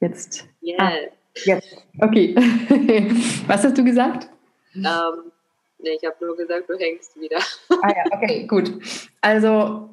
Jetzt. 0.00 0.46
Yeah. 0.62 0.76
Ah, 0.78 0.92
jetzt. 1.44 1.76
Okay. 2.00 2.34
Was 3.46 3.64
hast 3.64 3.76
du 3.76 3.84
gesagt? 3.84 4.28
Um, 4.74 4.84
ähm, 4.84 5.32
nee, 5.78 5.98
ich 6.00 6.06
habe 6.06 6.24
nur 6.24 6.36
gesagt, 6.36 6.68
du 6.68 6.78
hängst 6.78 7.18
wieder. 7.20 7.38
ah 7.82 7.88
ja, 7.88 8.04
okay, 8.10 8.46
gut. 8.48 8.72
Also 9.20 9.90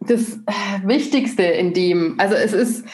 das 0.00 0.38
Wichtigste 0.84 1.42
in 1.42 1.72
dem, 1.74 2.16
also 2.18 2.34
es 2.34 2.52
ist, 2.52 2.84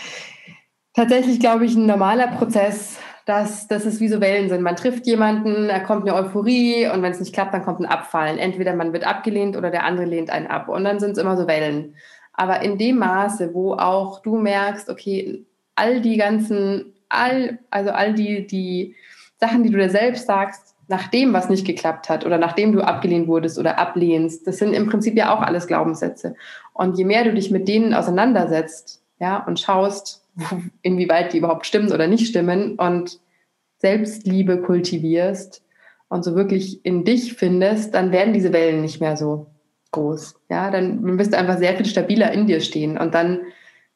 tatsächlich, 0.94 1.40
glaube 1.40 1.64
ich, 1.64 1.74
ein 1.74 1.86
normaler 1.86 2.28
Prozess, 2.28 2.98
dass, 3.24 3.68
dass 3.68 3.84
es 3.84 4.00
wie 4.00 4.08
so 4.08 4.20
Wellen 4.20 4.48
sind. 4.48 4.62
Man 4.62 4.76
trifft 4.76 5.06
jemanden, 5.06 5.68
da 5.68 5.78
kommt 5.78 6.08
eine 6.08 6.16
Euphorie 6.16 6.88
und 6.88 7.02
wenn 7.02 7.12
es 7.12 7.20
nicht 7.20 7.32
klappt, 7.32 7.54
dann 7.54 7.64
kommt 7.64 7.80
ein 7.80 7.86
Abfallen. 7.86 8.38
Entweder 8.38 8.74
man 8.74 8.92
wird 8.92 9.06
abgelehnt 9.06 9.56
oder 9.56 9.70
der 9.70 9.84
andere 9.84 10.06
lehnt 10.06 10.30
einen 10.30 10.48
ab. 10.48 10.68
Und 10.68 10.84
dann 10.84 10.98
sind 10.98 11.12
es 11.12 11.18
immer 11.18 11.36
so 11.36 11.46
Wellen. 11.46 11.94
Aber 12.32 12.62
in 12.62 12.78
dem 12.78 12.98
Maße, 12.98 13.54
wo 13.54 13.74
auch 13.74 14.22
du 14.22 14.36
merkst, 14.36 14.88
okay, 14.88 15.44
all 15.74 16.00
die 16.00 16.16
ganzen, 16.16 16.92
all, 17.08 17.58
also 17.70 17.90
all 17.90 18.14
die, 18.14 18.46
die 18.46 18.94
Sachen, 19.38 19.62
die 19.62 19.70
du 19.70 19.78
dir 19.78 19.90
selbst 19.90 20.26
sagst, 20.26 20.74
nachdem 20.88 21.32
was 21.32 21.48
nicht 21.48 21.66
geklappt 21.66 22.08
hat 22.08 22.26
oder 22.26 22.38
nachdem 22.38 22.72
du 22.72 22.80
abgelehnt 22.80 23.28
wurdest 23.28 23.58
oder 23.58 23.78
ablehnst, 23.78 24.46
das 24.46 24.58
sind 24.58 24.74
im 24.74 24.88
Prinzip 24.88 25.16
ja 25.16 25.34
auch 25.34 25.40
alles 25.40 25.66
Glaubenssätze. 25.66 26.34
Und 26.74 26.98
je 26.98 27.04
mehr 27.04 27.24
du 27.24 27.32
dich 27.32 27.50
mit 27.50 27.68
denen 27.68 27.94
auseinandersetzt, 27.94 29.02
ja, 29.18 29.38
und 29.44 29.60
schaust, 29.60 30.26
inwieweit 30.82 31.32
die 31.32 31.38
überhaupt 31.38 31.66
stimmen 31.66 31.92
oder 31.92 32.06
nicht 32.06 32.26
stimmen 32.26 32.76
und 32.76 33.20
Selbstliebe 33.78 34.62
kultivierst 34.62 35.64
und 36.08 36.24
so 36.24 36.36
wirklich 36.36 36.84
in 36.84 37.04
dich 37.04 37.34
findest, 37.34 37.94
dann 37.94 38.12
werden 38.12 38.32
diese 38.32 38.52
Wellen 38.52 38.82
nicht 38.82 39.00
mehr 39.00 39.16
so 39.16 39.46
groß. 39.92 40.36
Ja, 40.50 40.70
dann 40.70 41.18
wirst 41.18 41.32
du 41.32 41.38
einfach 41.38 41.58
sehr 41.58 41.74
viel 41.76 41.86
stabiler 41.86 42.32
in 42.32 42.46
dir 42.46 42.60
stehen 42.60 42.98
und 42.98 43.14
dann 43.14 43.40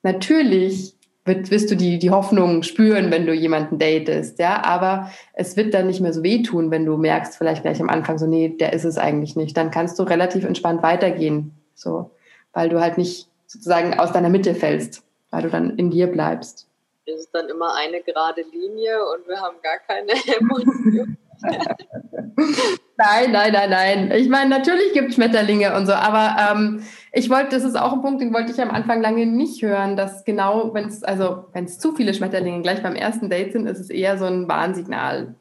natürlich 0.03 0.96
wirst 1.27 1.71
du 1.71 1.75
die, 1.75 1.99
die 1.99 2.11
Hoffnung 2.11 2.63
spüren, 2.63 3.11
wenn 3.11 3.27
du 3.27 3.33
jemanden 3.33 3.79
datest, 3.79 4.39
ja, 4.39 4.65
aber 4.65 5.11
es 5.33 5.57
wird 5.57 5.75
dann 5.75 5.89
nicht 5.89 6.01
mehr 6.01 6.13
so 6.13 6.23
wehtun, 6.23 6.71
wenn 6.71 6.87
du 6.87 6.97
merkst, 6.97 7.37
vielleicht 7.37 7.63
gleich 7.63 7.81
am 7.81 7.89
Anfang 7.89 8.19
so, 8.19 8.27
nee, 8.27 8.49
der 8.49 8.73
ist 8.73 8.85
es 8.85 8.99
eigentlich 8.99 9.37
nicht. 9.37 9.57
Dann 9.57 9.71
kannst 9.71 9.99
du 9.99 10.05
relativ 10.05 10.45
entspannt 10.45 10.83
weitergehen, 10.83 11.53
so, 11.75 12.11
weil 12.53 12.69
du 12.69 12.81
halt 12.81 12.97
nicht 12.97 13.29
sozusagen 13.47 13.99
aus 13.99 14.13
deiner 14.13 14.29
Mitte 14.29 14.55
fällst 14.55 15.03
weil 15.31 15.43
du 15.43 15.51
dann 15.51 15.77
in 15.77 15.91
dir 15.91 16.07
bleibst. 16.07 16.67
Es 17.05 17.21
ist 17.21 17.35
dann 17.35 17.49
immer 17.49 17.75
eine 17.75 18.01
gerade 18.03 18.43
Linie 18.43 18.99
und 19.13 19.29
wir 19.29 19.41
haben 19.41 19.57
gar 19.63 19.79
keine 19.79 20.13
Emotionen. 20.39 21.19
nein, 22.97 23.33
nein, 23.33 23.53
nein, 23.53 23.71
nein. 23.71 24.11
Ich 24.13 24.29
meine, 24.29 24.51
natürlich 24.51 24.93
gibt 24.93 25.11
es 25.11 25.15
Schmetterlinge 25.15 25.77
und 25.77 25.87
so, 25.87 25.93
aber 25.93 26.37
ähm, 26.53 26.83
ich 27.13 27.31
wollte, 27.31 27.51
das 27.51 27.65
ist 27.65 27.77
auch 27.77 27.93
ein 27.93 28.03
Punkt, 28.03 28.21
den 28.21 28.35
wollte 28.35 28.53
ich 28.53 28.61
am 28.61 28.71
Anfang 28.71 29.01
lange 29.01 29.27
nicht 29.27 29.63
hören, 29.63 29.97
dass 29.97 30.25
genau, 30.25 30.75
wenn 30.75 30.87
es, 30.87 31.03
also 31.03 31.47
wenn 31.53 31.65
es 31.65 31.79
zu 31.79 31.95
viele 31.95 32.15
Schmetterlinge 32.15 32.63
gleich 32.63 32.83
beim 32.83 32.97
ersten 32.97 33.31
Date 33.31 33.53
sind, 33.53 33.67
ist 33.67 33.81
es 33.81 33.91
eher 33.91 34.19
so 34.19 34.27
ein 34.27 34.49
Warnsignal. 34.49 35.35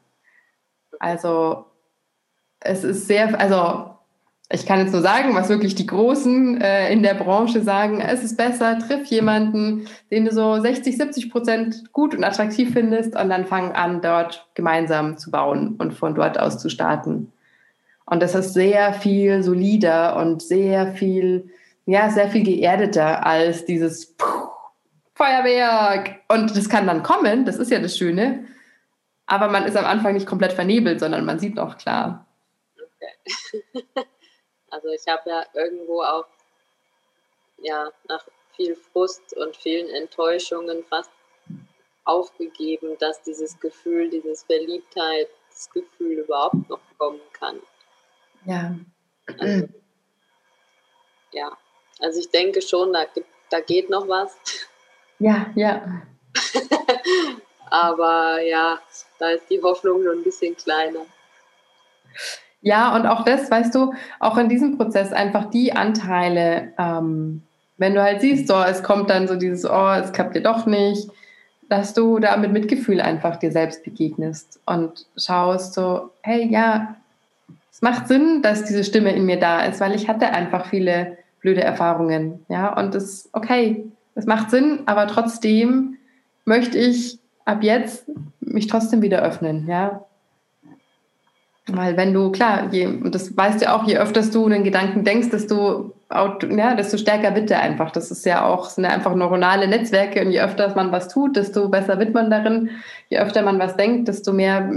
Also 0.98 1.66
es 2.60 2.84
ist 2.84 3.06
sehr, 3.06 3.38
also 3.38 3.95
ich 4.48 4.64
kann 4.64 4.78
jetzt 4.78 4.92
nur 4.92 5.02
sagen, 5.02 5.34
was 5.34 5.48
wirklich 5.48 5.74
die 5.74 5.86
Großen 5.86 6.60
äh, 6.60 6.92
in 6.92 7.02
der 7.02 7.14
Branche 7.14 7.62
sagen, 7.62 8.00
es 8.00 8.22
ist 8.22 8.36
besser, 8.36 8.78
triff 8.78 9.06
jemanden, 9.06 9.88
den 10.12 10.24
du 10.24 10.32
so 10.32 10.60
60, 10.60 10.96
70 10.96 11.30
Prozent 11.32 11.92
gut 11.92 12.14
und 12.14 12.22
attraktiv 12.22 12.72
findest 12.72 13.16
und 13.16 13.28
dann 13.28 13.46
fang 13.46 13.72
an, 13.72 14.02
dort 14.02 14.48
gemeinsam 14.54 15.18
zu 15.18 15.32
bauen 15.32 15.74
und 15.78 15.94
von 15.94 16.14
dort 16.14 16.38
aus 16.38 16.58
zu 16.58 16.68
starten. 16.68 17.32
Und 18.04 18.22
das 18.22 18.36
ist 18.36 18.54
sehr 18.54 18.92
viel 18.92 19.42
solider 19.42 20.16
und 20.16 20.40
sehr 20.42 20.92
viel, 20.92 21.50
ja, 21.84 22.08
sehr 22.10 22.28
viel 22.28 22.44
geerdeter 22.44 23.26
als 23.26 23.64
dieses 23.64 24.14
Puh, 24.14 24.48
Feuerwerk. 25.14 26.20
Und 26.28 26.56
das 26.56 26.68
kann 26.68 26.86
dann 26.86 27.02
kommen, 27.02 27.46
das 27.46 27.56
ist 27.56 27.72
ja 27.72 27.80
das 27.80 27.98
Schöne. 27.98 28.44
Aber 29.26 29.48
man 29.48 29.64
ist 29.64 29.76
am 29.76 29.86
Anfang 29.86 30.14
nicht 30.14 30.26
komplett 30.26 30.52
vernebelt, 30.52 31.00
sondern 31.00 31.24
man 31.24 31.40
sieht 31.40 31.56
noch 31.56 31.78
klar. 31.78 32.28
Okay. 32.76 33.84
Also 34.76 34.88
ich 34.90 35.06
habe 35.08 35.30
ja 35.30 35.46
irgendwo 35.54 36.02
auch 36.02 36.26
ja, 37.58 37.90
nach 38.08 38.26
viel 38.54 38.76
Frust 38.76 39.34
und 39.34 39.56
vielen 39.56 39.88
Enttäuschungen 39.88 40.84
fast 40.84 41.10
aufgegeben, 42.04 42.98
dass 42.98 43.22
dieses 43.22 43.58
Gefühl, 43.58 44.10
dieses 44.10 44.44
Verliebtheitsgefühl 44.44 46.18
überhaupt 46.18 46.68
noch 46.68 46.80
kommen 46.98 47.22
kann. 47.32 47.58
Ja. 48.44 48.76
Also, 49.38 49.66
ja, 51.32 51.56
also 52.00 52.20
ich 52.20 52.28
denke 52.28 52.60
schon, 52.60 52.92
da, 52.92 53.04
gibt, 53.06 53.28
da 53.48 53.60
geht 53.60 53.88
noch 53.88 54.06
was. 54.06 54.36
Ja, 55.18 55.50
ja. 55.56 56.02
Aber 57.70 58.42
ja, 58.42 58.78
da 59.18 59.30
ist 59.30 59.48
die 59.48 59.62
Hoffnung 59.62 60.04
nur 60.04 60.12
ein 60.12 60.22
bisschen 60.22 60.54
kleiner. 60.54 61.06
Ja, 62.62 62.96
und 62.96 63.06
auch 63.06 63.24
das, 63.24 63.50
weißt 63.50 63.74
du, 63.74 63.92
auch 64.18 64.38
in 64.38 64.48
diesem 64.48 64.76
Prozess 64.76 65.12
einfach 65.12 65.50
die 65.50 65.72
Anteile, 65.72 66.72
ähm, 66.78 67.42
wenn 67.78 67.94
du 67.94 68.02
halt 68.02 68.20
siehst, 68.20 68.48
so, 68.48 68.54
es 68.62 68.82
kommt 68.82 69.10
dann 69.10 69.28
so 69.28 69.36
dieses, 69.36 69.68
oh, 69.68 69.90
es 69.90 70.12
klappt 70.12 70.34
dir 70.34 70.42
doch 70.42 70.66
nicht, 70.66 71.08
dass 71.68 71.94
du 71.94 72.18
da 72.18 72.36
mit 72.36 72.52
Mitgefühl 72.52 73.00
einfach 73.00 73.36
dir 73.36 73.52
selbst 73.52 73.84
begegnest 73.84 74.60
und 74.66 75.06
schaust 75.16 75.74
so, 75.74 76.10
hey, 76.22 76.48
ja, 76.50 76.96
es 77.70 77.82
macht 77.82 78.08
Sinn, 78.08 78.40
dass 78.42 78.64
diese 78.64 78.84
Stimme 78.84 79.14
in 79.14 79.26
mir 79.26 79.38
da 79.38 79.64
ist, 79.64 79.80
weil 79.80 79.94
ich 79.94 80.08
hatte 80.08 80.30
einfach 80.30 80.66
viele 80.66 81.18
blöde 81.40 81.62
Erfahrungen, 81.62 82.44
ja, 82.48 82.76
und 82.76 82.94
das, 82.94 83.28
okay, 83.32 83.84
es 84.14 84.26
macht 84.26 84.50
Sinn, 84.50 84.80
aber 84.86 85.06
trotzdem 85.06 85.98
möchte 86.44 86.78
ich 86.78 87.18
ab 87.44 87.62
jetzt 87.62 88.06
mich 88.40 88.66
trotzdem 88.66 89.02
wieder 89.02 89.22
öffnen, 89.22 89.68
ja, 89.68 90.04
weil 91.68 91.96
wenn 91.96 92.14
du, 92.14 92.30
klar, 92.30 92.68
je, 92.70 92.86
und 92.86 93.14
das 93.14 93.36
weißt 93.36 93.62
du 93.62 93.72
auch, 93.72 93.86
je 93.86 93.98
öfter 93.98 94.22
du 94.22 94.46
einen 94.46 94.62
Gedanken 94.62 95.02
denkst, 95.02 95.30
desto, 95.30 95.94
ja, 96.10 96.74
desto 96.76 96.96
stärker 96.96 97.34
wird 97.34 97.50
der 97.50 97.60
einfach. 97.60 97.90
Das 97.90 98.12
ist 98.12 98.24
ja 98.24 98.44
auch, 98.44 98.68
sind 98.68 98.84
ja 98.84 98.90
einfach 98.90 99.14
neuronale 99.16 99.66
Netzwerke 99.66 100.24
und 100.24 100.30
je 100.30 100.40
öfter 100.40 100.72
man 100.76 100.92
was 100.92 101.08
tut, 101.08 101.36
desto 101.36 101.68
besser 101.68 101.98
wird 101.98 102.14
man 102.14 102.30
darin. 102.30 102.70
Je 103.08 103.18
öfter 103.18 103.42
man 103.42 103.58
was 103.58 103.76
denkt, 103.76 104.06
desto 104.06 104.32
mehr, 104.32 104.70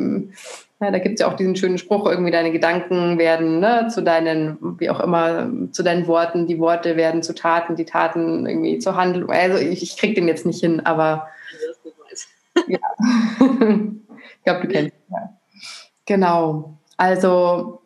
ja, 0.81 0.91
da 0.91 0.97
gibt 0.97 1.15
es 1.15 1.21
ja 1.21 1.27
auch 1.27 1.35
diesen 1.35 1.55
schönen 1.55 1.77
Spruch, 1.77 2.07
irgendwie 2.07 2.31
deine 2.31 2.51
Gedanken 2.51 3.19
werden 3.19 3.59
ne, 3.59 3.87
zu 3.89 4.01
deinen, 4.01 4.57
wie 4.79 4.89
auch 4.89 4.99
immer, 4.99 5.47
zu 5.71 5.83
deinen 5.83 6.07
Worten, 6.07 6.47
die 6.47 6.57
Worte 6.57 6.95
werden 6.95 7.21
zu 7.21 7.35
Taten, 7.35 7.75
die 7.75 7.85
Taten 7.85 8.47
irgendwie 8.47 8.79
zur 8.79 8.95
Handlung. 8.95 9.29
Also 9.29 9.57
ich, 9.57 9.83
ich 9.83 9.97
krieg 9.97 10.15
den 10.15 10.27
jetzt 10.27 10.47
nicht 10.47 10.61
hin, 10.61 10.83
aber 10.83 11.27
ja. 12.67 12.79
ich 13.39 14.43
glaube, 14.43 14.61
du 14.61 14.67
kennst 14.67 14.93
ihn. 14.95 15.13
Ja. 15.13 15.39
Genau. 16.05 16.78
Also 16.99 17.81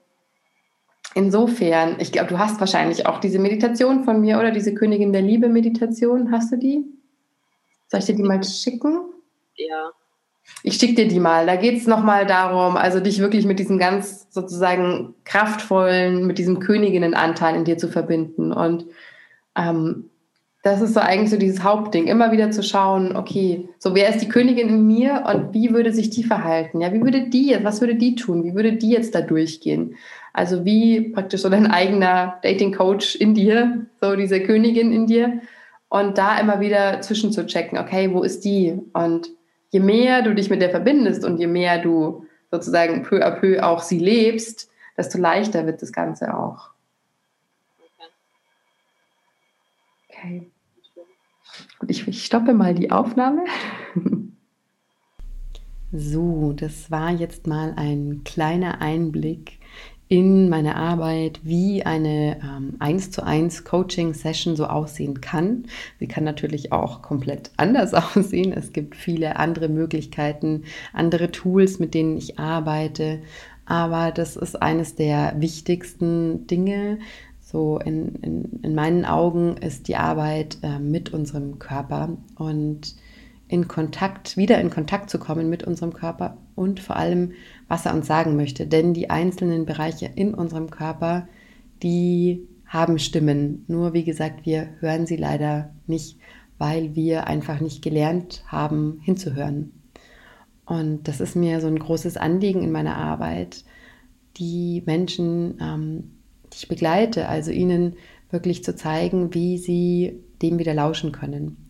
insofern, 1.14 2.00
ich 2.00 2.12
glaube, 2.12 2.30
du 2.30 2.40
hast 2.40 2.60
wahrscheinlich 2.60 3.06
auch 3.06 3.20
diese 3.20 3.38
Meditation 3.38 4.06
von 4.06 4.20
mir 4.20 4.40
oder 4.40 4.50
diese 4.50 4.74
Königin 4.74 5.14
der 5.14 5.22
Liebe 5.22 5.50
Meditation. 5.50 6.32
Hast 6.32 6.52
du 6.52 6.58
die? 6.58 6.84
Soll 7.90 8.00
ich 8.00 8.08
dir 8.08 8.16
die 8.16 8.24
mal 8.24 8.44
schicken? 8.44 9.02
Ja. 9.56 9.92
Ich 10.64 10.78
schicke 10.78 10.96
dir 10.96 11.08
die 11.08 11.20
mal. 11.20 11.46
Da 11.46 11.58
geht 11.58 11.78
es 11.78 11.86
nochmal 11.86 12.26
darum, 12.26 12.76
also 12.76 13.00
dich 13.00 13.20
wirklich 13.20 13.46
mit 13.46 13.60
diesem 13.60 13.78
ganz 13.78 14.26
sozusagen 14.32 15.14
kraftvollen, 15.26 16.26
mit 16.26 16.40
diesem 16.40 16.60
Königinnenanteil 16.60 17.56
in 17.56 17.66
dir 17.66 17.78
zu 17.78 17.90
verbinden. 17.90 18.52
Und 18.52 18.88
ähm, 19.56 20.10
das 20.64 20.82
ist 20.82 20.94
so 20.94 21.02
eigentlich 21.02 21.30
so 21.30 21.38
dieses 21.38 21.62
Hauptding, 21.62 22.08
immer 22.08 22.32
wieder 22.32 22.50
zu 22.50 22.64
schauen, 22.64 23.18
okay, 23.18 23.68
so 23.80 23.94
wer 23.96 24.08
ist 24.10 24.22
die 24.22 24.30
Königin 24.30 24.70
in 24.70 24.88
mir 24.88 25.26
und 25.28 25.54
wie 25.54 25.74
würde 25.74 25.92
sich 25.92 26.10
die 26.10 26.24
verhalten? 26.24 26.80
Ja, 26.80 26.94
wie 26.94 27.02
würde 27.02 27.30
die 27.30 27.48
jetzt, 27.48 27.66
was 27.66 27.82
würde 27.82 27.96
die 27.96 28.16
tun? 28.16 28.46
Wie 28.46 28.56
würde 28.56 28.72
die 28.74 28.90
jetzt 28.90 29.14
da 29.14 29.20
durchgehen? 29.20 29.96
Also 30.32 30.64
wie 30.64 31.10
praktisch 31.10 31.42
so 31.42 31.50
dein 31.50 31.70
eigener 31.70 32.40
Dating 32.44 32.74
Coach 32.74 33.16
in 33.16 33.34
dir, 33.34 33.88
so 34.00 34.16
diese 34.16 34.40
Königin 34.40 34.94
in 34.94 35.06
dir 35.06 35.42
und 35.90 36.18
da 36.18 36.40
immer 36.40 36.62
wieder 36.62 37.02
zwischen 37.02 37.34
zu 37.34 37.46
checken, 37.46 37.78
okay, 37.78 38.14
wo 38.14 38.24
ist 38.24 38.46
die? 38.46 38.80
Und 38.94 39.30
je 39.72 39.82
mehr 39.82 40.22
du 40.22 40.34
dich 40.34 40.50
mit 40.50 40.62
der 40.62 40.70
verbindest 40.70 41.26
und 41.26 41.40
je 41.40 41.48
mehr 41.48 41.80
du 41.80 42.26
sozusagen 42.52 43.04
peu 43.04 43.22
à 43.22 43.32
peu 43.32 43.62
auch 43.62 43.82
sie 43.82 44.00
lebst, 44.00 44.70
desto 44.98 45.18
leichter 45.18 45.66
wird 45.66 45.82
das 45.82 45.92
Ganze 45.92 46.38
auch. 46.38 46.73
Okay. 50.24 50.50
Und 51.80 51.92
ich, 51.92 52.08
ich 52.08 52.26
stoppe 52.26 52.54
mal 52.54 52.74
die 52.74 52.92
Aufnahme. 52.92 53.44
So, 55.92 56.54
das 56.54 56.90
war 56.90 57.12
jetzt 57.12 57.46
mal 57.46 57.74
ein 57.76 58.22
kleiner 58.24 58.82
Einblick 58.82 59.60
in 60.08 60.50
meine 60.50 60.76
Arbeit, 60.76 61.42
wie 61.44 61.86
eine 61.86 62.40
ähm, 62.42 62.76
1 62.80 63.12
zu 63.12 63.24
1 63.24 63.64
Coaching-Session 63.64 64.56
so 64.56 64.66
aussehen 64.66 65.22
kann. 65.22 65.66
Sie 66.00 66.08
kann 66.08 66.24
natürlich 66.24 66.72
auch 66.72 67.02
komplett 67.02 67.52
anders 67.58 67.94
aussehen. 68.16 68.54
Es 68.54 68.74
gibt 68.74 68.96
viele 68.96 69.36
andere 69.36 69.70
Möglichkeiten, 69.70 70.64
andere 70.94 71.32
Tools, 71.32 71.80
mit 71.80 71.94
denen 71.94 72.18
ich 72.18 72.40
arbeite. 72.40 73.20
Aber 73.66 74.12
das 74.12 74.36
ist 74.36 74.62
eines 74.62 74.96
der 74.96 75.36
wichtigsten 75.40 76.48
Dinge, 76.48 77.00
so 77.54 77.78
in, 77.78 78.16
in, 78.16 78.60
in 78.64 78.74
meinen 78.74 79.06
Augen 79.06 79.58
ist 79.58 79.88
die 79.88 79.96
Arbeit 79.96 80.58
äh, 80.64 80.80
mit 80.80 81.14
unserem 81.14 81.60
Körper 81.60 82.18
und 82.36 82.96
in 83.48 83.68
Kontakt, 83.68 84.38
wieder 84.38 84.60
in 84.60 84.72
Kontakt 84.72 85.12
zu 85.12 85.20
kommen 85.20 85.52
mit 85.52 85.64
unserem 85.64 85.94
Körper 85.94 86.40
und 86.56 86.80
vor 86.80 86.96
allem, 86.96 87.34
was 87.68 87.86
er 87.86 87.94
uns 87.94 88.08
sagen 88.08 88.36
möchte. 88.36 88.66
Denn 88.66 88.96
die 88.96 89.12
einzelnen 89.12 89.68
Bereiche 89.68 90.10
in 90.16 90.34
unserem 90.34 90.72
Körper, 90.72 91.28
die 91.84 92.48
haben 92.66 92.98
Stimmen. 92.98 93.66
Nur 93.68 93.94
wie 93.94 94.04
gesagt, 94.04 94.48
wir 94.48 94.70
hören 94.80 95.06
sie 95.06 95.18
leider 95.18 95.76
nicht, 95.86 96.18
weil 96.58 96.96
wir 96.96 97.28
einfach 97.28 97.60
nicht 97.60 97.84
gelernt 97.84 98.44
haben, 98.48 99.00
hinzuhören. 99.04 99.74
Und 100.66 101.08
das 101.08 101.22
ist 101.22 101.36
mir 101.36 101.62
so 101.62 101.68
ein 101.68 101.78
großes 101.78 102.18
Anliegen 102.18 102.64
in 102.64 102.72
meiner 102.72 102.98
Arbeit, 102.98 103.64
die 104.38 104.82
Menschen, 104.88 105.60
ähm, 105.62 106.13
die 106.62 106.68
begleite, 106.68 107.28
also 107.28 107.52
ihnen 107.52 107.96
wirklich 108.30 108.64
zu 108.64 108.76
zeigen, 108.76 109.34
wie 109.34 109.58
sie 109.58 110.20
dem 110.42 110.60
wieder 110.60 110.74
lauschen 110.74 111.12
können. 111.12 111.70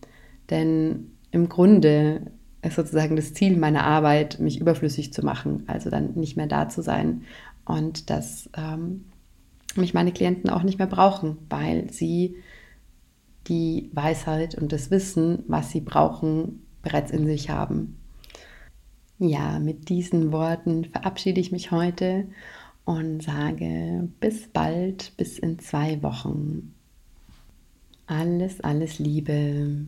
Denn 0.49 1.11
im 1.31 1.49
Grunde 1.49 2.31
ist 2.61 2.75
sozusagen 2.75 3.15
das 3.15 3.33
Ziel 3.33 3.57
meiner 3.57 3.83
Arbeit, 3.83 4.39
mich 4.39 4.59
überflüssig 4.59 5.13
zu 5.13 5.23
machen, 5.23 5.63
also 5.67 5.89
dann 5.89 6.13
nicht 6.13 6.37
mehr 6.37 6.47
da 6.47 6.69
zu 6.69 6.81
sein 6.81 7.23
und 7.65 8.09
dass 8.09 8.49
ähm, 8.55 9.05
mich 9.75 9.93
meine 9.93 10.11
Klienten 10.11 10.49
auch 10.49 10.63
nicht 10.63 10.79
mehr 10.79 10.87
brauchen, 10.87 11.37
weil 11.49 11.91
sie 11.91 12.35
die 13.47 13.89
Weisheit 13.93 14.55
und 14.55 14.71
das 14.71 14.91
Wissen, 14.91 15.43
was 15.47 15.71
sie 15.71 15.81
brauchen, 15.81 16.65
bereits 16.81 17.11
in 17.11 17.25
sich 17.25 17.49
haben. 17.49 17.97
Ja, 19.19 19.59
mit 19.59 19.89
diesen 19.89 20.31
Worten 20.31 20.85
verabschiede 20.85 21.39
ich 21.39 21.51
mich 21.51 21.71
heute 21.71 22.27
und 22.85 23.23
sage 23.23 24.09
bis 24.19 24.47
bald, 24.47 25.13
bis 25.17 25.39
in 25.39 25.59
zwei 25.59 26.01
Wochen. 26.03 26.73
Alles, 28.07 28.61
alles 28.61 28.99
Liebe. 28.99 29.87